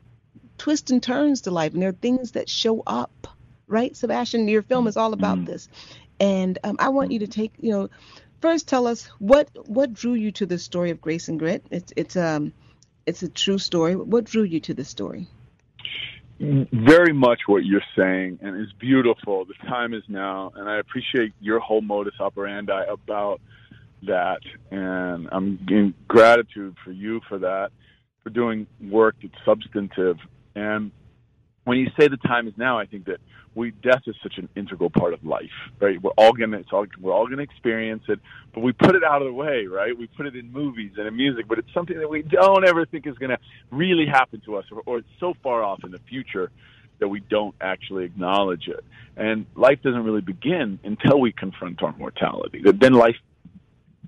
twists 0.57 0.91
and 0.91 1.01
turns 1.01 1.41
to 1.41 1.51
life 1.51 1.73
and 1.73 1.81
there 1.81 1.89
are 1.89 1.93
things 1.93 2.31
that 2.31 2.49
show 2.49 2.83
up. 2.87 3.27
Right, 3.67 3.95
Sebastian, 3.95 4.49
your 4.49 4.63
film 4.63 4.87
is 4.87 4.97
all 4.97 5.13
about 5.13 5.37
mm 5.37 5.45
this. 5.45 5.69
And 6.19 6.59
um, 6.63 6.75
I 6.77 6.89
want 6.89 7.11
you 7.11 7.19
to 7.19 7.27
take, 7.27 7.53
you 7.59 7.71
know, 7.71 7.89
first 8.41 8.67
tell 8.67 8.85
us 8.85 9.07
what 9.19 9.49
what 9.67 9.93
drew 9.93 10.13
you 10.13 10.31
to 10.33 10.45
the 10.45 10.59
story 10.59 10.91
of 10.91 10.99
Grace 11.01 11.29
and 11.29 11.39
Grit. 11.39 11.65
It's 11.71 11.93
it's 11.95 12.15
um 12.15 12.53
it's 13.05 13.23
a 13.23 13.29
true 13.29 13.57
story. 13.57 13.95
What 13.95 14.25
drew 14.25 14.43
you 14.43 14.59
to 14.61 14.73
the 14.73 14.85
story? 14.85 15.27
very 16.41 17.13
much 17.13 17.41
what 17.45 17.63
you're 17.65 17.83
saying, 17.95 18.39
and 18.41 18.59
it's 18.59 18.73
beautiful. 18.73 19.45
The 19.45 19.53
time 19.67 19.93
is 19.93 20.03
now, 20.07 20.51
and 20.55 20.67
I 20.67 20.79
appreciate 20.79 21.33
your 21.39 21.59
whole 21.59 21.81
modus 21.81 22.15
operandi 22.19 22.83
about 22.89 23.41
that, 24.03 24.39
and 24.71 25.27
I'm 25.31 25.59
in 25.69 25.93
gratitude 26.07 26.75
for 26.83 26.91
you 26.91 27.21
for 27.27 27.39
that, 27.39 27.71
for 28.23 28.29
doing 28.29 28.67
work 28.79 29.15
that's 29.21 29.33
substantive. 29.45 30.17
And 30.55 30.91
when 31.63 31.77
you 31.77 31.87
say 31.99 32.07
the 32.07 32.17
time 32.17 32.47
is 32.47 32.53
now, 32.57 32.79
I 32.79 32.85
think 32.85 33.05
that 33.05 33.19
we 33.53 33.71
death 33.71 34.03
is 34.07 34.15
such 34.23 34.37
an 34.37 34.47
integral 34.55 34.89
part 34.89 35.13
of 35.13 35.23
life, 35.25 35.51
right? 35.79 36.01
We're 36.01 36.11
all 36.17 36.31
gonna 36.31 36.57
it's 36.57 36.71
all 36.71 36.85
we're 36.99 37.13
all 37.13 37.27
gonna 37.27 37.41
experience 37.41 38.03
it, 38.07 38.19
but 38.53 38.61
we 38.61 38.71
put 38.71 38.95
it 38.95 39.03
out 39.03 39.21
of 39.21 39.27
the 39.27 39.33
way, 39.33 39.65
right? 39.65 39.97
We 39.97 40.07
put 40.07 40.25
it 40.25 40.35
in 40.35 40.51
movies 40.51 40.93
and 40.97 41.07
in 41.07 41.15
music, 41.15 41.47
but 41.47 41.59
it's 41.59 41.73
something 41.73 41.97
that 41.99 42.09
we 42.09 42.21
don't 42.21 42.65
ever 42.65 42.85
think 42.85 43.07
is 43.07 43.17
gonna 43.17 43.39
really 43.69 44.05
happen 44.05 44.41
to 44.45 44.55
us, 44.55 44.65
or, 44.71 44.81
or 44.85 44.97
it's 44.99 45.07
so 45.19 45.33
far 45.43 45.63
off 45.63 45.83
in 45.83 45.91
the 45.91 45.99
future 46.09 46.49
that 46.99 47.07
we 47.07 47.19
don't 47.19 47.55
actually 47.59 48.05
acknowledge 48.05 48.67
it. 48.67 48.83
And 49.17 49.45
life 49.55 49.79
doesn't 49.83 50.03
really 50.03 50.21
begin 50.21 50.79
until 50.83 51.19
we 51.19 51.33
confront 51.33 51.83
our 51.83 51.93
mortality. 51.97 52.63
Then 52.63 52.93
life 52.93 53.17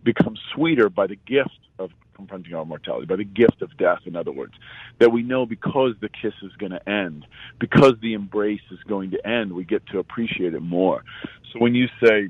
becomes 0.04 0.40
sweeter 0.54 0.90
by 0.90 1.08
the 1.08 1.16
gift 1.16 1.60
of 1.80 1.92
confronting 2.16 2.54
our 2.54 2.66
mortality, 2.66 3.06
by 3.06 3.16
the 3.16 3.24
gift 3.24 3.62
of 3.62 3.76
death, 3.78 4.00
in 4.06 4.16
other 4.16 4.32
words, 4.32 4.54
that 5.00 5.12
we 5.12 5.24
know 5.24 5.46
because 5.46 5.94
the 6.02 6.10
kiss 6.10 6.34
is 6.44 6.52
going 6.58 6.72
to 6.72 6.90
end, 6.90 7.26
because 7.60 7.94
the 8.02 8.14
embrace 8.14 8.62
is 8.72 8.80
going 8.88 9.12
to 9.12 9.28
end, 9.28 9.52
we 9.52 9.64
get 9.64 9.86
to 9.88 10.00
appreciate 10.00 10.54
it 10.54 10.62
more. 10.62 11.04
So 11.52 11.60
when 11.60 11.74
you 11.76 11.88
say 12.04 12.30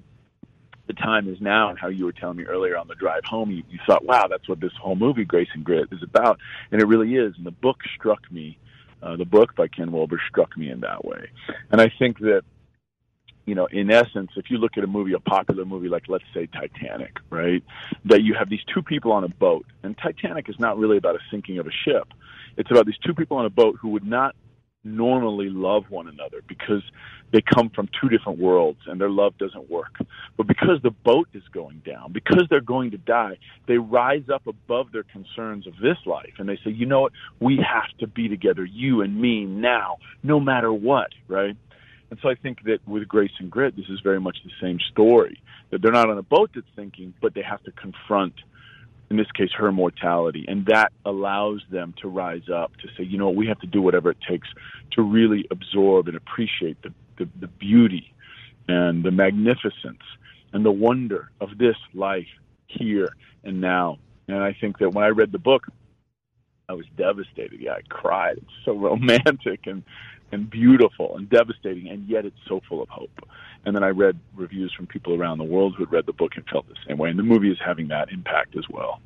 the 0.87 0.93
time 0.93 1.29
is 1.29 1.39
now, 1.39 1.69
and 1.69 1.79
how 1.79 1.87
you 1.87 2.05
were 2.05 2.11
telling 2.11 2.37
me 2.37 2.43
earlier 2.43 2.77
on 2.77 2.87
the 2.87 2.95
drive 2.95 3.23
home, 3.25 3.51
you, 3.51 3.63
you 3.69 3.79
thought, 3.85 4.03
wow, 4.05 4.27
that's 4.29 4.47
what 4.47 4.59
this 4.59 4.73
whole 4.81 4.95
movie, 4.95 5.25
Grace 5.25 5.47
and 5.53 5.63
Grit, 5.63 5.87
is 5.91 6.03
about. 6.03 6.39
And 6.71 6.81
it 6.81 6.85
really 6.85 7.15
is. 7.15 7.33
And 7.37 7.45
the 7.45 7.51
book 7.51 7.79
struck 7.95 8.29
me 8.31 8.57
uh, 9.03 9.17
the 9.17 9.25
book 9.25 9.55
by 9.55 9.67
Ken 9.67 9.91
Wilber 9.91 10.21
struck 10.29 10.57
me 10.57 10.69
in 10.69 10.79
that 10.81 11.03
way. 11.03 11.29
And 11.71 11.81
I 11.81 11.91
think 11.99 12.19
that, 12.19 12.43
you 13.45 13.55
know, 13.55 13.65
in 13.65 13.91
essence, 13.91 14.31
if 14.35 14.49
you 14.49 14.57
look 14.57 14.77
at 14.77 14.83
a 14.83 14.87
movie, 14.87 15.13
a 15.13 15.19
popular 15.19 15.65
movie 15.65 15.89
like, 15.89 16.03
let's 16.07 16.23
say, 16.33 16.47
Titanic, 16.47 17.17
right, 17.29 17.63
that 18.05 18.21
you 18.21 18.33
have 18.37 18.49
these 18.49 18.63
two 18.73 18.81
people 18.81 19.11
on 19.11 19.23
a 19.23 19.29
boat, 19.29 19.65
and 19.83 19.97
Titanic 19.97 20.49
is 20.49 20.55
not 20.59 20.77
really 20.77 20.97
about 20.97 21.15
a 21.15 21.19
sinking 21.29 21.57
of 21.57 21.67
a 21.67 21.71
ship. 21.71 22.07
It's 22.57 22.71
about 22.71 22.85
these 22.85 22.97
two 23.05 23.13
people 23.13 23.37
on 23.37 23.45
a 23.45 23.49
boat 23.49 23.77
who 23.81 23.89
would 23.89 24.05
not 24.05 24.35
normally 24.83 25.49
love 25.49 25.85
one 25.89 26.07
another 26.07 26.41
because 26.47 26.83
they 27.31 27.41
come 27.41 27.69
from 27.69 27.89
two 27.99 28.09
different 28.09 28.37
worlds 28.37 28.79
and 28.85 28.99
their 28.99 29.09
love 29.09 29.37
doesn't 29.37 29.69
work. 29.69 29.95
But 30.37 30.45
because 30.47 30.81
the 30.83 30.91
boat 30.91 31.29
is 31.33 31.43
going 31.53 31.81
down, 31.85 32.11
because 32.11 32.43
they're 32.49 32.61
going 32.61 32.91
to 32.91 32.97
die, 32.97 33.37
they 33.65 33.77
rise 33.77 34.25
up 34.31 34.45
above 34.45 34.91
their 34.91 35.03
concerns 35.03 35.65
of 35.65 35.73
this 35.81 35.97
life 36.05 36.33
and 36.37 36.47
they 36.47 36.57
say, 36.63 36.71
you 36.71 36.85
know 36.85 37.01
what? 37.01 37.13
We 37.39 37.57
have 37.57 37.97
to 37.99 38.07
be 38.07 38.27
together, 38.27 38.65
you 38.65 39.01
and 39.01 39.19
me 39.19 39.45
now, 39.45 39.97
no 40.21 40.39
matter 40.39 40.71
what, 40.71 41.09
right? 41.27 41.55
And 42.13 42.19
so 42.21 42.29
I 42.29 42.35
think 42.35 42.61
that 42.65 42.87
with 42.87 43.07
Grace 43.07 43.31
and 43.39 43.49
Grit, 43.49 43.75
this 43.75 43.87
is 43.89 43.99
very 44.01 44.19
much 44.19 44.37
the 44.43 44.51
same 44.61 44.77
story. 44.91 45.41
That 45.71 45.81
they're 45.81 45.91
not 45.91 46.11
on 46.11 46.17
a 46.19 46.21
boat 46.21 46.51
that's 46.53 46.67
sinking, 46.75 47.15
but 47.19 47.33
they 47.33 47.41
have 47.41 47.63
to 47.63 47.71
confront 47.71 48.35
in 49.09 49.17
this 49.17 49.31
case, 49.31 49.49
her 49.57 49.71
mortality. 49.71 50.45
And 50.47 50.67
that 50.67 50.91
allows 51.05 51.61
them 51.71 51.95
to 52.03 52.07
rise 52.07 52.49
up 52.53 52.75
to 52.77 52.87
say, 52.95 53.03
you 53.03 53.17
know, 53.17 53.31
we 53.31 53.47
have 53.47 53.59
to 53.61 53.67
do 53.67 53.81
whatever 53.81 54.11
it 54.11 54.17
takes 54.29 54.47
to 54.91 55.01
really 55.01 55.47
absorb 55.49 56.07
and 56.07 56.15
appreciate 56.15 56.79
the, 56.83 56.93
the, 57.17 57.27
the 57.39 57.47
beauty 57.47 58.13
and 58.67 59.03
the 59.03 59.09
magnificence 59.09 60.03
and 60.53 60.63
the 60.63 60.71
wonder 60.71 61.31
of 61.41 61.57
this 61.57 61.77
life 61.95 62.27
here 62.67 63.09
and 63.43 63.59
now. 63.59 63.97
And 64.27 64.37
I 64.37 64.55
think 64.61 64.77
that 64.77 64.91
when 64.91 65.03
I 65.03 65.09
read 65.09 65.31
the 65.31 65.39
book, 65.39 65.65
I 66.69 66.73
was 66.73 66.85
devastated. 66.95 67.59
Yeah, 67.59 67.73
I 67.73 67.81
cried. 67.89 68.37
It's 68.37 68.65
so 68.65 68.73
romantic 68.77 69.65
and 69.65 69.83
and 70.33 70.49
beautiful 70.49 71.15
and 71.15 71.29
devastating, 71.29 71.87
and 71.89 72.07
yet 72.07 72.25
it's 72.25 72.39
so 72.47 72.61
full 72.67 72.81
of 72.81 72.89
hope. 72.89 73.11
And 73.65 73.75
then 73.75 73.83
I 73.83 73.89
read 73.89 74.19
reviews 74.35 74.73
from 74.73 74.87
people 74.87 75.13
around 75.13 75.37
the 75.37 75.45
world 75.45 75.75
who 75.75 75.83
had 75.83 75.93
read 75.93 76.05
the 76.05 76.13
book 76.13 76.33
and 76.35 76.45
felt 76.49 76.67
the 76.67 76.75
same 76.87 76.97
way. 76.97 77.09
And 77.09 77.17
the 77.17 77.23
movie 77.23 77.51
is 77.51 77.57
having 77.63 77.87
that 77.89 78.11
impact 78.11 78.57
as 78.57 78.65
well. 78.69 78.99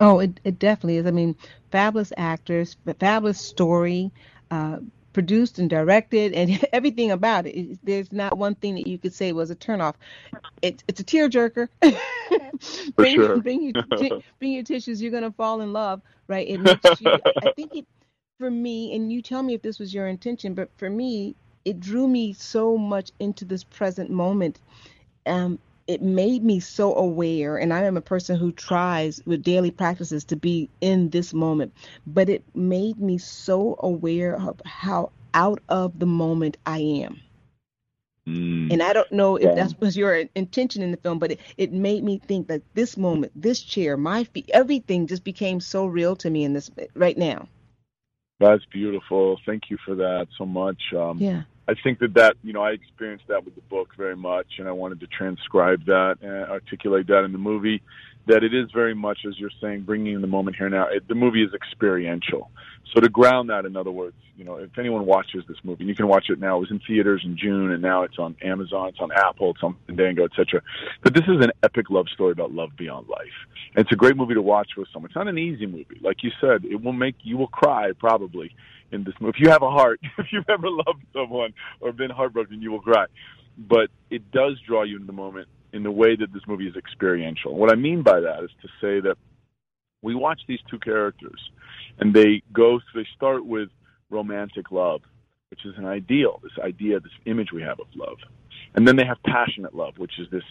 Oh, 0.00 0.18
it, 0.18 0.40
it 0.44 0.58
definitely 0.58 0.96
is. 0.96 1.06
I 1.06 1.10
mean, 1.10 1.36
fabulous 1.70 2.12
actors, 2.16 2.76
fabulous 2.98 3.40
story, 3.40 4.10
uh, 4.50 4.78
produced 5.12 5.58
and 5.58 5.70
directed, 5.70 6.34
and 6.34 6.62
everything 6.72 7.10
about 7.10 7.46
it. 7.46 7.78
There's 7.82 8.12
not 8.12 8.36
one 8.36 8.54
thing 8.54 8.74
that 8.74 8.86
you 8.86 8.98
could 8.98 9.14
say 9.14 9.32
was 9.32 9.50
a 9.50 9.56
turnoff. 9.56 9.94
It, 10.60 10.82
it's 10.88 11.00
a 11.00 11.04
tearjerker. 11.04 11.68
bring, 12.96 13.14
sure. 13.14 13.38
bring, 13.38 13.62
your, 13.62 13.84
bring 14.38 14.52
your 14.52 14.62
tissues. 14.64 15.00
You're 15.00 15.12
gonna 15.12 15.32
fall 15.32 15.62
in 15.62 15.72
love, 15.72 16.02
right? 16.28 16.46
It 16.46 16.60
makes 16.60 17.00
you. 17.00 17.10
I 17.42 17.52
think 17.52 17.74
it, 17.76 17.86
for 18.38 18.50
me, 18.50 18.94
and 18.94 19.10
you 19.10 19.22
tell 19.22 19.42
me 19.42 19.54
if 19.54 19.62
this 19.62 19.78
was 19.78 19.94
your 19.94 20.06
intention, 20.06 20.54
but 20.54 20.68
for 20.76 20.90
me, 20.90 21.34
it 21.64 21.80
drew 21.80 22.06
me 22.06 22.32
so 22.32 22.76
much 22.76 23.10
into 23.18 23.44
this 23.44 23.64
present 23.64 24.10
moment. 24.10 24.60
Um, 25.24 25.58
it 25.86 26.02
made 26.02 26.44
me 26.44 26.60
so 26.60 26.94
aware, 26.94 27.56
and 27.56 27.72
I 27.72 27.84
am 27.84 27.96
a 27.96 28.02
person 28.02 28.36
who 28.36 28.52
tries 28.52 29.22
with 29.24 29.42
daily 29.42 29.70
practices 29.70 30.24
to 30.24 30.36
be 30.36 30.68
in 30.80 31.10
this 31.10 31.32
moment, 31.32 31.72
but 32.06 32.28
it 32.28 32.42
made 32.54 32.98
me 32.98 33.18
so 33.18 33.76
aware 33.80 34.36
of 34.36 34.60
how 34.64 35.12
out 35.32 35.60
of 35.68 35.98
the 35.98 36.06
moment 36.06 36.56
I 36.66 36.78
am. 36.78 37.20
Mm. 38.26 38.72
And 38.72 38.82
I 38.82 38.92
don't 38.92 39.10
know 39.12 39.36
if 39.36 39.44
yeah. 39.44 39.54
that 39.54 39.80
was 39.80 39.96
your 39.96 40.26
intention 40.34 40.82
in 40.82 40.90
the 40.90 40.96
film, 40.96 41.20
but 41.20 41.32
it, 41.32 41.40
it 41.56 41.72
made 41.72 42.02
me 42.02 42.20
think 42.26 42.48
that 42.48 42.62
this 42.74 42.96
moment, 42.96 43.30
this 43.36 43.60
chair, 43.62 43.96
my 43.96 44.24
feet, 44.24 44.50
everything 44.52 45.06
just 45.06 45.22
became 45.22 45.60
so 45.60 45.86
real 45.86 46.16
to 46.16 46.28
me 46.28 46.42
in 46.42 46.52
this 46.52 46.70
right 46.94 47.16
now. 47.16 47.46
That's 48.38 48.64
beautiful. 48.66 49.38
Thank 49.46 49.70
you 49.70 49.78
for 49.84 49.94
that 49.94 50.28
so 50.36 50.44
much. 50.44 50.80
Um, 50.94 51.18
yeah. 51.18 51.42
I 51.68 51.74
think 51.82 51.98
that 51.98 52.14
that 52.14 52.36
you 52.42 52.52
know 52.52 52.62
I 52.62 52.70
experienced 52.72 53.26
that 53.28 53.44
with 53.44 53.54
the 53.54 53.60
book 53.62 53.94
very 53.96 54.16
much, 54.16 54.46
and 54.58 54.68
I 54.68 54.72
wanted 54.72 55.00
to 55.00 55.06
transcribe 55.06 55.86
that 55.86 56.18
and 56.20 56.32
articulate 56.50 57.06
that 57.08 57.24
in 57.24 57.32
the 57.32 57.38
movie. 57.38 57.82
That 58.26 58.42
it 58.42 58.52
is 58.52 58.70
very 58.72 58.94
much 58.94 59.20
as 59.26 59.38
you're 59.38 59.50
saying, 59.60 59.82
bringing 59.82 60.14
in 60.14 60.20
the 60.20 60.26
moment 60.26 60.56
here 60.56 60.68
now. 60.68 60.88
It, 60.88 61.06
the 61.06 61.14
movie 61.14 61.44
is 61.44 61.54
experiential. 61.54 62.50
So 62.94 63.00
to 63.00 63.08
ground 63.08 63.50
that, 63.50 63.64
in 63.64 63.76
other 63.76 63.90
words, 63.90 64.16
you 64.36 64.44
know, 64.44 64.56
if 64.56 64.78
anyone 64.78 65.06
watches 65.06 65.44
this 65.48 65.58
movie, 65.64 65.84
you 65.84 65.94
can 65.94 66.08
watch 66.08 66.26
it 66.28 66.38
now. 66.38 66.56
It 66.56 66.60
was 66.60 66.70
in 66.70 66.80
theaters 66.86 67.22
in 67.24 67.36
June, 67.36 67.72
and 67.72 67.82
now 67.82 68.02
it's 68.02 68.18
on 68.18 68.36
Amazon, 68.42 68.88
it's 68.88 69.00
on 69.00 69.10
Apple, 69.12 69.50
it's 69.50 69.62
on 69.62 69.76
Fandango, 69.86 70.24
etc. 70.24 70.62
But 71.02 71.14
this 71.14 71.24
is 71.24 71.44
an 71.44 71.50
epic 71.62 71.90
love 71.90 72.06
story 72.08 72.32
about 72.32 72.52
love 72.52 72.70
beyond 72.76 73.08
life. 73.08 73.26
And 73.74 73.84
it's 73.84 73.92
a 73.92 73.96
great 73.96 74.16
movie 74.16 74.34
to 74.34 74.42
watch 74.42 74.70
with 74.76 74.88
someone. 74.92 75.10
It's 75.10 75.16
not 75.16 75.28
an 75.28 75.38
easy 75.38 75.66
movie, 75.66 76.00
like 76.02 76.22
you 76.22 76.30
said. 76.40 76.64
It 76.64 76.82
will 76.82 76.92
make 76.92 77.16
you 77.22 77.36
will 77.36 77.48
cry 77.48 77.92
probably 77.98 78.54
in 78.92 79.04
this 79.04 79.14
movie. 79.20 79.36
If 79.36 79.44
you 79.44 79.50
have 79.50 79.62
a 79.62 79.70
heart, 79.70 80.00
if 80.18 80.26
you've 80.32 80.48
ever 80.48 80.70
loved 80.70 81.04
someone 81.12 81.54
or 81.80 81.92
been 81.92 82.10
heartbroken, 82.10 82.62
you 82.62 82.70
will 82.70 82.82
cry. 82.82 83.06
But 83.58 83.90
it 84.10 84.30
does 84.30 84.60
draw 84.66 84.84
you 84.84 84.96
into 84.96 85.06
the 85.06 85.12
moment 85.12 85.48
in 85.72 85.82
the 85.82 85.90
way 85.90 86.16
that 86.16 86.32
this 86.32 86.42
movie 86.46 86.66
is 86.66 86.76
experiential. 86.76 87.56
What 87.56 87.70
I 87.70 87.76
mean 87.76 88.02
by 88.02 88.20
that 88.20 88.44
is 88.44 88.50
to 88.62 88.68
say 88.80 89.00
that 89.00 89.16
we 90.02 90.14
watch 90.14 90.40
these 90.46 90.60
two 90.70 90.78
characters 90.78 91.50
and 91.98 92.14
they 92.14 92.42
go 92.52 92.80
they 92.94 93.06
start 93.14 93.44
with 93.44 93.68
romantic 94.10 94.70
love, 94.70 95.02
which 95.50 95.64
is 95.64 95.74
an 95.76 95.86
ideal, 95.86 96.40
this 96.42 96.52
idea, 96.62 97.00
this 97.00 97.12
image 97.24 97.52
we 97.52 97.62
have 97.62 97.80
of 97.80 97.86
love. 97.94 98.18
And 98.74 98.86
then 98.86 98.96
they 98.96 99.06
have 99.06 99.18
passionate 99.24 99.74
love, 99.74 99.98
which 99.98 100.18
is 100.18 100.28
this 100.30 100.44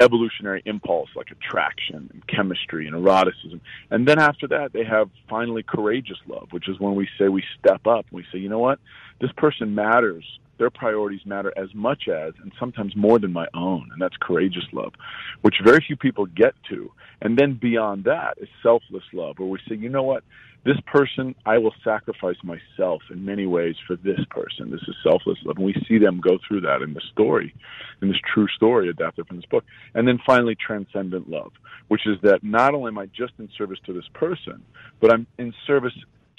evolutionary 0.00 0.62
impulse 0.66 1.08
like 1.16 1.30
attraction 1.30 2.10
and 2.12 2.26
chemistry 2.26 2.86
and 2.86 2.96
eroticism. 2.96 3.60
And 3.90 4.06
then 4.06 4.18
after 4.18 4.46
that, 4.48 4.72
they 4.72 4.84
have 4.84 5.10
finally 5.28 5.62
courageous 5.62 6.18
love, 6.26 6.48
which 6.50 6.68
is 6.68 6.78
when 6.78 6.94
we 6.94 7.08
say 7.18 7.28
we 7.28 7.44
step 7.58 7.86
up 7.86 8.06
and 8.10 8.16
we 8.16 8.26
say, 8.32 8.38
you 8.38 8.48
know 8.48 8.58
what, 8.58 8.78
this 9.20 9.32
person 9.36 9.74
matters. 9.74 10.24
Their 10.58 10.70
priorities 10.70 11.24
matter 11.26 11.52
as 11.56 11.68
much 11.74 12.08
as, 12.08 12.34
and 12.42 12.52
sometimes 12.58 12.96
more 12.96 13.18
than 13.18 13.32
my 13.32 13.46
own. 13.54 13.88
And 13.92 14.00
that's 14.00 14.16
courageous 14.20 14.66
love, 14.72 14.94
which 15.42 15.56
very 15.64 15.84
few 15.86 15.96
people 15.96 16.26
get 16.26 16.54
to. 16.70 16.90
And 17.20 17.38
then 17.38 17.58
beyond 17.60 18.04
that 18.04 18.38
is 18.38 18.48
selfless 18.62 19.04
love, 19.12 19.38
where 19.38 19.48
we 19.48 19.58
say, 19.68 19.76
you 19.76 19.88
know 19.88 20.02
what, 20.02 20.24
this 20.64 20.80
person, 20.86 21.36
I 21.46 21.58
will 21.58 21.74
sacrifice 21.84 22.36
myself 22.42 23.00
in 23.10 23.24
many 23.24 23.46
ways 23.46 23.76
for 23.86 23.94
this 23.94 24.18
person. 24.30 24.72
This 24.72 24.82
is 24.88 24.96
selfless 25.04 25.38
love. 25.44 25.58
And 25.58 25.64
we 25.64 25.74
see 25.88 25.98
them 25.98 26.20
go 26.20 26.38
through 26.46 26.62
that 26.62 26.82
in 26.82 26.92
the 26.92 27.00
story, 27.12 27.54
in 28.02 28.08
this 28.08 28.16
true 28.34 28.48
story 28.48 28.88
adapted 28.88 29.28
from 29.28 29.36
this 29.36 29.46
book. 29.46 29.64
And 29.94 30.08
then 30.08 30.18
finally, 30.26 30.56
transcendent 30.56 31.30
love, 31.30 31.52
which 31.86 32.04
is 32.04 32.16
that 32.22 32.42
not 32.42 32.74
only 32.74 32.88
am 32.88 32.98
I 32.98 33.06
just 33.06 33.34
in 33.38 33.48
service 33.56 33.78
to 33.86 33.92
this 33.92 34.08
person, 34.12 34.60
but 35.00 35.12
I'm 35.12 35.28
in 35.38 35.54
service 35.68 35.94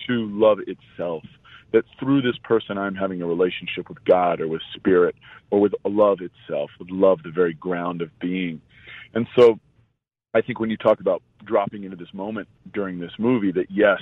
to 0.07 0.13
love 0.29 0.59
itself. 0.67 1.23
That 1.73 1.83
through 1.99 2.21
this 2.21 2.37
person, 2.43 2.77
I'm 2.77 2.95
having 2.95 3.21
a 3.21 3.25
relationship 3.25 3.89
with 3.89 4.03
God 4.05 4.39
or 4.39 4.47
with 4.47 4.61
spirit 4.73 5.15
or 5.51 5.59
with 5.59 5.73
love 5.85 6.19
itself, 6.21 6.71
with 6.79 6.89
love, 6.89 7.23
the 7.23 7.31
very 7.31 7.53
ground 7.53 8.01
of 8.01 8.17
being. 8.19 8.61
And 9.13 9.27
so 9.37 9.59
I 10.33 10.41
think 10.41 10.59
when 10.59 10.69
you 10.69 10.77
talk 10.77 10.99
about 10.99 11.21
dropping 11.43 11.83
into 11.83 11.97
this 11.97 12.13
moment 12.13 12.47
during 12.73 12.99
this 12.99 13.11
movie, 13.17 13.51
that 13.51 13.69
yes, 13.69 14.01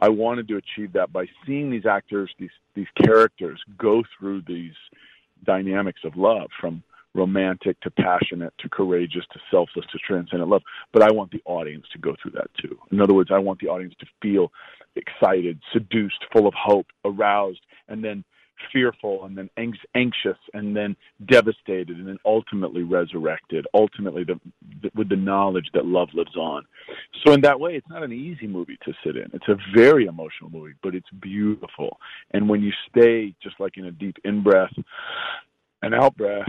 I 0.00 0.08
wanted 0.08 0.48
to 0.48 0.56
achieve 0.56 0.92
that 0.94 1.12
by 1.12 1.26
seeing 1.46 1.70
these 1.70 1.86
actors, 1.86 2.30
these 2.38 2.50
these 2.74 2.88
characters 3.02 3.60
go 3.78 4.02
through 4.18 4.42
these 4.46 4.74
dynamics 5.44 6.00
of 6.04 6.16
love 6.16 6.50
from 6.60 6.82
romantic 7.14 7.80
to 7.80 7.90
passionate 7.90 8.52
to 8.58 8.68
courageous 8.68 9.24
to 9.32 9.40
selfless 9.50 9.86
to 9.92 9.98
transcendent 9.98 10.50
love. 10.50 10.62
But 10.92 11.02
I 11.02 11.10
want 11.10 11.30
the 11.30 11.42
audience 11.44 11.86
to 11.92 11.98
go 11.98 12.14
through 12.20 12.32
that 12.32 12.50
too. 12.60 12.78
In 12.92 13.00
other 13.00 13.14
words, 13.14 13.30
I 13.32 13.38
want 13.38 13.60
the 13.60 13.68
audience 13.68 13.94
to 14.00 14.06
feel 14.22 14.52
excited, 14.96 15.60
seduced, 15.72 16.24
full 16.32 16.46
of 16.46 16.54
hope, 16.54 16.86
aroused, 17.04 17.60
and 17.88 18.02
then 18.02 18.24
fearful 18.72 19.24
and 19.24 19.36
then 19.36 19.48
anxious 19.94 20.36
and 20.54 20.76
then 20.76 20.96
devastated 21.26 21.96
and 21.96 22.06
then 22.06 22.18
ultimately 22.24 22.82
resurrected 22.82 23.66
ultimately 23.74 24.24
the, 24.24 24.38
the, 24.82 24.90
with 24.94 25.08
the 25.08 25.16
knowledge 25.16 25.68
that 25.72 25.86
love 25.86 26.08
lives 26.14 26.36
on 26.36 26.64
so 27.24 27.32
in 27.32 27.40
that 27.40 27.58
way 27.58 27.74
it's 27.74 27.88
not 27.88 28.02
an 28.02 28.12
easy 28.12 28.46
movie 28.46 28.78
to 28.84 28.92
sit 29.04 29.16
in 29.16 29.30
it's 29.32 29.48
a 29.48 29.56
very 29.74 30.06
emotional 30.06 30.50
movie 30.50 30.74
but 30.82 30.94
it's 30.94 31.08
beautiful 31.20 31.98
and 32.32 32.48
when 32.48 32.62
you 32.62 32.72
stay 32.88 33.34
just 33.42 33.58
like 33.60 33.76
in 33.76 33.86
a 33.86 33.92
deep 33.92 34.16
in 34.24 34.42
breath 34.42 34.72
and 35.82 35.94
out 35.94 36.16
breath 36.16 36.48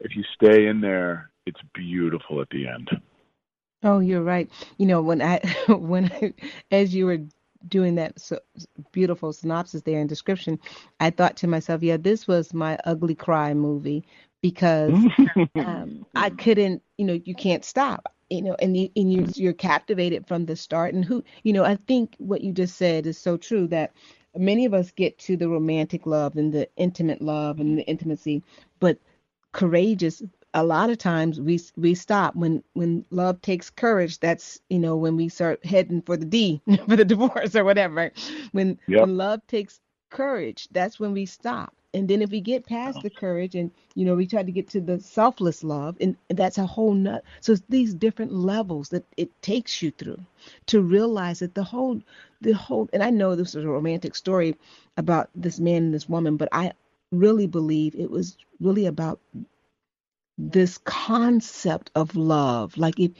if 0.00 0.16
you 0.16 0.22
stay 0.34 0.66
in 0.66 0.80
there 0.80 1.30
it's 1.46 1.60
beautiful 1.74 2.40
at 2.40 2.48
the 2.50 2.66
end 2.66 2.88
Oh, 3.84 3.98
you're 3.98 4.22
right. 4.22 4.48
You 4.78 4.86
know, 4.86 5.02
when 5.02 5.20
I 5.20 5.40
when 5.68 6.06
I, 6.12 6.34
as 6.70 6.94
you 6.94 7.06
were 7.06 7.18
doing 7.68 7.94
that 7.96 8.18
so 8.20 8.38
beautiful 8.92 9.32
synopsis 9.32 9.82
there 9.82 10.00
and 10.00 10.08
description, 10.08 10.58
I 11.00 11.10
thought 11.10 11.36
to 11.38 11.46
myself, 11.46 11.82
yeah, 11.82 11.96
this 11.96 12.26
was 12.26 12.54
my 12.54 12.78
ugly 12.84 13.14
cry 13.14 13.54
movie 13.54 14.04
because 14.40 14.92
um, 15.56 16.06
I 16.14 16.30
couldn't, 16.30 16.82
you 16.98 17.04
know, 17.04 17.20
you 17.24 17.34
can't 17.34 17.64
stop, 17.64 18.12
you 18.30 18.42
know, 18.42 18.56
and 18.60 18.76
you, 18.76 18.88
and 18.96 19.12
you 19.12 19.26
you're 19.34 19.52
captivated 19.52 20.26
from 20.26 20.46
the 20.46 20.56
start. 20.56 20.94
And 20.94 21.04
who, 21.04 21.24
you 21.42 21.52
know, 21.52 21.64
I 21.64 21.76
think 21.86 22.14
what 22.18 22.42
you 22.42 22.52
just 22.52 22.76
said 22.76 23.06
is 23.06 23.18
so 23.18 23.36
true 23.36 23.66
that 23.68 23.92
many 24.36 24.64
of 24.64 24.74
us 24.74 24.90
get 24.92 25.18
to 25.20 25.36
the 25.36 25.48
romantic 25.48 26.06
love 26.06 26.36
and 26.36 26.52
the 26.52 26.68
intimate 26.76 27.22
love 27.22 27.60
and 27.60 27.78
the 27.78 27.82
intimacy, 27.84 28.42
but 28.80 28.98
courageous 29.52 30.22
a 30.54 30.64
lot 30.64 30.90
of 30.90 30.98
times 30.98 31.40
we 31.40 31.60
we 31.76 31.94
stop 31.94 32.34
when 32.36 32.62
when 32.74 33.04
love 33.10 33.40
takes 33.42 33.70
courage. 33.70 34.20
That's 34.20 34.60
you 34.70 34.78
know 34.78 34.96
when 34.96 35.16
we 35.16 35.28
start 35.28 35.64
heading 35.64 36.02
for 36.02 36.16
the 36.16 36.26
d 36.26 36.62
for 36.88 36.96
the 36.96 37.04
divorce 37.04 37.56
or 37.56 37.64
whatever. 37.64 38.12
When 38.52 38.78
Yep. 38.88 39.10
when 39.10 39.16
love 39.16 39.46
takes 39.46 39.80
courage 40.10 40.68
that's 40.72 41.00
when 41.00 41.12
we 41.12 41.26
stop 41.26 41.74
and 41.94 42.08
then 42.08 42.22
if 42.22 42.30
we 42.30 42.40
get 42.40 42.66
past 42.66 42.98
oh. 42.98 43.02
the 43.02 43.10
courage 43.10 43.54
and 43.54 43.70
you 43.94 44.04
know 44.04 44.14
we 44.14 44.26
try 44.26 44.42
to 44.42 44.52
get 44.52 44.68
to 44.68 44.80
the 44.80 44.98
selfless 45.00 45.62
love 45.64 45.96
and 46.00 46.16
that's 46.30 46.58
a 46.58 46.66
whole 46.66 46.94
nut 46.94 47.22
so 47.40 47.52
it's 47.52 47.62
these 47.68 47.94
different 47.94 48.32
levels 48.32 48.88
that 48.88 49.04
it 49.16 49.30
takes 49.42 49.82
you 49.82 49.90
through 49.92 50.18
to 50.66 50.80
realize 50.80 51.40
that 51.40 51.54
the 51.54 51.64
whole 51.64 52.00
the 52.40 52.52
whole 52.52 52.88
and 52.92 53.02
i 53.02 53.10
know 53.10 53.34
this 53.34 53.54
is 53.54 53.64
a 53.64 53.68
romantic 53.68 54.14
story 54.14 54.56
about 54.96 55.30
this 55.34 55.60
man 55.60 55.84
and 55.84 55.94
this 55.94 56.08
woman 56.08 56.36
but 56.36 56.48
i 56.52 56.72
really 57.12 57.46
believe 57.46 57.94
it 57.94 58.10
was 58.10 58.36
really 58.60 58.86
about 58.86 59.20
this 60.38 60.78
concept 60.78 61.90
of 61.94 62.16
love. 62.16 62.76
Like 62.76 62.98
if 62.98 63.12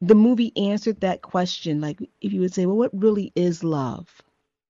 the 0.00 0.14
movie 0.14 0.52
answered 0.56 1.00
that 1.00 1.22
question 1.22 1.80
like 1.80 1.98
if 2.20 2.32
you 2.32 2.40
would 2.40 2.52
say 2.52 2.66
well 2.66 2.76
what 2.76 2.90
really 2.92 3.32
is 3.34 3.64
love 3.64 4.22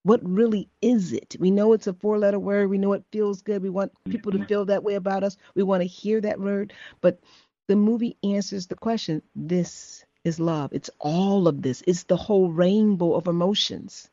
what 0.05 0.21
really 0.25 0.69
is 0.83 1.13
it 1.13 1.37
we 1.41 1.51
know 1.51 1.73
it's 1.73 1.89
a 1.89 1.95
four 1.95 2.19
letter 2.19 2.39
word 2.39 2.71
we 2.71 2.79
know 2.79 2.93
it 2.95 3.05
feels 3.13 3.43
good 3.43 3.63
we 3.63 3.71
want 3.71 3.93
people 4.09 4.33
to 4.33 4.45
feel 4.47 4.65
that 4.67 4.85
way 4.85 4.95
about 4.95 5.25
us 5.25 5.37
we 5.57 5.63
want 5.65 5.83
to 5.83 5.89
hear 5.89 6.21
that 6.21 6.41
word 6.41 6.73
but 7.03 7.21
the 7.69 7.77
movie 7.77 8.17
answers 8.23 8.69
the 8.69 8.77
question 8.77 9.23
this 9.35 10.05
is 10.25 10.41
love 10.41 10.71
it's 10.73 10.91
all 11.01 11.49
of 11.49 11.63
this 11.63 11.83
it's 11.87 12.05
the 12.05 12.17
whole 12.17 12.51
rainbow 12.51 13.15
of 13.15 13.27
emotions 13.29 14.11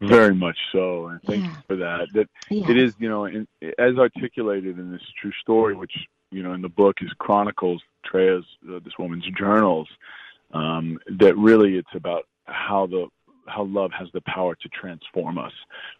Very 0.00 0.34
much 0.34 0.58
so, 0.72 1.06
and 1.08 1.22
thank 1.24 1.44
Yeah. 1.44 1.50
you 1.52 1.62
for 1.68 1.76
that. 1.76 2.08
That 2.14 2.28
Yeah. 2.50 2.70
it 2.70 2.76
is, 2.76 2.94
you 2.98 3.08
know, 3.08 3.26
in, 3.26 3.46
as 3.78 3.96
articulated 3.98 4.78
in 4.78 4.90
this 4.90 5.02
true 5.20 5.32
story, 5.40 5.74
which 5.74 5.92
you 6.30 6.42
know 6.42 6.52
in 6.54 6.62
the 6.62 6.68
book 6.68 6.96
is 7.02 7.12
chronicles 7.18 7.82
Treya's 8.04 8.44
uh, 8.68 8.80
this 8.84 8.98
woman's 8.98 9.26
journals. 9.38 9.88
Um, 10.52 10.98
that 11.18 11.36
really 11.36 11.76
it's 11.76 11.94
about 11.94 12.24
how 12.46 12.86
the 12.86 13.06
how 13.46 13.64
love 13.64 13.90
has 13.98 14.08
the 14.12 14.20
power 14.22 14.54
to 14.54 14.68
transform 14.68 15.38
us, 15.38 15.52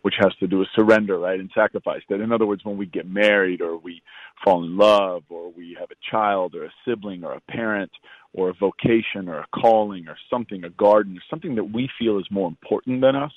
which 0.03 0.15
has 0.19 0.35
to 0.41 0.47
do 0.47 0.59
with 0.59 0.69
surrender, 0.75 1.19
right, 1.19 1.41
and 1.41 1.51
sacrifice. 1.55 2.03
That 2.09 2.21
in 2.21 2.33
other 2.33 2.47
words, 2.47 2.65
when 2.65 2.77
we 2.77 2.87
get 2.87 3.09
married 3.09 3.61
or 3.61 3.77
we 3.77 4.03
fall 4.45 4.65
in 4.65 4.77
love 4.77 5.23
or 5.29 5.51
we 5.51 5.77
have 5.79 5.91
a 5.91 6.11
child 6.11 6.55
or 6.55 6.65
a 6.65 6.73
sibling 6.85 7.25
or 7.25 7.33
a 7.33 7.41
parent 7.41 7.91
or 8.33 8.49
a 8.49 8.55
vocation 8.55 9.29
or 9.29 9.39
a 9.39 9.47
calling 9.55 10.09
or 10.09 10.17
something, 10.31 10.65
a 10.65 10.71
garden, 10.71 11.21
something 11.29 11.55
that 11.55 11.65
we 11.65 11.89
feel 11.99 12.19
is 12.19 12.27
more 12.31 12.49
important 12.49 13.01
than 13.01 13.17
us, 13.17 13.33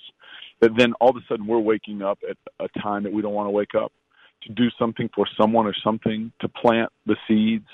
that 0.62 0.72
then 0.78 0.94
all 1.00 1.10
of 1.10 1.18
a 1.18 1.26
sudden 1.28 1.48
we're 1.48 1.60
waking 1.60 2.02
up 2.02 2.20
at 2.30 2.38
a 2.60 2.80
time 2.80 3.04
that 3.04 3.12
we 3.12 3.22
don't 3.22 3.34
want 3.34 3.48
to 3.48 3.52
wake 3.52 3.76
up 3.76 3.92
to 4.44 4.54
do 4.54 4.70
something 4.78 5.10
for 5.14 5.28
someone 5.40 5.66
or 5.66 5.76
something, 5.84 6.32
to 6.40 6.48
plant 6.48 6.92
the 7.06 7.16
seeds, 7.28 7.68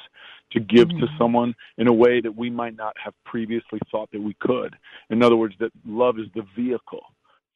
to 0.52 0.60
give 0.60 0.90
to 0.90 0.96
mm-hmm. 0.96 1.18
someone 1.18 1.56
in 1.78 1.88
a 1.88 1.94
way 1.94 2.22
that 2.22 2.36
we 2.36 2.50
might 2.50 2.76
not 2.76 2.96
have 3.04 3.14
previously 3.26 3.80
thought 3.92 4.10
that 4.12 4.22
we 4.22 4.36
could. 4.40 4.76
In 5.10 5.24
other 5.24 5.36
words, 5.36 5.56
that 5.60 5.72
love 5.86 6.20
is 6.20 6.28
the 6.36 6.46
vehicle 6.56 7.04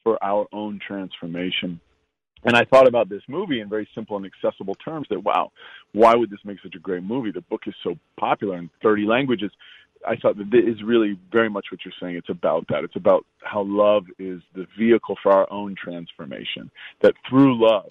for 0.04 0.24
our 0.24 0.46
own 0.54 0.80
transformation. 0.86 1.80
And 2.46 2.56
I 2.56 2.64
thought 2.64 2.88
about 2.88 3.10
this 3.10 3.24
movie 3.28 3.60
in 3.60 3.70
very 3.70 3.90
simple 3.96 4.18
and 4.18 4.26
accessible 4.26 4.76
terms 4.76 5.08
that, 5.10 5.24
wow, 5.24 5.52
why 5.94 6.14
would 6.16 6.30
this 6.30 6.40
make 6.46 6.58
such 6.62 6.76
a 6.76 6.80
great 6.80 7.02
movie? 7.02 7.32
The 7.32 7.42
book 7.42 7.62
is 7.66 7.74
so 7.84 7.96
popular 8.20 8.58
in 8.58 8.70
30 8.84 9.06
languages. 9.08 9.52
I 10.08 10.16
thought 10.16 10.38
that 10.38 10.52
this 10.52 10.64
is 10.64 10.84
really 10.84 11.18
very 11.32 11.50
much 11.50 11.66
what 11.72 11.80
you're 11.84 11.94
saying. 12.00 12.16
It's 12.16 12.30
about 12.30 12.68
that. 12.70 12.84
It's 12.84 12.96
about 12.96 13.26
how 13.42 13.64
love 13.64 14.04
is 14.20 14.42
the 14.54 14.68
vehicle 14.78 15.16
for 15.24 15.32
our 15.32 15.52
own 15.52 15.76
transformation. 15.76 16.70
That 17.02 17.16
through 17.28 17.60
love, 17.60 17.90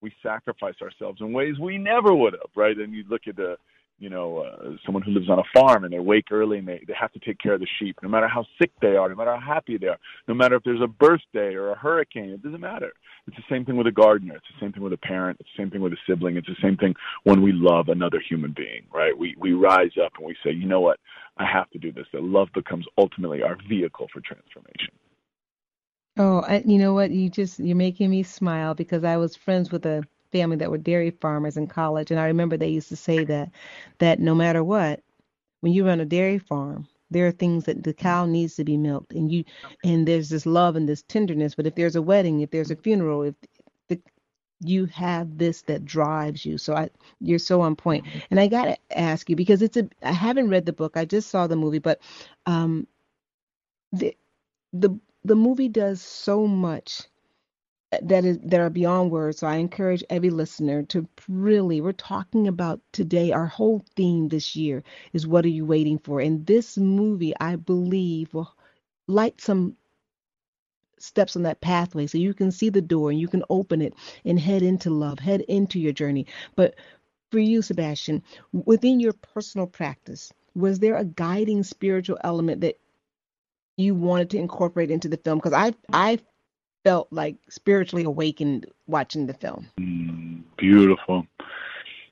we 0.00 0.12
sacrifice 0.22 0.76
ourselves 0.80 1.20
in 1.20 1.32
ways 1.32 1.58
we 1.58 1.76
never 1.76 2.14
would 2.14 2.34
have, 2.34 2.50
right? 2.54 2.76
And 2.76 2.92
you 2.94 3.02
look 3.08 3.22
at 3.26 3.34
the, 3.34 3.56
you 3.98 4.10
know, 4.10 4.38
uh, 4.38 4.76
someone 4.84 5.02
who 5.02 5.10
lives 5.10 5.30
on 5.30 5.38
a 5.38 5.58
farm 5.58 5.84
and 5.84 5.92
they 5.92 5.98
wake 5.98 6.30
early 6.30 6.58
and 6.58 6.68
they, 6.68 6.82
they 6.86 6.92
have 6.98 7.12
to 7.12 7.18
take 7.20 7.38
care 7.38 7.54
of 7.54 7.60
the 7.60 7.66
sheep, 7.78 7.96
no 8.02 8.08
matter 8.08 8.28
how 8.28 8.44
sick 8.60 8.70
they 8.82 8.94
are, 8.96 9.08
no 9.08 9.14
matter 9.14 9.34
how 9.36 9.54
happy 9.54 9.78
they 9.78 9.86
are, 9.86 9.98
no 10.28 10.34
matter 10.34 10.56
if 10.56 10.64
there's 10.64 10.82
a 10.82 10.86
birthday 10.86 11.54
or 11.54 11.70
a 11.70 11.78
hurricane, 11.78 12.30
it 12.30 12.42
doesn't 12.42 12.60
matter. 12.60 12.92
It's 13.26 13.36
the 13.36 13.42
same 13.48 13.64
thing 13.64 13.76
with 13.76 13.86
a 13.86 13.92
gardener. 13.92 14.36
It's 14.36 14.46
the 14.52 14.64
same 14.64 14.72
thing 14.72 14.82
with 14.82 14.92
a 14.92 14.98
parent. 14.98 15.38
It's 15.40 15.48
the 15.56 15.62
same 15.62 15.70
thing 15.70 15.80
with 15.80 15.94
a 15.94 15.96
sibling. 16.06 16.36
It's 16.36 16.46
the 16.46 16.56
same 16.62 16.76
thing 16.76 16.94
when 17.24 17.40
we 17.40 17.52
love 17.52 17.88
another 17.88 18.20
human 18.20 18.52
being, 18.54 18.82
right? 18.92 19.16
We 19.16 19.34
we 19.38 19.52
rise 19.52 19.92
up 20.04 20.12
and 20.18 20.26
we 20.26 20.36
say, 20.44 20.52
you 20.52 20.66
know 20.66 20.80
what, 20.80 21.00
I 21.38 21.46
have 21.46 21.70
to 21.70 21.78
do 21.78 21.90
this. 21.90 22.06
That 22.12 22.22
love 22.22 22.48
becomes 22.54 22.86
ultimately 22.98 23.42
our 23.42 23.56
vehicle 23.68 24.08
for 24.12 24.20
transformation. 24.20 24.92
Oh, 26.18 26.40
I, 26.40 26.62
you 26.64 26.78
know 26.78 26.94
what? 26.94 27.10
You 27.10 27.28
just 27.28 27.58
you're 27.58 27.76
making 27.76 28.10
me 28.10 28.22
smile 28.22 28.74
because 28.74 29.04
I 29.04 29.16
was 29.16 29.36
friends 29.36 29.70
with 29.70 29.84
a 29.86 30.02
family 30.32 30.56
that 30.58 30.70
were 30.70 30.78
dairy 30.78 31.10
farmers 31.10 31.56
in 31.56 31.66
college, 31.68 32.10
and 32.10 32.20
I 32.20 32.26
remember 32.26 32.56
they 32.56 32.68
used 32.68 32.88
to 32.90 32.96
say 32.96 33.24
that 33.24 33.50
that 33.98 34.20
no 34.20 34.34
matter 34.34 34.64
what, 34.64 35.02
when 35.60 35.72
you 35.72 35.86
run 35.86 36.00
a 36.00 36.06
dairy 36.06 36.38
farm, 36.38 36.88
there 37.10 37.26
are 37.26 37.32
things 37.32 37.64
that 37.66 37.84
the 37.84 37.94
cow 37.94 38.26
needs 38.26 38.56
to 38.56 38.64
be 38.64 38.76
milked, 38.78 39.12
and 39.14 39.32
you 39.32 39.44
and 39.84 40.08
there's 40.08 40.30
this 40.30 40.46
love 40.46 40.76
and 40.76 40.88
this 40.88 41.02
tenderness. 41.04 41.54
But 41.56 41.66
if 41.66 41.74
there's 41.76 41.96
a 41.96 42.02
wedding, 42.02 42.40
if 42.40 42.50
there's 42.50 42.70
a 42.72 42.76
funeral, 42.76 43.22
if 43.24 43.34
the 43.88 44.00
you 44.60 44.86
have 44.86 45.38
this 45.38 45.62
that 45.62 45.84
drives 45.84 46.44
you. 46.46 46.58
So 46.58 46.74
I 46.74 46.90
you're 47.20 47.38
so 47.38 47.60
on 47.62 47.76
point. 47.76 48.06
And 48.30 48.40
I 48.40 48.48
gotta 48.48 48.78
ask 48.90 49.30
you 49.30 49.36
because 49.36 49.62
it's 49.62 49.76
a 49.76 49.88
I 50.02 50.12
haven't 50.12 50.50
read 50.50 50.66
the 50.66 50.72
book. 50.72 50.96
I 50.96 51.04
just 51.06 51.30
saw 51.30 51.46
the 51.46 51.56
movie, 51.56 51.78
but 51.80 52.00
um 52.46 52.86
the 53.92 54.16
the 54.72 54.90
the 55.24 55.36
movie 55.36 55.68
does 55.68 56.00
so 56.02 56.46
much 56.46 57.02
that 58.04 58.24
is 58.24 58.38
that 58.44 58.60
are 58.60 58.70
beyond 58.70 59.10
words. 59.10 59.38
So 59.38 59.46
I 59.46 59.56
encourage 59.56 60.04
every 60.10 60.30
listener 60.30 60.82
to 60.84 61.08
really 61.28 61.80
we're 61.80 61.92
talking 61.92 62.48
about 62.48 62.80
today 62.92 63.32
our 63.32 63.46
whole 63.46 63.84
theme 63.96 64.28
this 64.28 64.56
year 64.56 64.82
is 65.12 65.26
what 65.26 65.44
are 65.44 65.48
you 65.50 65.64
waiting 65.64 65.98
for? 65.98 66.20
And 66.20 66.46
this 66.46 66.76
movie 66.78 67.34
I 67.40 67.56
believe 67.56 68.34
will 68.34 68.54
light 69.08 69.40
some 69.40 69.76
steps 70.98 71.36
on 71.36 71.42
that 71.42 71.60
pathway 71.60 72.06
so 72.06 72.18
you 72.18 72.34
can 72.34 72.50
see 72.50 72.70
the 72.70 72.80
door 72.82 73.10
and 73.10 73.20
you 73.20 73.28
can 73.28 73.42
open 73.50 73.82
it 73.82 73.94
and 74.24 74.40
head 74.40 74.62
into 74.62 74.90
love, 74.90 75.18
head 75.18 75.42
into 75.42 75.78
your 75.78 75.92
journey. 75.92 76.26
But 76.56 76.74
for 77.30 77.38
you, 77.38 77.62
Sebastian, 77.62 78.22
within 78.52 79.00
your 79.00 79.12
personal 79.12 79.66
practice, 79.66 80.32
was 80.54 80.78
there 80.78 80.96
a 80.96 81.04
guiding 81.04 81.62
spiritual 81.64 82.18
element 82.24 82.62
that 82.62 82.78
you 83.76 83.94
wanted 83.94 84.30
to 84.30 84.38
incorporate 84.38 84.90
into 84.90 85.08
the 85.08 85.18
film? 85.18 85.38
Because 85.38 85.52
I 85.52 85.74
I 85.92 86.18
felt 86.86 87.08
like 87.10 87.34
spiritually 87.48 88.04
awakened 88.04 88.64
watching 88.86 89.26
the 89.26 89.34
film. 89.34 89.66
Mm, 89.80 90.44
beautiful. 90.56 91.26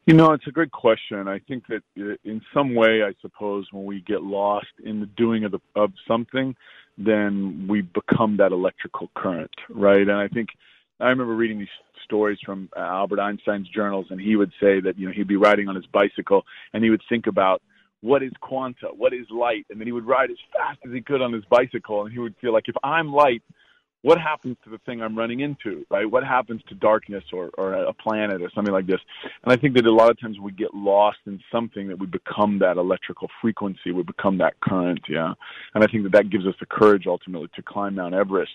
You 0.04 0.14
know, 0.14 0.32
it's 0.32 0.48
a 0.48 0.50
great 0.50 0.72
question. 0.72 1.28
I 1.28 1.38
think 1.38 1.64
that 1.68 1.82
uh, 1.96 2.16
in 2.24 2.42
some 2.52 2.74
way, 2.74 3.04
I 3.04 3.14
suppose, 3.22 3.68
when 3.70 3.84
we 3.84 4.00
get 4.00 4.24
lost 4.24 4.66
in 4.84 4.98
the 4.98 5.06
doing 5.06 5.44
of 5.44 5.52
the 5.52 5.60
of 5.76 5.92
something, 6.08 6.56
then 6.98 7.66
we 7.68 7.82
become 7.82 8.36
that 8.38 8.50
electrical 8.50 9.12
current, 9.14 9.54
right? 9.70 10.00
And 10.00 10.12
I 10.12 10.26
think 10.26 10.48
I 10.98 11.08
remember 11.08 11.36
reading 11.36 11.60
these 11.60 11.76
stories 12.04 12.38
from 12.44 12.68
uh, 12.76 12.80
Albert 12.80 13.20
Einstein's 13.20 13.68
journals, 13.68 14.06
and 14.10 14.20
he 14.20 14.34
would 14.34 14.52
say 14.60 14.80
that 14.80 14.98
you 14.98 15.06
know 15.06 15.12
he'd 15.12 15.28
be 15.28 15.36
riding 15.36 15.68
on 15.68 15.76
his 15.76 15.86
bicycle, 15.86 16.44
and 16.72 16.82
he 16.82 16.90
would 16.90 17.02
think 17.08 17.28
about 17.28 17.62
what 18.00 18.24
is 18.24 18.32
quanta, 18.40 18.88
what 18.88 19.14
is 19.14 19.26
light, 19.30 19.66
and 19.70 19.78
then 19.78 19.86
he 19.86 19.92
would 19.92 20.06
ride 20.06 20.32
as 20.32 20.36
fast 20.52 20.80
as 20.84 20.92
he 20.92 21.00
could 21.00 21.22
on 21.22 21.32
his 21.32 21.44
bicycle, 21.44 22.04
and 22.04 22.12
he 22.12 22.18
would 22.18 22.34
feel 22.40 22.52
like 22.52 22.68
if 22.68 22.76
I'm 22.82 23.12
light, 23.12 23.42
what 24.04 24.20
happens 24.20 24.58
to 24.62 24.68
the 24.68 24.76
thing 24.84 25.00
I'm 25.00 25.16
running 25.16 25.40
into, 25.40 25.86
right? 25.90 26.04
What 26.04 26.24
happens 26.24 26.60
to 26.68 26.74
darkness 26.74 27.24
or, 27.32 27.48
or 27.56 27.72
a 27.72 27.94
planet 27.94 28.42
or 28.42 28.50
something 28.54 28.72
like 28.72 28.86
this? 28.86 29.00
And 29.42 29.50
I 29.50 29.56
think 29.56 29.74
that 29.76 29.86
a 29.86 29.90
lot 29.90 30.10
of 30.10 30.20
times 30.20 30.38
we 30.38 30.52
get 30.52 30.74
lost 30.74 31.16
in 31.24 31.40
something 31.50 31.88
that 31.88 31.98
we 31.98 32.06
become 32.06 32.58
that 32.58 32.76
electrical 32.76 33.30
frequency, 33.40 33.92
we 33.92 34.02
become 34.02 34.36
that 34.38 34.60
current, 34.60 35.00
yeah. 35.08 35.32
And 35.74 35.82
I 35.82 35.86
think 35.86 36.02
that 36.02 36.12
that 36.12 36.28
gives 36.28 36.46
us 36.46 36.54
the 36.60 36.66
courage 36.66 37.06
ultimately 37.06 37.48
to 37.54 37.62
climb 37.62 37.94
Mount 37.94 38.14
Everest 38.14 38.52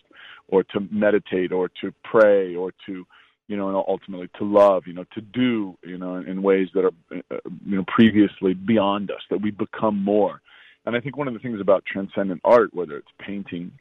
or 0.50 0.62
to 0.66 0.88
meditate 0.92 1.52
or 1.52 1.68
to 1.82 1.92
pray 2.04 2.54
or 2.54 2.72
to, 2.86 3.08
you 3.48 3.58
know, 3.58 3.70
and 3.70 3.76
ultimately 3.76 4.30
to 4.38 4.46
love, 4.46 4.84
you 4.86 4.94
know, 4.94 5.06
to 5.16 5.22
do, 5.22 5.76
you 5.84 5.98
know, 5.98 6.18
in, 6.18 6.28
in 6.28 6.44
ways 6.44 6.68
that 6.76 6.86
are, 6.86 6.94
uh, 7.32 7.40
you 7.66 7.76
know, 7.76 7.86
previously 7.88 8.54
beyond 8.54 9.10
us, 9.10 9.22
that 9.32 9.42
we 9.42 9.50
become 9.50 9.98
more. 9.98 10.42
And 10.86 10.96
I 10.96 11.00
think 11.00 11.18
one 11.18 11.28
of 11.28 11.34
the 11.34 11.40
things 11.40 11.60
about 11.60 11.86
transcendent 11.86 12.42
art, 12.44 12.72
whether 12.72 12.98
it's 12.98 13.12
painting, 13.20 13.72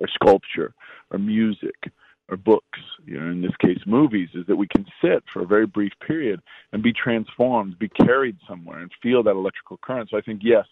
or 0.00 0.08
sculpture 0.08 0.74
or 1.10 1.18
music 1.18 1.92
or 2.28 2.36
books, 2.36 2.78
you 3.06 3.18
know, 3.18 3.30
in 3.30 3.40
this 3.40 3.56
case 3.60 3.78
movies, 3.86 4.28
is 4.34 4.46
that 4.46 4.56
we 4.56 4.68
can 4.68 4.84
sit 5.02 5.24
for 5.32 5.42
a 5.42 5.46
very 5.46 5.66
brief 5.66 5.92
period 6.06 6.40
and 6.72 6.82
be 6.82 6.92
transformed, 6.92 7.78
be 7.78 7.88
carried 7.88 8.36
somewhere 8.46 8.80
and 8.80 8.90
feel 9.02 9.22
that 9.22 9.30
electrical 9.30 9.78
current. 9.78 10.10
So 10.10 10.18
I 10.18 10.20
think 10.20 10.42
yes, 10.44 10.66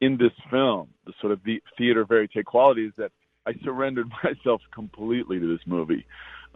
in 0.00 0.16
this 0.16 0.32
film, 0.50 0.88
the 1.06 1.12
sort 1.20 1.32
of 1.32 1.40
the 1.44 1.62
theater 1.76 2.04
verite 2.04 2.44
quality 2.44 2.86
is 2.86 2.92
that 2.98 3.10
I 3.46 3.52
surrendered 3.64 4.08
myself 4.24 4.60
completely 4.72 5.40
to 5.40 5.46
this 5.46 5.66
movie. 5.66 6.06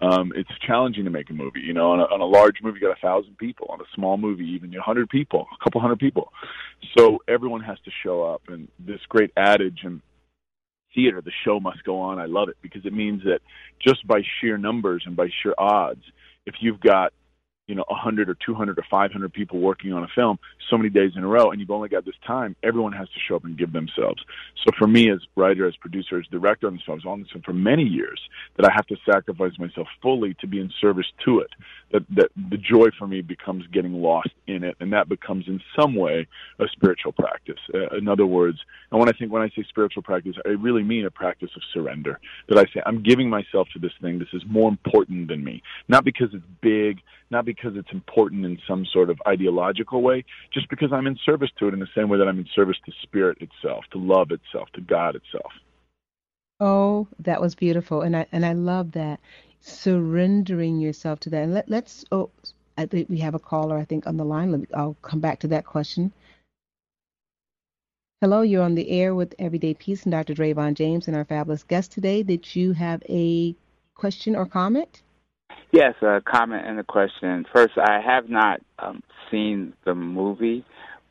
Um, 0.02 0.32
it's 0.36 0.50
challenging 0.66 1.04
to 1.04 1.10
make 1.10 1.30
a 1.30 1.32
movie. 1.32 1.60
You 1.60 1.72
know, 1.72 1.92
on 1.92 2.00
a, 2.00 2.04
on 2.04 2.20
a 2.20 2.26
large 2.26 2.56
movie, 2.62 2.80
you 2.80 2.86
got 2.86 2.98
a 2.98 3.00
thousand 3.00 3.38
people. 3.38 3.68
On 3.70 3.80
a 3.80 3.84
small 3.94 4.18
movie, 4.18 4.44
even 4.44 4.74
a 4.74 4.82
hundred 4.82 5.08
people, 5.08 5.46
a 5.58 5.64
couple 5.64 5.80
hundred 5.80 5.98
people. 5.98 6.32
So 6.96 7.18
everyone 7.28 7.62
has 7.62 7.78
to 7.86 7.90
show 8.02 8.22
up. 8.22 8.42
And 8.48 8.68
this 8.78 9.00
great 9.08 9.30
adage, 9.38 9.80
and 9.84 10.02
theater, 10.97 11.20
the 11.20 11.30
show 11.44 11.61
must 11.61 11.84
go 11.84 12.01
on. 12.01 12.18
I 12.18 12.24
love 12.24 12.49
it 12.49 12.57
because 12.61 12.84
it 12.84 12.92
means 12.92 13.22
that 13.22 13.40
just 13.78 14.05
by 14.05 14.22
sheer 14.40 14.59
numbers 14.59 15.05
and 15.07 15.14
by 15.14 15.28
sheer 15.42 15.55
odds, 15.57 16.03
if 16.47 16.57
you've 16.61 16.80
got 16.80 17.12
you 17.66 17.74
know 17.74 17.84
100 17.88 18.28
or 18.28 18.34
200 18.34 18.78
or 18.78 18.84
500 18.88 19.32
people 19.32 19.58
working 19.58 19.92
on 19.92 20.04
a 20.04 20.08
film 20.14 20.38
so 20.70 20.76
many 20.76 20.88
days 20.88 21.12
in 21.16 21.24
a 21.24 21.26
row 21.26 21.50
and 21.50 21.60
you've 21.60 21.70
only 21.70 21.88
got 21.88 22.04
this 22.04 22.14
time 22.26 22.54
everyone 22.62 22.92
has 22.92 23.08
to 23.08 23.20
show 23.26 23.36
up 23.36 23.44
and 23.44 23.58
give 23.58 23.72
themselves. 23.72 24.22
So 24.64 24.70
for 24.78 24.86
me 24.86 25.10
as 25.10 25.18
writer 25.36 25.66
as 25.66 25.76
producer 25.76 26.18
as 26.18 26.26
director 26.26 26.66
on 26.66 26.74
this 26.74 26.82
film 26.84 27.00
on 27.06 27.20
this 27.20 27.30
film 27.30 27.42
for 27.42 27.52
many 27.52 27.82
years 27.82 28.20
that 28.56 28.66
i 28.66 28.72
have 28.72 28.86
to 28.86 28.96
sacrifice 29.10 29.52
myself 29.58 29.86
fully 30.00 30.34
to 30.40 30.46
be 30.46 30.60
in 30.60 30.72
service 30.80 31.06
to 31.24 31.40
it 31.40 31.50
that 31.92 32.02
that 32.10 32.30
the 32.50 32.56
joy 32.56 32.86
for 32.98 33.06
me 33.06 33.20
becomes 33.20 33.66
getting 33.72 33.94
lost 33.94 34.30
in 34.46 34.64
it 34.64 34.76
and 34.80 34.92
that 34.92 35.08
becomes 35.08 35.46
in 35.46 35.60
some 35.78 35.94
way 35.94 36.26
a 36.58 36.64
spiritual 36.72 37.12
practice. 37.12 37.60
Uh, 37.74 37.96
in 37.96 38.08
other 38.08 38.26
words 38.26 38.58
and 38.90 39.00
when 39.00 39.08
i 39.08 39.12
think 39.12 39.32
when 39.32 39.42
i 39.42 39.48
say 39.50 39.64
spiritual 39.68 40.02
practice 40.02 40.36
i 40.44 40.50
really 40.50 40.82
mean 40.82 41.04
a 41.04 41.10
practice 41.10 41.50
of 41.56 41.62
surrender 41.72 42.18
that 42.48 42.58
i 42.58 42.64
say 42.72 42.80
i'm 42.86 43.02
giving 43.02 43.28
myself 43.28 43.68
to 43.72 43.78
this 43.78 43.92
thing. 44.00 44.18
This 44.18 44.28
is 44.32 44.42
more 44.48 44.68
important 44.68 45.28
than 45.28 45.44
me. 45.44 45.62
Not 45.88 46.04
because 46.04 46.28
it's 46.32 46.44
big 46.60 47.00
not 47.31 47.45
because 47.45 47.72
it's 47.77 47.93
important 47.93 48.45
in 48.45 48.59
some 48.68 48.85
sort 48.93 49.11
of 49.11 49.18
ideological 49.27 50.03
way, 50.03 50.24
just 50.53 50.68
because 50.70 50.93
I'm 50.93 51.07
in 51.07 51.18
service 51.24 51.51
to 51.59 51.68
it 51.68 51.74
in 51.74 51.81
the 51.81 51.89
same 51.95 52.09
way 52.09 52.18
that 52.18 52.29
I'm 52.29 52.39
in 52.39 52.49
service 52.55 52.77
to 52.87 52.93
spirit 53.03 53.39
itself, 53.41 53.85
to 53.93 53.99
love 53.99 54.31
itself, 54.31 54.68
to 54.74 54.81
God 54.81 55.16
itself. 55.16 55.53
Oh, 56.59 57.07
that 57.18 57.41
was 57.41 57.55
beautiful, 57.55 58.03
and 58.03 58.16
I 58.16 58.27
and 58.33 58.47
I 58.47 58.55
love 58.55 58.93
that 58.93 59.20
surrendering 59.61 60.79
yourself 60.79 61.20
to 61.20 61.31
that. 61.31 61.43
And 61.43 61.55
let, 61.55 61.68
let's 61.68 62.05
oh, 62.12 62.31
I 62.79 62.87
think 62.87 63.09
we 63.09 63.18
have 63.18 63.35
a 63.35 63.39
caller 63.39 63.77
I 63.77 63.85
think 63.85 64.07
on 64.07 64.16
the 64.16 64.24
line. 64.24 64.51
Let 64.51 64.61
me, 64.61 64.66
I'll 64.74 64.97
come 65.03 65.20
back 65.20 65.41
to 65.41 65.49
that 65.49 65.66
question. 65.66 66.12
Hello, 68.22 68.41
you're 68.41 68.62
on 68.62 68.74
the 68.74 68.89
air 68.89 69.14
with 69.14 69.35
Everyday 69.39 69.74
Peace 69.74 70.05
and 70.05 70.12
Dr. 70.12 70.35
Dravon 70.35 70.74
James 70.74 71.07
and 71.07 71.16
our 71.16 71.27
fabulous 71.27 71.64
guest 71.64 71.93
today. 71.93 72.22
Did 72.22 72.57
you 72.57 72.72
have 72.72 73.03
a 73.09 73.55
question 73.95 74.35
or 74.35 74.47
comment? 74.47 75.03
Yes, 75.72 75.94
a 76.03 76.22
comment 76.24 76.66
and 76.66 76.78
a 76.78 76.84
question. 76.84 77.44
First, 77.53 77.74
I 77.76 78.01
have 78.01 78.28
not 78.28 78.61
um, 78.78 79.03
seen 79.30 79.74
the 79.84 79.94
movie, 79.94 80.64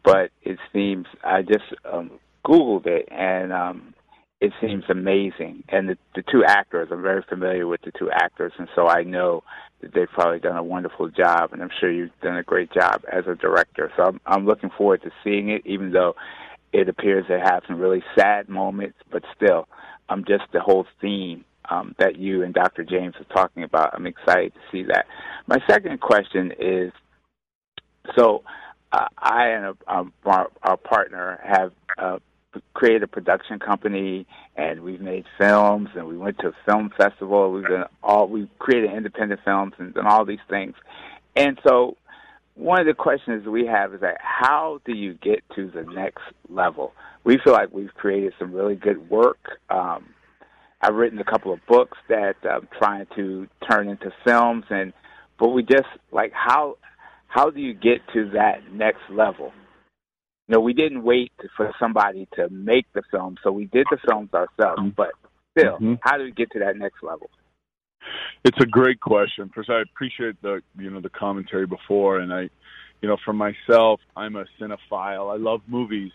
but 0.04 0.32
it 0.44 0.58
seems 0.74 1.06
I 1.24 1.42
just 1.42 1.66
um, 1.92 2.12
Googled 2.46 2.88
it 2.88 3.08
and 3.12 3.52
um, 3.52 3.94
it 4.42 4.54
seems 4.62 4.84
amazing. 4.90 5.64
And 5.70 5.90
the, 5.90 5.98
the 6.16 6.24
two 6.32 6.44
actors, 6.46 6.90
I'm 6.92 7.02
very 7.02 7.24
familiar 7.28 7.68
with 7.68 7.82
the 7.82 7.92
two 7.98 8.10
actors, 8.12 8.54
and 8.58 8.68
so 8.76 8.88
I 8.88 9.04
know 9.04 9.44
that 9.82 9.94
they've 9.94 10.10
probably 10.12 10.40
done 10.40 10.58
a 10.58 10.64
wonderful 10.64 11.10
job, 11.10 11.54
and 11.54 11.62
I'm 11.62 11.72
sure 11.80 11.92
you've 11.92 12.12
done 12.22 12.38
a 12.38 12.44
great 12.44 12.72
job 12.72 13.04
as 13.12 13.26
a 13.28 13.36
director. 13.36 13.92
So 13.96 14.04
I'm, 14.04 14.22
I'm 14.26 14.46
looking 14.46 14.70
forward 14.78 15.02
to 15.04 15.12
seeing 15.24 15.50
it, 15.50 15.62
even 15.66 15.92
though 15.92 16.16
it 16.74 16.90
appears 16.90 17.26
to 17.28 17.40
have 17.40 17.64
some 17.68 17.80
really 17.80 18.04
sad 18.18 18.50
moments, 18.50 18.98
but 19.12 19.24
still, 19.36 19.68
I'm 20.10 20.20
um, 20.20 20.26
just 20.28 20.44
the 20.54 20.60
whole 20.60 20.86
theme 21.02 21.46
um, 21.70 21.96
that 22.00 22.18
you 22.18 22.44
and 22.44 22.54
Dr. 22.54 22.84
James 22.84 23.16
are 23.20 23.34
talking 23.36 23.64
about. 23.64 23.94
I'm 23.94 24.06
excited 24.06 24.54
to 24.54 24.60
see 24.72 24.84
that. 24.84 25.06
My 25.48 25.58
second 25.68 26.00
question 26.02 26.52
is 26.60 26.92
so 28.16 28.44
uh, 28.92 29.08
I 29.18 29.48
and 29.48 29.66
a, 29.66 29.94
um, 29.94 30.14
our, 30.26 30.50
our, 30.64 30.78
partner 30.78 31.40
have 31.44 31.72
uh, 31.98 32.20
created 32.74 33.04
a 33.04 33.08
production 33.08 33.60
company, 33.60 34.26
and 34.56 34.82
we've 34.82 35.02
made 35.02 35.26
films, 35.38 35.90
and 35.96 36.08
we 36.08 36.18
went 36.18 36.38
to 36.40 36.50
a 36.50 36.56
film 36.66 36.92
festival. 36.98 37.52
We've 37.52 37.66
all 38.04 38.28
we've 38.28 38.50
created 38.60 38.94
independent 38.94 39.42
films 39.44 39.74
and 39.78 39.94
done 39.94 40.08
all 40.08 40.26
these 40.26 40.40
things. 40.50 40.76
And 41.36 41.60
so, 41.68 41.98
one 42.54 42.80
of 42.80 42.86
the 42.86 42.94
questions 42.94 43.46
we 43.48 43.66
have 43.66 43.94
is 43.94 44.02
that 44.02 44.18
how 44.22 44.80
do 44.86 44.94
you 44.94 45.16
get 45.16 45.44
to 45.56 45.70
the 45.72 45.84
next 45.84 46.24
level? 46.50 46.94
We 47.24 47.40
feel 47.44 47.54
like 47.54 47.74
we've 47.74 47.94
created 47.96 48.34
some 48.40 48.54
really 48.54 48.76
good 48.76 49.10
work. 49.10 49.60
Um, 49.70 50.06
I've 50.86 50.94
written 50.94 51.18
a 51.18 51.24
couple 51.24 51.52
of 51.52 51.60
books 51.68 51.98
that 52.10 52.36
I'm 52.44 52.68
trying 52.78 53.08
to 53.16 53.48
turn 53.70 53.90
into 53.90 54.12
films, 54.24 54.66
and 54.70 54.94
but 55.40 55.50
we 55.50 55.64
just 55.64 55.88
like 56.12 56.32
how 56.32 56.78
how 57.28 57.50
do 57.50 57.60
you 57.60 57.74
get 57.74 58.02
to 58.14 58.30
that 58.36 58.72
next 58.72 59.02
level? 59.10 59.52
You 60.48 60.54
know, 60.54 60.60
we 60.60 60.74
didn't 60.74 61.04
wait 61.04 61.32
for 61.58 61.72
somebody 61.80 62.28
to 62.36 62.50
make 62.50 62.86
the 62.94 63.02
film, 63.10 63.38
so 63.44 63.52
we 63.52 63.66
did 63.66 63.88
the 63.90 63.98
films 64.08 64.30
ourselves. 64.32 64.80
Mm-hmm. 64.80 64.90
But 64.96 65.12
still, 65.58 65.74
mm-hmm. 65.74 65.94
how 66.02 66.18
do 66.18 66.26
we 66.26 66.32
get 66.32 66.52
to 66.52 66.60
that 66.60 66.78
next 66.78 67.02
level? 67.02 67.32
It's 68.44 68.58
a 68.62 68.68
great 68.68 69.00
question. 69.00 69.50
First, 69.56 69.72
I 69.72 69.82
appreciate 69.82 70.40
the 70.44 70.62
you 70.78 70.92
know 70.92 71.02
the 71.02 71.10
commentary 71.10 71.66
before, 71.66 72.20
and 72.20 72.32
I, 72.32 72.42
you 73.02 73.10
know, 73.10 73.18
for 73.26 73.34
myself, 73.34 74.02
I'm 74.16 74.36
a 74.36 74.46
cinephile. 74.62 75.34
I 75.34 75.38
love 75.38 75.62
movies, 75.66 76.12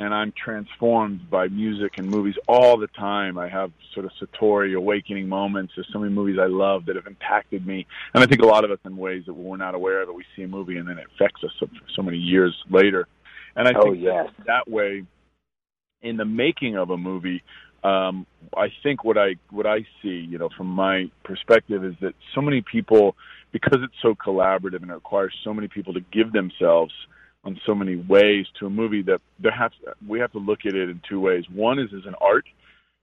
and 0.00 0.14
I'm 0.14 0.32
transformed 0.32 1.28
by 1.28 1.48
music 1.48 1.94
and 1.98 2.08
movies 2.08 2.36
all 2.46 2.78
the 2.78 2.86
time. 2.86 3.36
I 3.36 3.48
have 3.48 3.72
sort 3.94 4.06
of 4.06 4.12
Satori 4.20 4.76
awakening 4.76 5.28
moments. 5.28 5.72
There's 5.74 5.88
so 5.92 5.98
many 5.98 6.12
movies 6.12 6.38
I 6.40 6.46
love 6.46 6.86
that 6.86 6.96
have 6.96 7.06
impacted 7.06 7.66
me, 7.66 7.86
and 8.14 8.22
I 8.22 8.26
think 8.26 8.40
a 8.42 8.46
lot 8.46 8.64
of 8.64 8.70
us 8.70 8.78
in 8.84 8.96
ways 8.96 9.24
that 9.26 9.34
we're 9.34 9.56
not 9.56 9.74
aware 9.74 10.02
of 10.02 10.08
it. 10.08 10.14
We 10.14 10.24
see 10.36 10.42
a 10.42 10.48
movie 10.48 10.76
and 10.76 10.88
then 10.88 10.98
it 10.98 11.06
affects 11.14 11.42
us 11.42 11.50
so, 11.58 11.68
so 11.96 12.02
many 12.02 12.18
years 12.18 12.54
later. 12.70 13.08
And 13.56 13.66
I 13.66 13.72
oh, 13.76 13.82
think 13.82 14.02
yes. 14.02 14.28
that, 14.38 14.46
that 14.46 14.70
way, 14.70 15.04
in 16.00 16.16
the 16.16 16.24
making 16.24 16.76
of 16.76 16.90
a 16.90 16.96
movie, 16.96 17.42
um, 17.82 18.24
I 18.56 18.68
think 18.82 19.02
what 19.04 19.18
I 19.18 19.34
what 19.50 19.66
I 19.66 19.80
see, 20.02 20.26
you 20.30 20.38
know, 20.38 20.48
from 20.56 20.68
my 20.68 21.10
perspective, 21.24 21.84
is 21.84 21.94
that 22.02 22.14
so 22.34 22.40
many 22.40 22.62
people, 22.62 23.16
because 23.52 23.80
it's 23.82 23.94
so 24.00 24.14
collaborative 24.14 24.82
and 24.82 24.90
it 24.90 24.94
requires 24.94 25.34
so 25.42 25.52
many 25.52 25.66
people 25.66 25.94
to 25.94 26.00
give 26.12 26.32
themselves 26.32 26.92
on 27.44 27.60
so 27.64 27.74
many 27.74 27.96
ways 27.96 28.46
to 28.58 28.66
a 28.66 28.70
movie 28.70 29.02
that 29.02 29.20
there 29.38 29.52
has 29.52 29.70
we 30.06 30.18
have 30.18 30.32
to 30.32 30.38
look 30.38 30.60
at 30.66 30.74
it 30.74 30.88
in 30.88 31.00
two 31.08 31.20
ways. 31.20 31.44
One 31.52 31.78
is 31.78 31.88
as 31.96 32.04
an 32.06 32.14
art, 32.20 32.44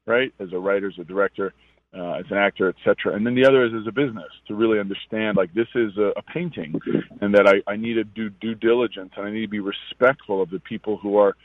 right, 0.06 0.34
as 0.40 0.50
a 0.54 0.60
writer, 0.60 0.88
as 0.88 1.00
a 1.00 1.04
director, 1.04 1.54
uh, 1.98 2.14
as 2.14 2.26
an 2.30 2.38
actor, 2.38 2.70
etc. 2.70 3.16
And 3.16 3.26
then 3.26 3.36
the 3.36 3.46
other 3.46 3.66
is 3.66 3.74
as 3.74 3.88
a 3.88 3.92
business 3.92 4.32
to 4.48 4.56
really 4.56 4.80
understand 4.80 5.38
like 5.38 5.54
this 5.54 5.68
is 5.76 5.98
a, 5.98 6.12
a 6.18 6.22
painting, 6.22 6.80
and 7.22 7.34
that 7.34 7.48
I, 7.48 7.72
I 7.72 7.76
need 7.78 7.94
to 7.94 8.04
do 8.04 8.30
due 8.30 8.56
diligence 8.56 9.12
and 9.16 9.26
I 9.26 9.32
need 9.32 9.42
to 9.42 9.48
be 9.48 9.62
respectful 9.62 10.42
of 10.42 10.50
the 10.50 10.60
people 10.60 10.98
who 10.98 11.18
are 11.18 11.36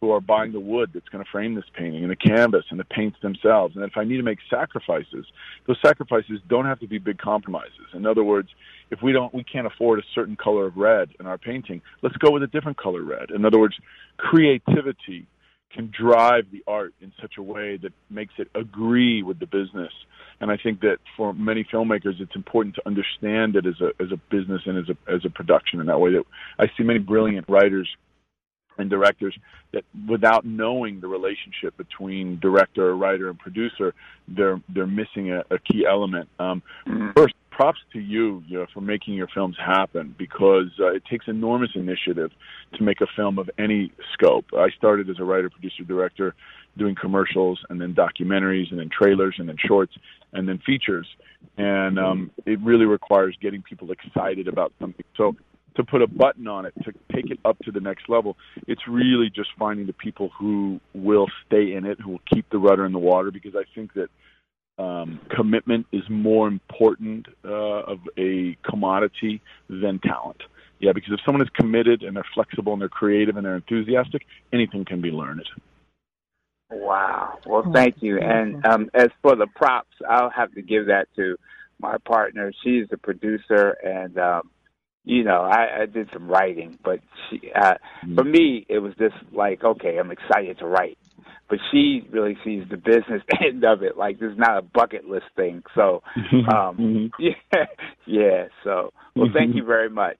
who 0.00 0.10
are 0.10 0.20
buying 0.20 0.52
the 0.52 0.60
wood 0.60 0.90
that's 0.94 1.08
going 1.10 1.22
to 1.22 1.30
frame 1.30 1.54
this 1.54 1.64
painting 1.76 2.02
and 2.02 2.10
the 2.10 2.16
canvas 2.16 2.64
and 2.70 2.80
the 2.80 2.84
paints 2.84 3.18
themselves. 3.20 3.76
And 3.76 3.84
if 3.84 3.96
I 3.96 4.04
need 4.04 4.16
to 4.16 4.22
make 4.22 4.38
sacrifices, 4.48 5.26
those 5.66 5.76
sacrifices 5.84 6.40
don't 6.48 6.64
have 6.64 6.80
to 6.80 6.88
be 6.88 6.98
big 6.98 7.18
compromises. 7.18 7.86
In 7.92 8.06
other 8.06 8.24
words, 8.24 8.48
if 8.90 9.02
we 9.02 9.12
don't 9.12 9.32
we 9.34 9.44
can't 9.44 9.66
afford 9.66 9.98
a 9.98 10.02
certain 10.14 10.36
color 10.36 10.66
of 10.66 10.76
red 10.76 11.10
in 11.20 11.26
our 11.26 11.36
painting, 11.36 11.82
let's 12.02 12.16
go 12.16 12.30
with 12.30 12.42
a 12.42 12.46
different 12.46 12.78
color 12.78 13.02
red. 13.02 13.30
In 13.30 13.44
other 13.44 13.58
words, 13.58 13.74
creativity 14.16 15.26
can 15.70 15.92
drive 15.96 16.46
the 16.50 16.64
art 16.66 16.94
in 17.00 17.12
such 17.20 17.34
a 17.38 17.42
way 17.42 17.76
that 17.76 17.92
makes 18.08 18.32
it 18.38 18.48
agree 18.54 19.22
with 19.22 19.38
the 19.38 19.46
business. 19.46 19.92
And 20.40 20.50
I 20.50 20.56
think 20.56 20.80
that 20.80 20.96
for 21.16 21.34
many 21.34 21.62
filmmakers, 21.62 22.20
it's 22.20 22.34
important 22.34 22.74
to 22.76 22.82
understand 22.86 23.54
it 23.54 23.66
as 23.66 23.80
a 23.82 23.90
as 24.02 24.10
a 24.12 24.16
business 24.30 24.62
and 24.64 24.78
as 24.78 24.88
a 24.88 25.12
as 25.12 25.26
a 25.26 25.30
production 25.30 25.78
in 25.78 25.86
that 25.88 26.00
way. 26.00 26.12
That 26.12 26.24
I 26.58 26.68
see 26.76 26.84
many 26.84 26.98
brilliant 26.98 27.46
writers 27.50 27.88
and 28.78 28.90
directors 28.90 29.36
that 29.72 29.84
without 30.08 30.44
knowing 30.44 31.00
the 31.00 31.08
relationship 31.08 31.76
between 31.76 32.38
director, 32.40 32.96
writer, 32.96 33.28
and 33.28 33.38
producer, 33.38 33.94
they're 34.28 34.60
they're 34.68 34.86
missing 34.86 35.32
a, 35.32 35.44
a 35.50 35.58
key 35.58 35.84
element. 35.86 36.28
Um, 36.38 36.62
mm-hmm. 36.86 37.10
First, 37.16 37.34
props 37.50 37.80
to 37.92 38.00
you, 38.00 38.42
you 38.46 38.58
know, 38.58 38.66
for 38.72 38.80
making 38.80 39.14
your 39.14 39.28
films 39.28 39.56
happen 39.58 40.14
because 40.16 40.68
uh, 40.80 40.86
it 40.86 41.04
takes 41.04 41.28
enormous 41.28 41.70
initiative 41.74 42.30
to 42.74 42.82
make 42.82 43.02
a 43.02 43.06
film 43.14 43.38
of 43.38 43.50
any 43.58 43.92
scope. 44.14 44.46
I 44.56 44.70
started 44.70 45.10
as 45.10 45.18
a 45.18 45.24
writer, 45.24 45.50
producer, 45.50 45.84
director, 45.84 46.34
doing 46.78 46.94
commercials 46.94 47.60
and 47.68 47.80
then 47.80 47.94
documentaries 47.94 48.70
and 48.70 48.78
then 48.78 48.88
trailers 48.88 49.34
and 49.38 49.48
then 49.48 49.56
shorts 49.58 49.92
and 50.32 50.48
then 50.48 50.58
features, 50.64 51.06
and 51.58 51.98
um, 51.98 52.30
it 52.46 52.58
really 52.60 52.86
requires 52.86 53.36
getting 53.42 53.62
people 53.62 53.90
excited 53.90 54.48
about 54.48 54.72
something. 54.80 55.04
So 55.16 55.34
to 55.76 55.84
put 55.84 56.02
a 56.02 56.06
button 56.06 56.46
on 56.48 56.66
it 56.66 56.74
to 56.84 56.92
take 57.14 57.30
it 57.30 57.38
up 57.44 57.58
to 57.60 57.70
the 57.70 57.80
next 57.80 58.08
level 58.08 58.36
it's 58.66 58.82
really 58.88 59.30
just 59.30 59.50
finding 59.58 59.86
the 59.86 59.92
people 59.92 60.30
who 60.38 60.80
will 60.94 61.26
stay 61.46 61.72
in 61.72 61.86
it 61.86 61.98
who 62.00 62.12
will 62.12 62.22
keep 62.32 62.48
the 62.50 62.58
rudder 62.58 62.84
in 62.84 62.92
the 62.92 62.98
water 62.98 63.30
because 63.30 63.54
i 63.56 63.64
think 63.74 63.92
that 63.94 64.08
um, 64.80 65.20
commitment 65.34 65.86
is 65.92 66.02
more 66.08 66.48
important 66.48 67.26
uh, 67.44 67.48
of 67.48 67.98
a 68.16 68.56
commodity 68.68 69.42
than 69.68 69.98
talent. 69.98 70.42
Yeah 70.78 70.92
because 70.92 71.12
if 71.12 71.20
someone 71.26 71.42
is 71.42 71.50
committed 71.54 72.02
and 72.02 72.16
they're 72.16 72.24
flexible 72.32 72.72
and 72.72 72.80
they're 72.80 72.88
creative 72.88 73.36
and 73.36 73.44
they're 73.44 73.56
enthusiastic 73.56 74.22
anything 74.52 74.86
can 74.86 75.02
be 75.02 75.10
learned. 75.10 75.46
Wow. 76.70 77.38
Well 77.44 77.70
thank 77.74 77.96
you. 78.00 78.18
And 78.18 78.64
um, 78.64 78.90
as 78.94 79.08
for 79.20 79.36
the 79.36 79.46
props 79.54 79.94
i'll 80.08 80.30
have 80.30 80.54
to 80.54 80.62
give 80.62 80.86
that 80.86 81.08
to 81.16 81.36
my 81.78 81.98
partner. 81.98 82.50
She's 82.64 82.88
the 82.88 82.96
producer 82.96 83.76
and 83.84 84.18
um, 84.18 84.50
you 85.04 85.24
know, 85.24 85.42
I, 85.42 85.82
I 85.82 85.86
did 85.86 86.10
some 86.12 86.28
writing, 86.28 86.78
but 86.84 87.00
she, 87.28 87.50
uh, 87.54 87.74
mm-hmm. 88.04 88.16
for 88.16 88.24
me, 88.24 88.66
it 88.68 88.78
was 88.78 88.92
just 88.98 89.14
like, 89.32 89.64
okay, 89.64 89.96
I'm 89.98 90.10
excited 90.10 90.58
to 90.58 90.66
write. 90.66 90.98
But 91.48 91.58
she 91.72 92.06
really 92.10 92.36
sees 92.44 92.64
the 92.70 92.76
business 92.76 93.22
end 93.44 93.64
of 93.64 93.82
it, 93.82 93.96
like 93.96 94.20
this 94.20 94.32
is 94.32 94.38
not 94.38 94.58
a 94.58 94.62
bucket 94.62 95.06
list 95.06 95.26
thing. 95.36 95.62
So, 95.74 96.02
um, 96.32 96.76
mm-hmm. 96.76 97.06
yeah, 97.18 97.64
yeah. 98.06 98.44
So, 98.62 98.92
well, 99.16 99.30
thank 99.34 99.56
you 99.56 99.64
very 99.64 99.90
much. 99.90 100.16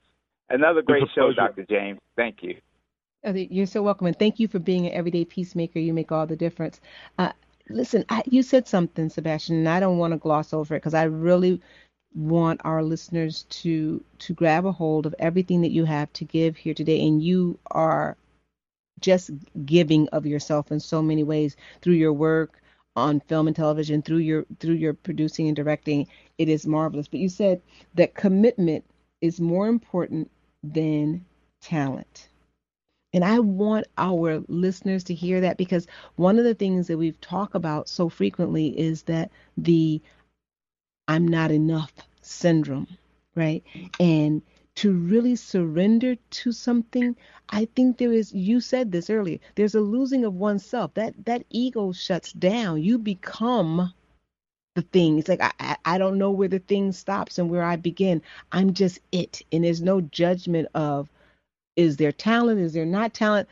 Another 0.49 0.83
great 0.83 1.05
show, 1.15 1.33
Dr. 1.33 1.65
James. 1.71 2.01
Thank 2.17 2.43
you. 2.43 2.57
Oh, 3.23 3.33
you're 3.35 3.67
so 3.67 3.83
welcome, 3.83 4.07
and 4.07 4.19
thank 4.19 4.41
you 4.41 4.49
for 4.49 4.59
being 4.59 4.87
an 4.87 4.93
everyday 4.93 5.25
peacemaker. 5.25 5.79
You 5.79 5.93
make 5.93 6.11
all 6.11 6.27
the 6.27 6.37
difference. 6.37 6.81
Uh, 7.19 7.33
listen, 7.69 8.05
I, 8.09 8.23
you 8.27 8.43
said 8.43 8.67
something, 8.67 9.11
Sebastian, 9.11 9.57
and 9.57 9.69
I 9.69 9.79
don't 9.79 9.99
want 9.99 10.15
to 10.15 10.19
gloss 10.19 10.53
over 10.53 10.75
it 10.75 10.79
because 10.79 10.95
I 10.95 11.05
really 11.05 11.61
want 12.15 12.61
our 12.65 12.83
listeners 12.83 13.45
to 13.51 14.03
to 14.19 14.35
grab 14.35 14.67
a 14.67 14.73
hold 14.73 15.07
of 15.07 15.15
everything 15.19 15.61
that 15.63 15.71
you 15.71 15.85
have 15.85 16.13
to 16.15 16.25
give 16.25 16.57
here 16.57 16.75
today. 16.75 17.07
And 17.07 17.23
you 17.23 17.59
are 17.71 18.17
just 19.01 19.31
giving 19.65 20.09
of 20.09 20.27
yourself 20.27 20.71
in 20.71 20.81
so 20.81 21.03
many 21.03 21.23
ways 21.23 21.57
through 21.81 21.95
your 21.95 22.13
work 22.13 22.61
on 22.97 23.21
film 23.21 23.47
and 23.47 23.57
television 23.57 24.03
through 24.03 24.19
your 24.19 24.45
through 24.59 24.75
your 24.75 24.95
producing 24.95 25.47
and 25.47 25.57
directing. 25.57 26.07
It 26.39 26.49
is 26.49 26.67
marvelous. 26.67 27.09
But 27.09 27.21
you 27.21 27.29
said 27.29 27.63
that 27.95 28.15
commitment 28.15 28.85
is 29.21 29.41
more 29.41 29.69
important 29.69 30.31
than 30.63 31.25
talent. 31.61 32.29
And 33.13 33.25
I 33.25 33.41
want 33.41 33.87
our 33.99 34.43
listeners 34.49 35.03
to 35.05 35.15
hear 35.15 35.41
that 35.41 35.57
because 35.57 35.87
one 36.17 36.39
of 36.39 36.45
the 36.45 36.55
things 36.55 36.87
that 36.87 36.99
we've 36.99 37.21
talked 37.21 37.57
about 37.57 37.89
so 37.89 38.09
frequently 38.09 38.79
is 38.79 39.03
that 39.05 39.31
the 39.57 40.01
I'm 41.11 41.27
not 41.27 41.51
enough 41.51 41.93
syndrome, 42.23 42.87
right? 43.35 43.65
And 43.99 44.43
to 44.77 44.93
really 44.93 45.35
surrender 45.35 46.15
to 46.15 46.53
something, 46.53 47.17
I 47.49 47.65
think 47.75 47.99
there 47.99 48.13
is 48.13 48.33
you 48.33 48.61
said 48.61 48.93
this 48.93 49.11
earlier, 49.11 49.41
there's 49.57 49.75
a 49.75 49.81
losing 49.81 50.25
of 50.25 50.35
oneself. 50.35 50.95
That 50.95 51.15
that 51.25 51.43
ego 51.51 51.91
shuts 51.91 52.33
down. 52.33 52.85
You 52.85 52.97
become 52.97 53.93
the 54.77 54.83
thing. 54.83 55.19
It's 55.19 55.29
like 55.29 55.43
I, 55.59 55.77
I 55.85 55.99
don't 55.99 56.17
know 56.17 56.31
where 56.31 56.47
the 56.47 56.61
thing 56.61 56.93
stops 56.93 57.41
and 57.41 57.51
where 57.51 57.65
I 57.65 57.75
begin. 57.75 58.23
I'm 58.53 58.73
just 58.73 59.01
it. 59.11 59.43
And 59.51 59.65
there's 59.65 59.83
no 59.83 60.01
judgment 60.01 60.69
of 60.75 61.09
is 61.75 61.97
there 61.97 62.13
talent? 62.13 62.61
Is 62.61 62.73
there 62.73 62.87
not 62.87 63.15
talent? 63.15 63.49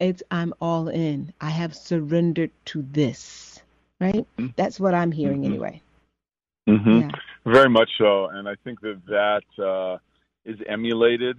It's 0.00 0.22
I'm 0.30 0.54
all 0.62 0.88
in. 0.88 1.34
I 1.42 1.50
have 1.50 1.76
surrendered 1.76 2.52
to 2.66 2.80
this. 2.80 3.60
Right? 4.00 4.26
Mm-hmm. 4.38 4.46
That's 4.56 4.80
what 4.80 4.94
I'm 4.94 5.12
hearing 5.12 5.42
mm-hmm. 5.42 5.52
anyway. 5.52 5.82
Mm-hmm. 6.68 7.00
Yeah. 7.00 7.10
Very 7.44 7.68
much 7.68 7.90
so, 7.98 8.26
and 8.26 8.48
I 8.48 8.54
think 8.62 8.80
that 8.82 9.00
that 9.08 9.62
uh, 9.62 9.98
is 10.44 10.58
emulated 10.68 11.36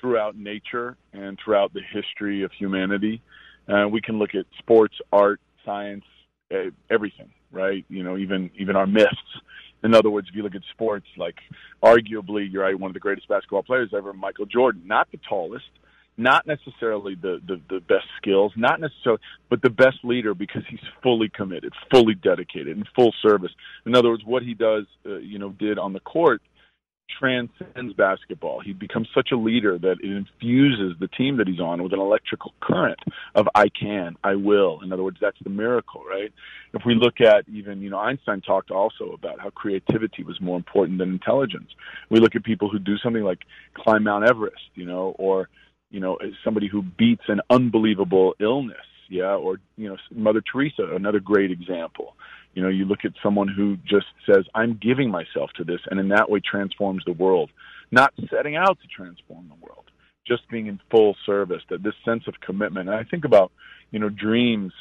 throughout 0.00 0.36
nature 0.36 0.96
and 1.12 1.38
throughout 1.42 1.72
the 1.72 1.80
history 1.92 2.42
of 2.42 2.52
humanity. 2.52 3.22
Uh, 3.66 3.88
we 3.88 4.00
can 4.00 4.18
look 4.18 4.34
at 4.34 4.44
sports, 4.58 4.94
art, 5.12 5.40
science, 5.64 6.04
uh, 6.52 6.70
everything, 6.90 7.30
right? 7.50 7.84
You 7.88 8.02
know, 8.04 8.16
even 8.18 8.50
even 8.58 8.76
our 8.76 8.86
myths. 8.86 9.08
In 9.84 9.94
other 9.94 10.10
words, 10.10 10.28
if 10.28 10.34
you 10.34 10.42
look 10.42 10.54
at 10.54 10.62
sports, 10.72 11.06
like 11.16 11.36
arguably, 11.82 12.50
you're 12.50 12.64
right, 12.64 12.78
one 12.78 12.90
of 12.90 12.94
the 12.94 13.00
greatest 13.00 13.28
basketball 13.28 13.62
players 13.62 13.90
ever, 13.96 14.12
Michael 14.12 14.46
Jordan. 14.46 14.82
Not 14.84 15.10
the 15.12 15.18
tallest, 15.28 15.70
not 16.18 16.46
necessarily 16.46 17.14
the, 17.14 17.40
the, 17.46 17.60
the 17.70 17.80
best 17.80 18.06
skills, 18.20 18.52
not 18.56 18.80
necessarily, 18.80 19.20
but 19.48 19.62
the 19.62 19.70
best 19.70 19.98
leader 20.02 20.34
because 20.34 20.62
he's 20.68 20.80
fully 21.02 21.28
committed, 21.28 21.72
fully 21.90 22.14
dedicated, 22.14 22.76
and 22.76 22.86
full 22.94 23.14
service. 23.22 23.52
In 23.86 23.94
other 23.94 24.10
words, 24.10 24.24
what 24.24 24.42
he 24.42 24.54
does, 24.54 24.84
uh, 25.06 25.16
you 25.18 25.38
know, 25.38 25.50
did 25.50 25.78
on 25.78 25.92
the 25.92 26.00
court 26.00 26.42
transcends 27.18 27.94
basketball. 27.94 28.60
He 28.60 28.72
becomes 28.72 29.08
such 29.14 29.30
a 29.32 29.36
leader 29.36 29.78
that 29.78 29.96
it 30.02 30.10
infuses 30.10 30.98
the 31.00 31.08
team 31.08 31.38
that 31.38 31.48
he's 31.48 31.60
on 31.60 31.82
with 31.82 31.92
an 31.92 32.00
electrical 32.00 32.52
current 32.60 32.98
of 33.34 33.48
I 33.54 33.68
can, 33.68 34.16
I 34.22 34.34
will. 34.34 34.80
In 34.82 34.92
other 34.92 35.02
words, 35.02 35.16
that's 35.20 35.38
the 35.42 35.50
miracle, 35.50 36.02
right? 36.08 36.32
If 36.74 36.82
we 36.84 36.94
look 36.94 37.20
at 37.20 37.48
even, 37.48 37.80
you 37.80 37.90
know, 37.90 37.98
Einstein 37.98 38.40
talked 38.42 38.70
also 38.70 39.12
about 39.12 39.40
how 39.40 39.50
creativity 39.50 40.22
was 40.22 40.40
more 40.40 40.56
important 40.56 40.98
than 40.98 41.10
intelligence. 41.10 41.70
We 42.10 42.20
look 42.20 42.34
at 42.34 42.44
people 42.44 42.68
who 42.68 42.78
do 42.78 42.98
something 42.98 43.22
like 43.22 43.40
climb 43.74 44.04
Mount 44.04 44.28
Everest, 44.28 44.70
you 44.74 44.84
know, 44.84 45.14
or 45.18 45.48
you 45.90 46.00
know, 46.00 46.18
somebody 46.44 46.68
who 46.68 46.82
beats 46.82 47.24
an 47.28 47.40
unbelievable 47.50 48.34
illness, 48.40 48.76
yeah, 49.08 49.34
or 49.34 49.58
you 49.76 49.88
know, 49.88 49.96
Mother 50.10 50.42
Teresa, 50.42 50.94
another 50.94 51.20
great 51.20 51.50
example. 51.50 52.14
You 52.54 52.62
know, 52.62 52.68
you 52.68 52.84
look 52.84 53.04
at 53.04 53.12
someone 53.22 53.48
who 53.48 53.76
just 53.76 54.06
says, 54.26 54.44
"I'm 54.54 54.74
giving 54.74 55.10
myself 55.10 55.50
to 55.56 55.64
this," 55.64 55.80
and 55.90 55.98
in 55.98 56.08
that 56.08 56.30
way 56.30 56.40
transforms 56.40 57.04
the 57.04 57.12
world, 57.12 57.50
not 57.90 58.12
setting 58.30 58.56
out 58.56 58.78
to 58.80 58.88
transform 58.88 59.48
the 59.48 59.66
world, 59.66 59.90
just 60.26 60.48
being 60.50 60.66
in 60.66 60.80
full 60.90 61.16
service. 61.24 61.62
That 61.70 61.82
this 61.82 61.94
sense 62.04 62.26
of 62.26 62.40
commitment. 62.40 62.88
And 62.88 62.98
I 62.98 63.04
think 63.04 63.24
about, 63.24 63.52
you 63.90 63.98
know, 63.98 64.08
dreams 64.08 64.72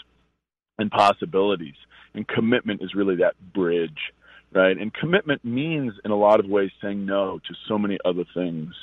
and 0.77 0.91
possibilities, 0.91 1.75
and 2.13 2.27
commitment 2.27 2.81
is 2.81 2.95
really 2.95 3.17
that 3.17 3.35
bridge 3.53 4.13
right? 4.53 4.77
And 4.77 4.93
commitment 4.93 5.43
means, 5.43 5.93
in 6.05 6.11
a 6.11 6.15
lot 6.15 6.39
of 6.39 6.45
ways, 6.47 6.71
saying 6.81 7.05
no 7.05 7.39
to 7.39 7.53
so 7.67 7.77
many 7.77 7.97
other 8.05 8.23
things. 8.33 8.73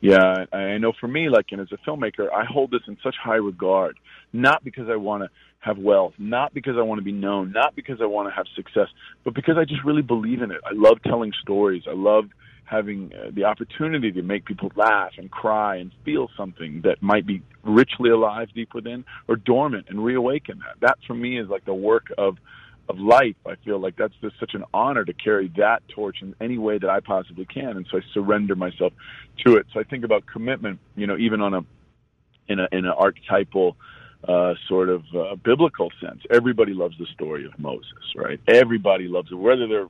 Yeah, 0.00 0.44
I 0.52 0.78
know 0.78 0.92
for 0.98 1.08
me, 1.08 1.28
like, 1.28 1.46
and 1.50 1.60
as 1.60 1.68
a 1.72 1.78
filmmaker, 1.88 2.32
I 2.32 2.44
hold 2.44 2.70
this 2.70 2.82
in 2.86 2.96
such 3.02 3.16
high 3.22 3.36
regard, 3.36 3.96
not 4.32 4.62
because 4.64 4.88
I 4.88 4.96
want 4.96 5.24
to 5.24 5.30
have 5.60 5.78
wealth, 5.78 6.12
not 6.18 6.52
because 6.52 6.74
I 6.78 6.82
want 6.82 6.98
to 6.98 7.04
be 7.04 7.12
known, 7.12 7.52
not 7.52 7.74
because 7.74 7.98
I 8.02 8.06
want 8.06 8.28
to 8.28 8.34
have 8.34 8.46
success, 8.54 8.88
but 9.24 9.34
because 9.34 9.56
I 9.58 9.64
just 9.64 9.82
really 9.84 10.02
believe 10.02 10.42
in 10.42 10.50
it. 10.50 10.60
I 10.64 10.72
love 10.74 10.98
telling 11.02 11.32
stories. 11.40 11.84
I 11.88 11.94
love 11.94 12.24
having 12.66 13.12
uh, 13.14 13.30
the 13.34 13.44
opportunity 13.44 14.10
to 14.12 14.22
make 14.22 14.44
people 14.44 14.70
laugh 14.74 15.12
and 15.18 15.30
cry 15.30 15.76
and 15.76 15.90
feel 16.04 16.28
something 16.36 16.80
that 16.84 17.02
might 17.02 17.26
be 17.26 17.42
richly 17.62 18.10
alive 18.10 18.48
deep 18.54 18.74
within 18.74 19.04
or 19.28 19.36
dormant 19.36 19.86
and 19.88 20.02
reawaken 20.02 20.58
that. 20.58 20.80
That 20.80 20.98
for 21.06 21.14
me 21.14 21.38
is 21.38 21.48
like 21.48 21.64
the 21.64 21.74
work 21.74 22.06
of 22.16 22.36
of 22.88 22.98
life. 22.98 23.36
I 23.46 23.54
feel 23.64 23.78
like 23.78 23.96
that's 23.96 24.14
just 24.20 24.38
such 24.38 24.54
an 24.54 24.64
honor 24.72 25.04
to 25.04 25.12
carry 25.12 25.48
that 25.56 25.86
torch 25.88 26.18
in 26.22 26.34
any 26.40 26.58
way 26.58 26.78
that 26.78 26.90
I 26.90 27.00
possibly 27.00 27.44
can, 27.44 27.76
and 27.76 27.86
so 27.90 27.98
I 27.98 28.00
surrender 28.12 28.54
myself 28.54 28.92
to 29.46 29.56
it. 29.56 29.66
So 29.72 29.80
I 29.80 29.84
think 29.84 30.04
about 30.04 30.26
commitment, 30.26 30.80
you 30.96 31.06
know, 31.06 31.16
even 31.16 31.40
on 31.40 31.54
a 31.54 31.64
in 32.48 32.60
a 32.60 32.68
in 32.72 32.84
an 32.84 32.92
archetypal 32.96 33.76
uh, 34.26 34.54
sort 34.68 34.88
of 34.88 35.02
uh, 35.14 35.36
biblical 35.36 35.90
sense. 36.00 36.22
Everybody 36.30 36.72
loves 36.72 36.96
the 36.98 37.06
story 37.14 37.44
of 37.44 37.58
Moses, 37.58 38.14
right? 38.16 38.40
Everybody 38.48 39.08
loves 39.08 39.30
it, 39.30 39.34
whether 39.34 39.66
they're 39.66 39.88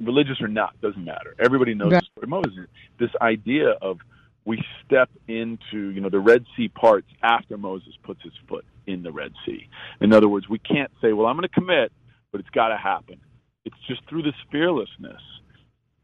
religious 0.00 0.40
or 0.40 0.48
not, 0.48 0.80
doesn't 0.80 1.04
matter. 1.04 1.34
Everybody 1.38 1.74
knows 1.74 1.90
the 1.90 2.02
story 2.12 2.24
of 2.24 2.28
Moses. 2.28 2.52
This 2.98 3.10
idea 3.20 3.70
of 3.70 3.98
we 4.44 4.62
step 4.84 5.10
into, 5.28 5.90
you 5.90 6.00
know, 6.00 6.08
the 6.08 6.20
Red 6.20 6.44
Sea 6.56 6.68
parts 6.68 7.06
after 7.22 7.56
Moses 7.56 7.94
puts 8.02 8.22
his 8.22 8.32
foot 8.48 8.64
in 8.86 9.02
the 9.02 9.12
Red 9.12 9.32
Sea. 9.46 9.68
In 10.00 10.12
other 10.12 10.28
words, 10.28 10.48
we 10.48 10.58
can't 10.58 10.90
say, 11.00 11.12
well, 11.12 11.26
I'm 11.26 11.36
going 11.36 11.48
to 11.48 11.54
commit, 11.54 11.92
but 12.32 12.40
it's 12.40 12.50
got 12.50 12.68
to 12.68 12.76
happen. 12.76 13.20
It's 13.64 13.76
just 13.86 14.00
through 14.08 14.22
this 14.22 14.34
fearlessness, 14.50 15.20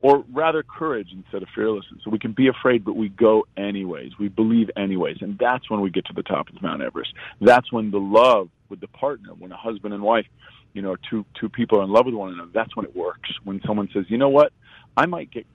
or 0.01 0.25
rather 0.33 0.63
courage 0.63 1.09
instead 1.13 1.43
of 1.43 1.49
fearlessness. 1.55 2.03
So 2.05 2.11
we 2.11 2.21
can 2.21 2.33
be 2.33 2.47
afraid, 2.47 2.85
but 2.85 2.95
we 2.95 3.09
go 3.09 3.47
anyways. 3.57 4.13
We 4.21 4.29
believe 4.29 4.71
anyways. 4.77 5.17
And 5.21 5.37
that's 5.39 5.69
when 5.69 5.81
we 5.81 5.91
get 5.91 6.07
to 6.07 6.13
the 6.13 6.23
top 6.23 6.49
of 6.51 6.63
Mount 6.63 6.83
Everest. 6.83 7.13
That's 7.41 7.73
when 7.73 7.91
the 7.91 7.99
love 7.99 8.49
with 8.69 8.81
the 8.81 8.87
partner, 8.89 9.31
when 9.37 9.51
a 9.51 9.57
husband 9.57 9.95
and 9.95 10.03
wife, 10.03 10.27
you 10.75 10.83
know, 10.83 10.95
two 11.11 11.25
two 11.41 11.49
people 11.49 11.81
are 11.81 11.85
in 11.85 11.91
love 11.91 12.07
with 12.07 12.15
one 12.15 12.33
another, 12.33 12.51
that's 12.55 12.77
when 12.77 12.87
it 12.87 12.95
works. 12.95 13.31
When 13.43 13.61
someone 13.67 13.89
says, 13.93 14.05
you 14.09 14.19
know 14.19 14.29
what, 14.29 14.53
I 14.97 15.07
might 15.07 15.33
get 15.33 15.47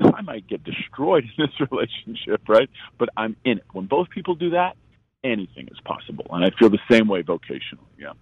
I 0.00 0.22
might 0.22 0.46
get 0.46 0.64
destroyed 0.64 1.24
in 1.24 1.46
this 1.46 1.68
relationship, 1.70 2.48
right? 2.48 2.70
But 2.98 3.10
I'm 3.16 3.36
in 3.44 3.58
it. 3.58 3.64
When 3.72 3.86
both 3.86 4.08
people 4.10 4.34
do 4.34 4.50
that, 4.50 4.76
anything 5.24 5.68
is 5.70 5.78
possible. 5.84 6.26
And 6.30 6.44
I 6.44 6.50
feel 6.58 6.70
the 6.70 6.78
same 6.90 7.08
way 7.08 7.22
vocationally. 7.22 7.90
Yeah. 7.98 8.12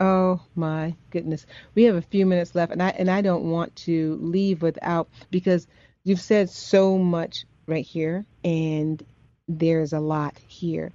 Oh 0.00 0.40
my 0.54 0.94
goodness. 1.10 1.44
We 1.74 1.84
have 1.84 1.94
a 1.94 2.02
few 2.02 2.24
minutes 2.24 2.54
left 2.54 2.72
and 2.72 2.82
I 2.82 2.88
and 2.90 3.10
I 3.10 3.20
don't 3.20 3.50
want 3.50 3.76
to 3.76 4.18
leave 4.22 4.62
without 4.62 5.10
because 5.30 5.66
you've 6.04 6.22
said 6.22 6.48
so 6.48 6.96
much 6.96 7.44
right 7.66 7.84
here 7.84 8.24
and 8.42 9.02
there's 9.46 9.92
a 9.92 10.00
lot 10.00 10.38
here. 10.48 10.90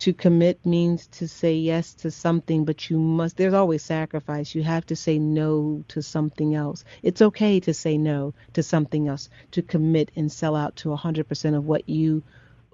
To 0.00 0.12
commit 0.12 0.64
means 0.64 1.08
to 1.08 1.26
say 1.26 1.54
yes 1.54 1.94
to 1.94 2.10
something, 2.10 2.64
but 2.64 2.88
you 2.88 2.98
must 2.98 3.36
there's 3.36 3.54
always 3.54 3.82
sacrifice. 3.82 4.54
You 4.54 4.62
have 4.62 4.86
to 4.86 4.96
say 4.96 5.18
no 5.18 5.82
to 5.88 6.02
something 6.02 6.54
else. 6.54 6.84
It's 7.02 7.22
okay 7.22 7.58
to 7.60 7.74
say 7.74 7.98
no 7.98 8.34
to 8.52 8.62
something 8.62 9.08
else, 9.08 9.28
to 9.52 9.62
commit 9.62 10.12
and 10.14 10.30
sell 10.30 10.54
out 10.54 10.76
to 10.76 10.90
100% 10.90 11.56
of 11.56 11.64
what 11.64 11.88
you 11.88 12.22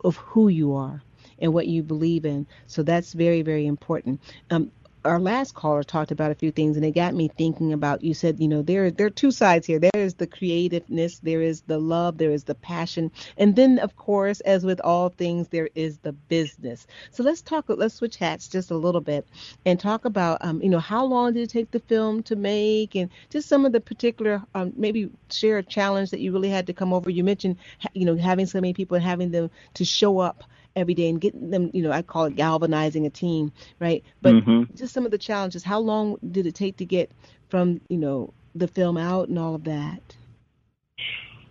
of 0.05 0.17
who 0.17 0.49
you 0.49 0.75
are 0.75 1.03
and 1.39 1.55
what 1.55 1.69
you 1.69 1.83
believe 1.83 2.27
in. 2.27 2.47
So 2.67 2.83
that's 2.83 3.13
very, 3.13 3.43
very 3.43 3.67
important. 3.67 4.21
Um, 4.51 4.73
our 5.05 5.19
last 5.19 5.55
caller 5.55 5.83
talked 5.83 6.11
about 6.11 6.31
a 6.31 6.35
few 6.35 6.51
things 6.51 6.77
and 6.77 6.85
it 6.85 6.93
got 6.93 7.15
me 7.15 7.29
thinking 7.37 7.73
about 7.73 8.03
you 8.03 8.15
said 8.15 8.39
you 8.39 8.49
know 8.49 8.63
there 8.63 8.91
there 8.91 9.07
are 9.07 9.11
two 9.11 9.31
sides 9.31 9.67
here. 9.67 9.79
There 9.79 9.91
is 9.95 10.15
the 10.15 10.27
creativeness 10.27 11.19
there 11.21 11.43
is 11.43 11.63
the 11.63 11.79
love 11.79 12.19
there 12.19 12.31
is 12.31 12.45
the 12.45 12.55
passion 12.55 13.11
and 13.37 13.57
then 13.57 13.79
of 13.79 13.97
course 13.97 14.41
as 14.41 14.65
with 14.65 14.81
all 14.81 15.09
things 15.09 15.49
there 15.49 15.69
is 15.75 15.99
the 15.99 16.13
business. 16.13 16.87
So 17.11 17.23
let's 17.23 17.43
talk 17.43 17.65
let's 17.69 17.95
switch 17.95 18.17
hats 18.17 18.49
just 18.49 18.71
a 18.71 18.77
little 18.77 19.01
bit 19.01 19.27
and 19.67 19.79
talk 19.79 20.05
about 20.05 20.39
um, 20.43 20.63
you 20.63 20.69
know 20.69 20.79
how 20.79 21.05
long 21.05 21.33
did 21.33 21.43
it 21.43 21.51
take 21.51 21.71
the 21.71 21.81
film 21.81 22.23
to 22.25 22.37
make 22.37 22.95
and 22.95 23.11
just 23.31 23.49
some 23.49 23.67
of 23.67 23.73
the 23.73 23.81
particular 23.81 24.43
um, 24.55 24.73
maybe 24.77 25.11
share 25.31 25.59
a 25.59 25.63
challenge 25.63 26.11
that 26.11 26.21
you 26.21 26.33
really 26.33 26.51
had 26.51 26.67
to 26.67 26.73
come 26.73 26.93
over. 26.93 27.11
You 27.11 27.25
mentioned 27.25 27.57
you 27.95 28.05
know 28.05 28.17
having 28.17 28.47
so 28.47 28.61
many 28.61 28.75
people 28.75 28.95
and 28.97 29.05
having 29.05 29.31
them 29.31 29.51
to 29.75 29.85
show 29.85 30.19
up 30.19 30.45
every 30.77 30.95
day 30.95 31.09
and 31.09 31.21
getting 31.21 31.51
them, 31.51 31.71
you 31.73 31.83
know, 31.83 31.91
I 31.91 32.03
call 32.03 32.25
it 32.25 32.37
galvanizing 32.37 33.07
a 33.07 33.11
team, 33.11 33.53
right? 33.81 34.05
But 34.21 34.35
mm-hmm. 34.35 34.75
just 34.75 34.93
some 34.95 35.05
of 35.05 35.11
the 35.11 35.19
challenges. 35.19 35.63
How 35.63 35.81
long 35.81 36.19
did 36.31 36.47
it 36.47 36.55
take 36.55 36.77
to 36.79 36.85
get 36.85 37.11
from, 37.49 37.81
you 37.89 37.99
know, 37.99 38.33
the 38.55 38.69
film 38.69 38.97
out 38.97 39.29
and 39.29 39.39
all 39.39 39.55
of 39.55 39.65
that? 39.65 40.01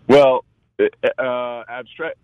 Well, 0.08 0.44
uh, 1.18 1.64
abstract 1.68 2.18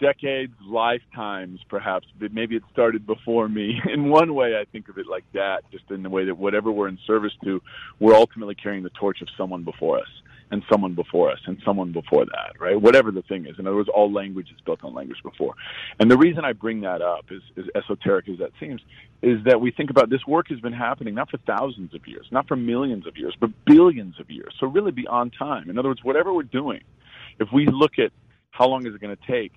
decades, 0.00 0.54
lifetimes, 0.64 1.60
perhaps. 1.68 2.06
But 2.18 2.32
maybe 2.32 2.56
it 2.56 2.62
started 2.72 3.06
before 3.06 3.48
me. 3.48 3.80
In 3.92 4.08
one 4.08 4.34
way, 4.34 4.56
I 4.58 4.64
think 4.70 4.88
of 4.88 4.98
it 4.98 5.06
like 5.06 5.24
that, 5.34 5.62
just 5.70 5.90
in 5.90 6.02
the 6.02 6.10
way 6.10 6.24
that 6.26 6.36
whatever 6.36 6.70
we're 6.70 6.88
in 6.88 6.98
service 7.06 7.32
to, 7.44 7.62
we're 7.98 8.14
ultimately 8.14 8.54
carrying 8.54 8.82
the 8.82 8.90
torch 8.90 9.22
of 9.22 9.28
someone 9.36 9.62
before 9.62 9.98
us. 9.98 10.08
And 10.50 10.62
someone 10.70 10.94
before 10.94 11.30
us 11.30 11.40
and 11.46 11.58
someone 11.64 11.92
before 11.92 12.24
that, 12.24 12.52
right? 12.60 12.80
Whatever 12.80 13.10
the 13.10 13.22
thing 13.22 13.46
is. 13.46 13.58
In 13.58 13.66
other 13.66 13.76
words, 13.76 13.88
all 13.92 14.12
language 14.12 14.48
is 14.54 14.60
built 14.64 14.84
on 14.84 14.94
language 14.94 15.18
before. 15.22 15.54
And 15.98 16.10
the 16.10 16.16
reason 16.16 16.44
I 16.44 16.52
bring 16.52 16.80
that 16.82 17.02
up, 17.02 17.26
is, 17.30 17.42
as 17.56 17.64
esoteric 17.74 18.28
as 18.28 18.38
that 18.38 18.50
seems, 18.60 18.80
is 19.22 19.42
that 19.44 19.60
we 19.60 19.72
think 19.72 19.90
about 19.90 20.08
this 20.08 20.24
work 20.26 20.48
has 20.48 20.60
been 20.60 20.72
happening 20.72 21.14
not 21.14 21.30
for 21.30 21.38
thousands 21.38 21.94
of 21.94 22.06
years, 22.06 22.26
not 22.30 22.46
for 22.46 22.56
millions 22.56 23.06
of 23.06 23.16
years, 23.16 23.34
but 23.40 23.50
billions 23.64 24.20
of 24.20 24.30
years. 24.30 24.54
So 24.60 24.66
really 24.66 24.92
beyond 24.92 25.34
time. 25.38 25.68
In 25.68 25.78
other 25.78 25.88
words, 25.88 26.04
whatever 26.04 26.32
we're 26.32 26.44
doing, 26.44 26.82
if 27.40 27.48
we 27.52 27.66
look 27.66 27.98
at 27.98 28.12
how 28.50 28.68
long 28.68 28.86
is 28.86 28.94
it 28.94 29.00
going 29.00 29.16
to 29.16 29.26
take, 29.26 29.52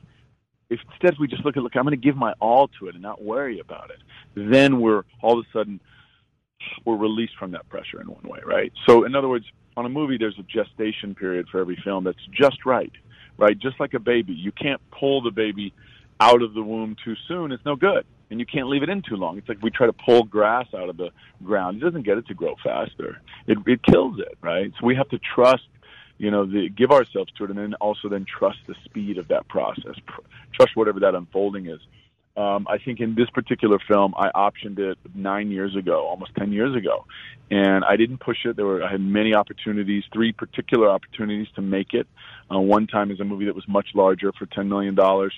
if 0.69 0.79
instead 0.91 1.19
we 1.19 1.27
just 1.27 1.45
look 1.45 1.57
at, 1.57 1.63
look, 1.63 1.75
I'm 1.75 1.83
going 1.83 1.91
to 1.91 1.97
give 1.97 2.15
my 2.15 2.33
all 2.39 2.67
to 2.79 2.87
it 2.87 2.95
and 2.95 3.01
not 3.01 3.23
worry 3.23 3.59
about 3.59 3.91
it, 3.91 3.99
then 4.35 4.79
we're 4.79 5.03
all 5.21 5.39
of 5.39 5.45
a 5.45 5.57
sudden 5.57 5.79
we're 6.85 6.97
released 6.97 7.33
from 7.37 7.51
that 7.51 7.67
pressure 7.69 8.01
in 8.01 8.07
one 8.07 8.23
way, 8.23 8.39
right? 8.45 8.71
So 8.85 9.05
in 9.05 9.15
other 9.15 9.29
words, 9.29 9.45
on 9.77 9.85
a 9.85 9.89
movie, 9.89 10.17
there's 10.17 10.37
a 10.39 10.43
gestation 10.43 11.15
period 11.15 11.47
for 11.49 11.59
every 11.59 11.77
film 11.83 12.03
that's 12.03 12.25
just 12.31 12.65
right, 12.65 12.91
right? 13.37 13.57
Just 13.57 13.79
like 13.79 13.93
a 13.93 13.99
baby, 13.99 14.33
you 14.33 14.51
can't 14.51 14.81
pull 14.91 15.21
the 15.21 15.31
baby 15.31 15.73
out 16.19 16.41
of 16.41 16.53
the 16.53 16.61
womb 16.61 16.95
too 17.03 17.15
soon; 17.27 17.51
it's 17.51 17.65
no 17.65 17.75
good, 17.75 18.05
and 18.29 18.39
you 18.39 18.45
can't 18.45 18.67
leave 18.67 18.83
it 18.83 18.89
in 18.89 19.01
too 19.01 19.15
long. 19.15 19.37
It's 19.37 19.47
like 19.47 19.61
we 19.61 19.69
try 19.69 19.87
to 19.87 19.93
pull 19.93 20.23
grass 20.23 20.67
out 20.73 20.89
of 20.89 20.97
the 20.97 21.11
ground; 21.43 21.77
it 21.77 21.85
doesn't 21.85 22.03
get 22.03 22.17
it 22.17 22.27
to 22.27 22.33
grow 22.33 22.55
faster; 22.63 23.21
it 23.47 23.57
it 23.65 23.83
kills 23.83 24.19
it, 24.19 24.37
right? 24.41 24.71
So 24.79 24.85
we 24.85 24.95
have 24.95 25.09
to 25.09 25.19
trust 25.19 25.63
you 26.19 26.29
know, 26.29 26.45
the, 26.45 26.69
give 26.69 26.91
ourselves 26.91 27.31
to 27.37 27.45
it, 27.45 27.49
and 27.49 27.57
then 27.57 27.73
also 27.75 28.09
then 28.09 28.25
trust 28.25 28.59
the 28.67 28.75
speed 28.83 29.17
of 29.17 29.29
that 29.29 29.47
process, 29.47 29.95
trust 30.53 30.75
whatever 30.75 30.99
that 30.99 31.15
unfolding 31.15 31.65
is. 31.65 31.79
Um, 32.39 32.67
I 32.69 32.77
think 32.77 33.01
in 33.01 33.15
this 33.15 33.29
particular 33.29 33.79
film, 33.85 34.13
I 34.15 34.29
optioned 34.29 34.79
it 34.79 34.97
nine 35.13 35.51
years 35.51 35.75
ago, 35.75 36.07
almost 36.07 36.31
ten 36.35 36.53
years 36.53 36.73
ago, 36.73 37.05
and 37.51 37.83
I 37.83 37.97
didn't 37.97 38.19
push 38.19 38.45
it. 38.45 38.55
There 38.55 38.65
were 38.65 38.81
I 38.81 38.89
had 38.89 39.01
many 39.01 39.33
opportunities, 39.33 40.05
three 40.13 40.31
particular 40.31 40.89
opportunities 40.89 41.47
to 41.55 41.61
make 41.61 41.93
it. 41.93 42.07
Uh, 42.49 42.59
one 42.59 42.87
time 42.87 43.11
is 43.11 43.19
a 43.19 43.25
movie 43.25 43.43
that 43.47 43.55
was 43.55 43.67
much 43.67 43.89
larger 43.93 44.31
for 44.31 44.45
ten 44.45 44.69
million 44.69 44.95
dollars 44.95 45.33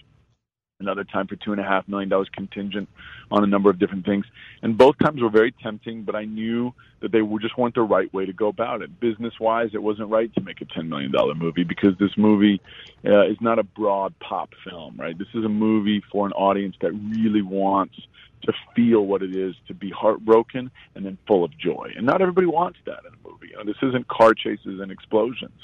another 0.82 1.04
time 1.04 1.28
for 1.28 1.36
two 1.38 1.52
and 1.52 1.62
a 1.62 1.64
half 1.64 1.88
million 1.88 2.10
dollars 2.10 2.30
contingent 2.34 2.90
on 3.32 3.44
a 3.44 3.48
number 3.48 3.70
of 3.70 3.80
different 3.80 4.06
things. 4.06 4.26
And 4.62 4.78
both 4.78 4.98
times 5.00 5.22
were 5.22 5.30
very 5.30 5.52
tempting, 5.52 6.04
but 6.04 6.16
I 6.16 6.26
knew 6.26 6.74
that 7.02 7.12
they 7.12 7.22
were 7.22 7.40
just 7.40 7.58
weren't 7.58 7.76
the 7.76 7.82
right 7.82 8.14
way 8.14 8.26
to 8.26 8.34
go 8.34 8.48
about 8.48 8.82
it. 8.82 9.00
Business 9.00 9.34
wise, 9.40 9.70
it 9.74 9.82
wasn't 9.82 10.10
right 10.10 10.34
to 10.36 10.42
make 10.42 10.62
a 10.62 10.66
ten 10.66 10.90
million 10.90 11.12
dollar 11.12 11.36
movie 11.36 11.64
because 11.64 11.98
this 12.00 12.18
movie 12.18 12.62
uh, 13.06 13.26
is 13.28 13.38
not 13.40 13.60
a 13.60 13.64
broad 13.64 14.14
pop 14.20 14.50
film, 14.68 14.98
right? 14.98 15.18
This 15.18 15.30
is 15.34 15.46
a 15.46 15.50
movie 15.50 16.04
for 16.12 16.26
an 16.26 16.34
audience 16.34 16.76
that 16.82 16.92
really 16.92 17.42
wants 17.42 17.96
to 18.44 18.54
feel 18.76 19.06
what 19.06 19.22
it 19.22 19.36
is 19.36 19.56
to 19.68 19.74
be 19.74 19.90
heartbroken 19.92 20.72
and 20.96 21.06
then 21.06 21.18
full 21.28 21.44
of 21.44 21.56
joy. 21.58 21.92
And 21.96 22.06
not 22.06 22.22
everybody 22.22 22.48
wants 22.48 22.80
that 22.86 23.00
in 23.08 23.14
a 23.14 23.30
movie. 23.30 23.50
You 23.52 23.58
know, 23.58 23.64
this 23.64 23.78
isn't 23.82 24.08
car 24.08 24.34
chases 24.34 24.80
and 24.80 24.92
explosions. 24.92 25.60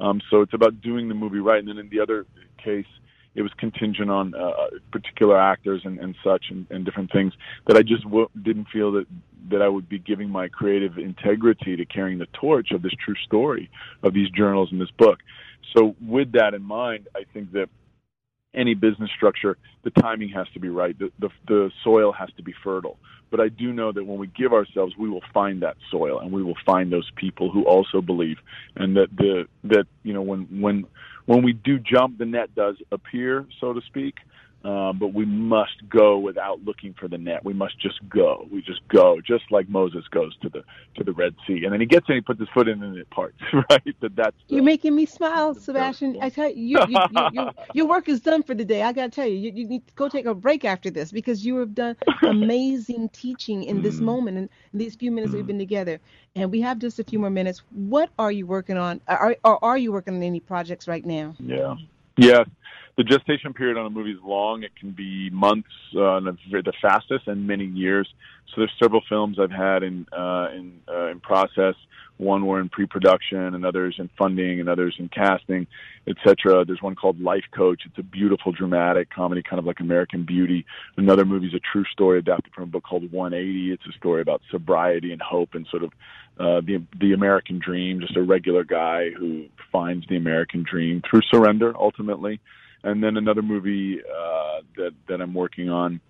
Um, 0.00 0.20
so 0.30 0.42
it's 0.42 0.54
about 0.54 0.80
doing 0.80 1.08
the 1.08 1.14
movie 1.14 1.38
right. 1.38 1.58
And 1.58 1.68
then 1.68 1.78
in 1.78 1.88
the 1.88 2.00
other 2.00 2.26
case, 2.62 2.86
it 3.38 3.42
was 3.42 3.52
contingent 3.56 4.10
on 4.10 4.34
uh, 4.34 4.52
particular 4.90 5.38
actors 5.38 5.82
and, 5.84 6.00
and 6.00 6.16
such 6.24 6.46
and, 6.50 6.66
and 6.70 6.84
different 6.84 7.12
things 7.12 7.32
that 7.68 7.76
I 7.76 7.82
just 7.82 8.02
w- 8.02 8.28
didn't 8.42 8.66
feel 8.72 8.90
that 8.92 9.06
that 9.50 9.62
I 9.62 9.68
would 9.68 9.88
be 9.88 10.00
giving 10.00 10.28
my 10.28 10.48
creative 10.48 10.98
integrity 10.98 11.76
to 11.76 11.84
carrying 11.86 12.18
the 12.18 12.26
torch 12.32 12.72
of 12.72 12.82
this 12.82 12.92
true 13.02 13.14
story 13.24 13.70
of 14.02 14.12
these 14.12 14.28
journals 14.30 14.70
in 14.72 14.78
this 14.80 14.90
book. 14.90 15.20
So 15.74 15.94
with 16.04 16.32
that 16.32 16.52
in 16.52 16.62
mind, 16.62 17.08
I 17.14 17.22
think 17.32 17.52
that 17.52 17.70
any 18.54 18.74
business 18.74 19.10
structure, 19.14 19.56
the 19.82 19.90
timing 19.90 20.30
has 20.30 20.46
to 20.54 20.60
be 20.60 20.68
right. 20.68 20.98
The, 20.98 21.10
the, 21.18 21.28
the 21.46 21.70
soil 21.84 22.12
has 22.12 22.28
to 22.36 22.42
be 22.42 22.54
fertile. 22.64 22.98
But 23.30 23.40
I 23.40 23.48
do 23.48 23.72
know 23.72 23.92
that 23.92 24.04
when 24.04 24.18
we 24.18 24.26
give 24.26 24.52
ourselves, 24.52 24.94
we 24.96 25.10
will 25.10 25.24
find 25.34 25.62
that 25.62 25.76
soil, 25.90 26.20
and 26.20 26.32
we 26.32 26.42
will 26.42 26.56
find 26.64 26.90
those 26.90 27.10
people 27.14 27.50
who 27.50 27.64
also 27.64 28.00
believe, 28.00 28.38
and 28.74 28.96
that 28.96 29.08
the 29.14 29.46
that 29.64 29.86
you 30.02 30.14
know 30.14 30.22
when 30.22 30.60
when 30.60 30.86
when 31.26 31.42
we 31.42 31.52
do 31.52 31.78
jump, 31.78 32.16
the 32.16 32.24
net 32.24 32.54
does 32.54 32.76
appear, 32.90 33.44
so 33.60 33.74
to 33.74 33.82
speak. 33.82 34.14
Uh, 34.64 34.92
but 34.92 35.14
we 35.14 35.24
must 35.24 35.88
go 35.88 36.18
without 36.18 36.64
looking 36.64 36.92
for 36.92 37.06
the 37.06 37.16
net. 37.16 37.44
We 37.44 37.52
must 37.52 37.78
just 37.78 38.00
go. 38.08 38.48
We 38.50 38.60
just 38.60 38.80
go, 38.88 39.20
just 39.24 39.44
like 39.52 39.68
Moses 39.68 40.04
goes 40.10 40.36
to 40.38 40.48
the 40.48 40.64
to 40.96 41.04
the 41.04 41.12
Red 41.12 41.36
Sea, 41.46 41.62
and 41.62 41.72
then 41.72 41.78
he 41.80 41.86
gets 41.86 42.06
in, 42.08 42.16
he 42.16 42.20
puts 42.20 42.40
his 42.40 42.48
foot 42.48 42.66
in, 42.66 42.82
and 42.82 42.96
it 42.96 43.08
parts. 43.10 43.36
Right? 43.70 43.94
That 44.00 44.16
that's 44.16 44.36
the, 44.48 44.56
you're 44.56 44.64
making 44.64 44.94
me 44.96 45.04
smile, 45.06 45.54
Sebastian. 45.54 46.18
I 46.20 46.28
tell 46.30 46.50
you, 46.50 46.80
you, 46.80 46.84
you, 46.88 47.28
you, 47.32 47.50
your 47.74 47.86
work 47.86 48.08
is 48.08 48.20
done 48.20 48.42
for 48.42 48.54
the 48.54 48.64
day. 48.64 48.82
I 48.82 48.92
gotta 48.92 49.10
tell 49.10 49.26
you, 49.26 49.36
you, 49.36 49.52
you 49.54 49.68
need 49.68 49.86
to 49.86 49.94
go 49.94 50.08
take 50.08 50.26
a 50.26 50.34
break 50.34 50.64
after 50.64 50.90
this 50.90 51.12
because 51.12 51.44
you 51.44 51.56
have 51.58 51.74
done 51.74 51.96
amazing 52.22 53.10
teaching 53.10 53.62
in 53.62 53.82
this 53.82 53.96
mm. 53.96 54.02
moment 54.02 54.38
and 54.38 54.48
these 54.72 54.94
few 54.94 55.10
minutes 55.10 55.32
we've 55.32 55.46
been 55.46 55.58
together. 55.58 56.00
And 56.34 56.50
we 56.50 56.60
have 56.60 56.78
just 56.78 56.98
a 56.98 57.04
few 57.04 57.18
more 57.18 57.30
minutes. 57.30 57.62
What 57.70 58.10
are 58.18 58.32
you 58.32 58.46
working 58.46 58.76
on? 58.76 59.00
Are, 59.08 59.36
are, 59.44 59.58
are 59.62 59.78
you 59.78 59.92
working 59.92 60.14
on 60.14 60.22
any 60.22 60.40
projects 60.40 60.88
right 60.88 61.04
now? 61.04 61.34
Yeah. 61.38 61.74
Yeah, 62.16 62.42
the 62.98 63.04
gestation 63.04 63.54
period 63.54 63.78
on 63.78 63.86
a 63.86 63.90
movie 63.90 64.10
is 64.10 64.18
long. 64.24 64.64
It 64.64 64.74
can 64.74 64.90
be 64.90 65.30
months, 65.30 65.68
uh, 65.92 66.18
the 66.18 66.72
fastest, 66.82 67.28
and 67.28 67.46
many 67.46 67.64
years. 67.64 68.12
So 68.48 68.54
there's 68.60 68.72
several 68.82 69.02
films 69.08 69.38
I've 69.40 69.52
had 69.52 69.84
in 69.84 70.06
uh, 70.12 70.48
in 70.52 70.80
uh, 70.88 71.06
in 71.06 71.20
process. 71.20 71.76
One 72.16 72.44
were 72.44 72.58
in 72.58 72.68
pre-production, 72.68 73.54
and 73.54 73.64
others 73.64 73.94
in 74.00 74.10
funding, 74.18 74.58
and 74.58 74.68
others 74.68 74.96
in 74.98 75.08
casting, 75.10 75.68
etc. 76.08 76.64
There's 76.64 76.82
one 76.82 76.96
called 76.96 77.20
Life 77.20 77.44
Coach. 77.56 77.82
It's 77.86 77.98
a 77.98 78.02
beautiful, 78.02 78.50
dramatic 78.50 79.10
comedy, 79.10 79.44
kind 79.48 79.60
of 79.60 79.64
like 79.64 79.78
American 79.78 80.24
Beauty. 80.24 80.66
Another 80.96 81.24
movie 81.24 81.46
is 81.46 81.54
a 81.54 81.60
true 81.60 81.84
story 81.92 82.18
adapted 82.18 82.52
from 82.52 82.64
a 82.64 82.66
book 82.66 82.82
called 82.82 83.12
180. 83.12 83.72
It's 83.72 83.86
a 83.86 83.96
story 83.96 84.22
about 84.22 84.42
sobriety 84.50 85.12
and 85.12 85.22
hope, 85.22 85.50
and 85.54 85.68
sort 85.70 85.84
of 85.84 85.92
uh, 86.40 86.60
the 86.66 86.82
the 86.98 87.12
American 87.12 87.60
dream. 87.60 88.00
Just 88.00 88.16
a 88.16 88.22
regular 88.22 88.64
guy 88.64 89.10
who 89.16 89.44
finds 89.70 90.04
the 90.08 90.16
American 90.16 90.64
dream 90.68 91.00
through 91.08 91.22
surrender, 91.30 91.72
ultimately 91.76 92.40
and 92.84 93.02
then 93.02 93.16
another 93.16 93.42
movie 93.42 94.00
uh, 94.00 94.60
that 94.76 94.92
that 95.08 95.20
I'm 95.20 95.34
working 95.34 95.68
on 95.68 96.00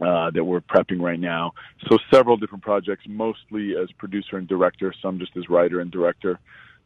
uh, 0.00 0.30
that 0.30 0.44
we're 0.44 0.60
prepping 0.60 1.00
right 1.00 1.20
now. 1.20 1.52
So 1.88 1.98
several 2.12 2.36
different 2.36 2.62
projects, 2.62 3.04
mostly 3.08 3.76
as 3.76 3.90
producer 3.92 4.36
and 4.36 4.46
director, 4.46 4.92
some 5.00 5.18
just 5.18 5.36
as 5.36 5.48
writer 5.48 5.80
and 5.80 5.90
director. 5.90 6.38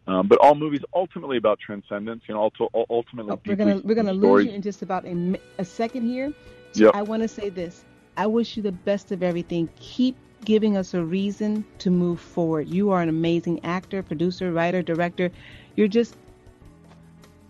Um, 0.07 0.29
but 0.29 0.39
all 0.39 0.55
movies 0.55 0.81
ultimately 0.95 1.37
about 1.37 1.59
transcendence. 1.61 2.23
You 2.27 2.35
know, 2.35 2.51
ultimately. 2.91 3.33
Oh, 3.33 3.41
we're 3.47 3.57
gonna 3.57 3.81
we're 3.85 3.95
gonna 3.95 4.13
lose 4.13 4.47
you 4.47 4.53
in 4.53 4.63
just 4.63 4.83
about 4.83 5.05
a, 5.05 5.39
a 5.59 5.65
second 5.65 6.07
here. 6.07 6.33
So 6.73 6.85
yep. 6.85 6.95
I 6.95 7.03
want 7.03 7.23
to 7.23 7.29
say 7.29 7.49
this. 7.49 7.85
I 8.17 8.27
wish 8.27 8.57
you 8.57 8.63
the 8.63 8.73
best 8.73 9.13
of 9.13 9.23
everything. 9.23 9.69
Keep 9.79 10.17
giving 10.45 10.77
us 10.77 10.95
a 10.95 11.03
reason 11.03 11.65
to 11.79 11.91
move 11.91 12.21
forward. 12.21 12.69
You 12.69 12.91
are 12.91 13.03
an 13.03 13.09
amazing 13.09 13.65
actor, 13.65 14.03
producer, 14.03 14.53
writer, 14.53 14.83
director. 14.83 15.31
You're 15.77 15.89
just 15.89 16.17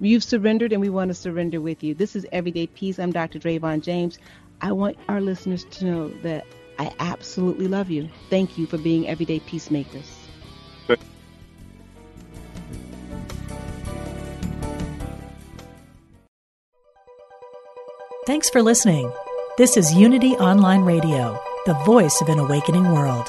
You've 0.03 0.25
surrendered, 0.25 0.73
and 0.73 0.81
we 0.81 0.89
want 0.89 1.11
to 1.11 1.15
surrender 1.15 1.61
with 1.61 1.85
you. 1.85 1.93
This 1.95 2.17
is 2.17 2.27
Everyday 2.33 2.69
Peace. 2.69 2.99
I'm 2.99 3.13
Dr. 3.13 3.39
Dravon 3.39 3.83
James. 3.83 4.19
I 4.63 4.73
want 4.73 4.97
our 5.11 5.21
listeners 5.21 5.65
to 5.73 5.85
know 5.85 6.09
that 6.23 6.47
I 6.79 6.91
absolutely 7.01 7.69
love 7.69 7.91
you. 7.91 8.09
Thank 8.31 8.57
you 8.57 8.67
for 8.67 8.79
being 8.79 9.07
everyday 9.07 9.41
peacemakers. 9.41 10.17
Thanks 18.27 18.49
for 18.49 18.63
listening. 18.63 19.13
This 19.59 19.77
is 19.77 19.93
Unity 19.93 20.33
Online 20.37 20.83
Radio, 20.83 21.39
the 21.67 21.75
voice 21.85 22.21
of 22.23 22.29
an 22.29 22.39
awakening 22.39 22.85
world. 22.93 23.29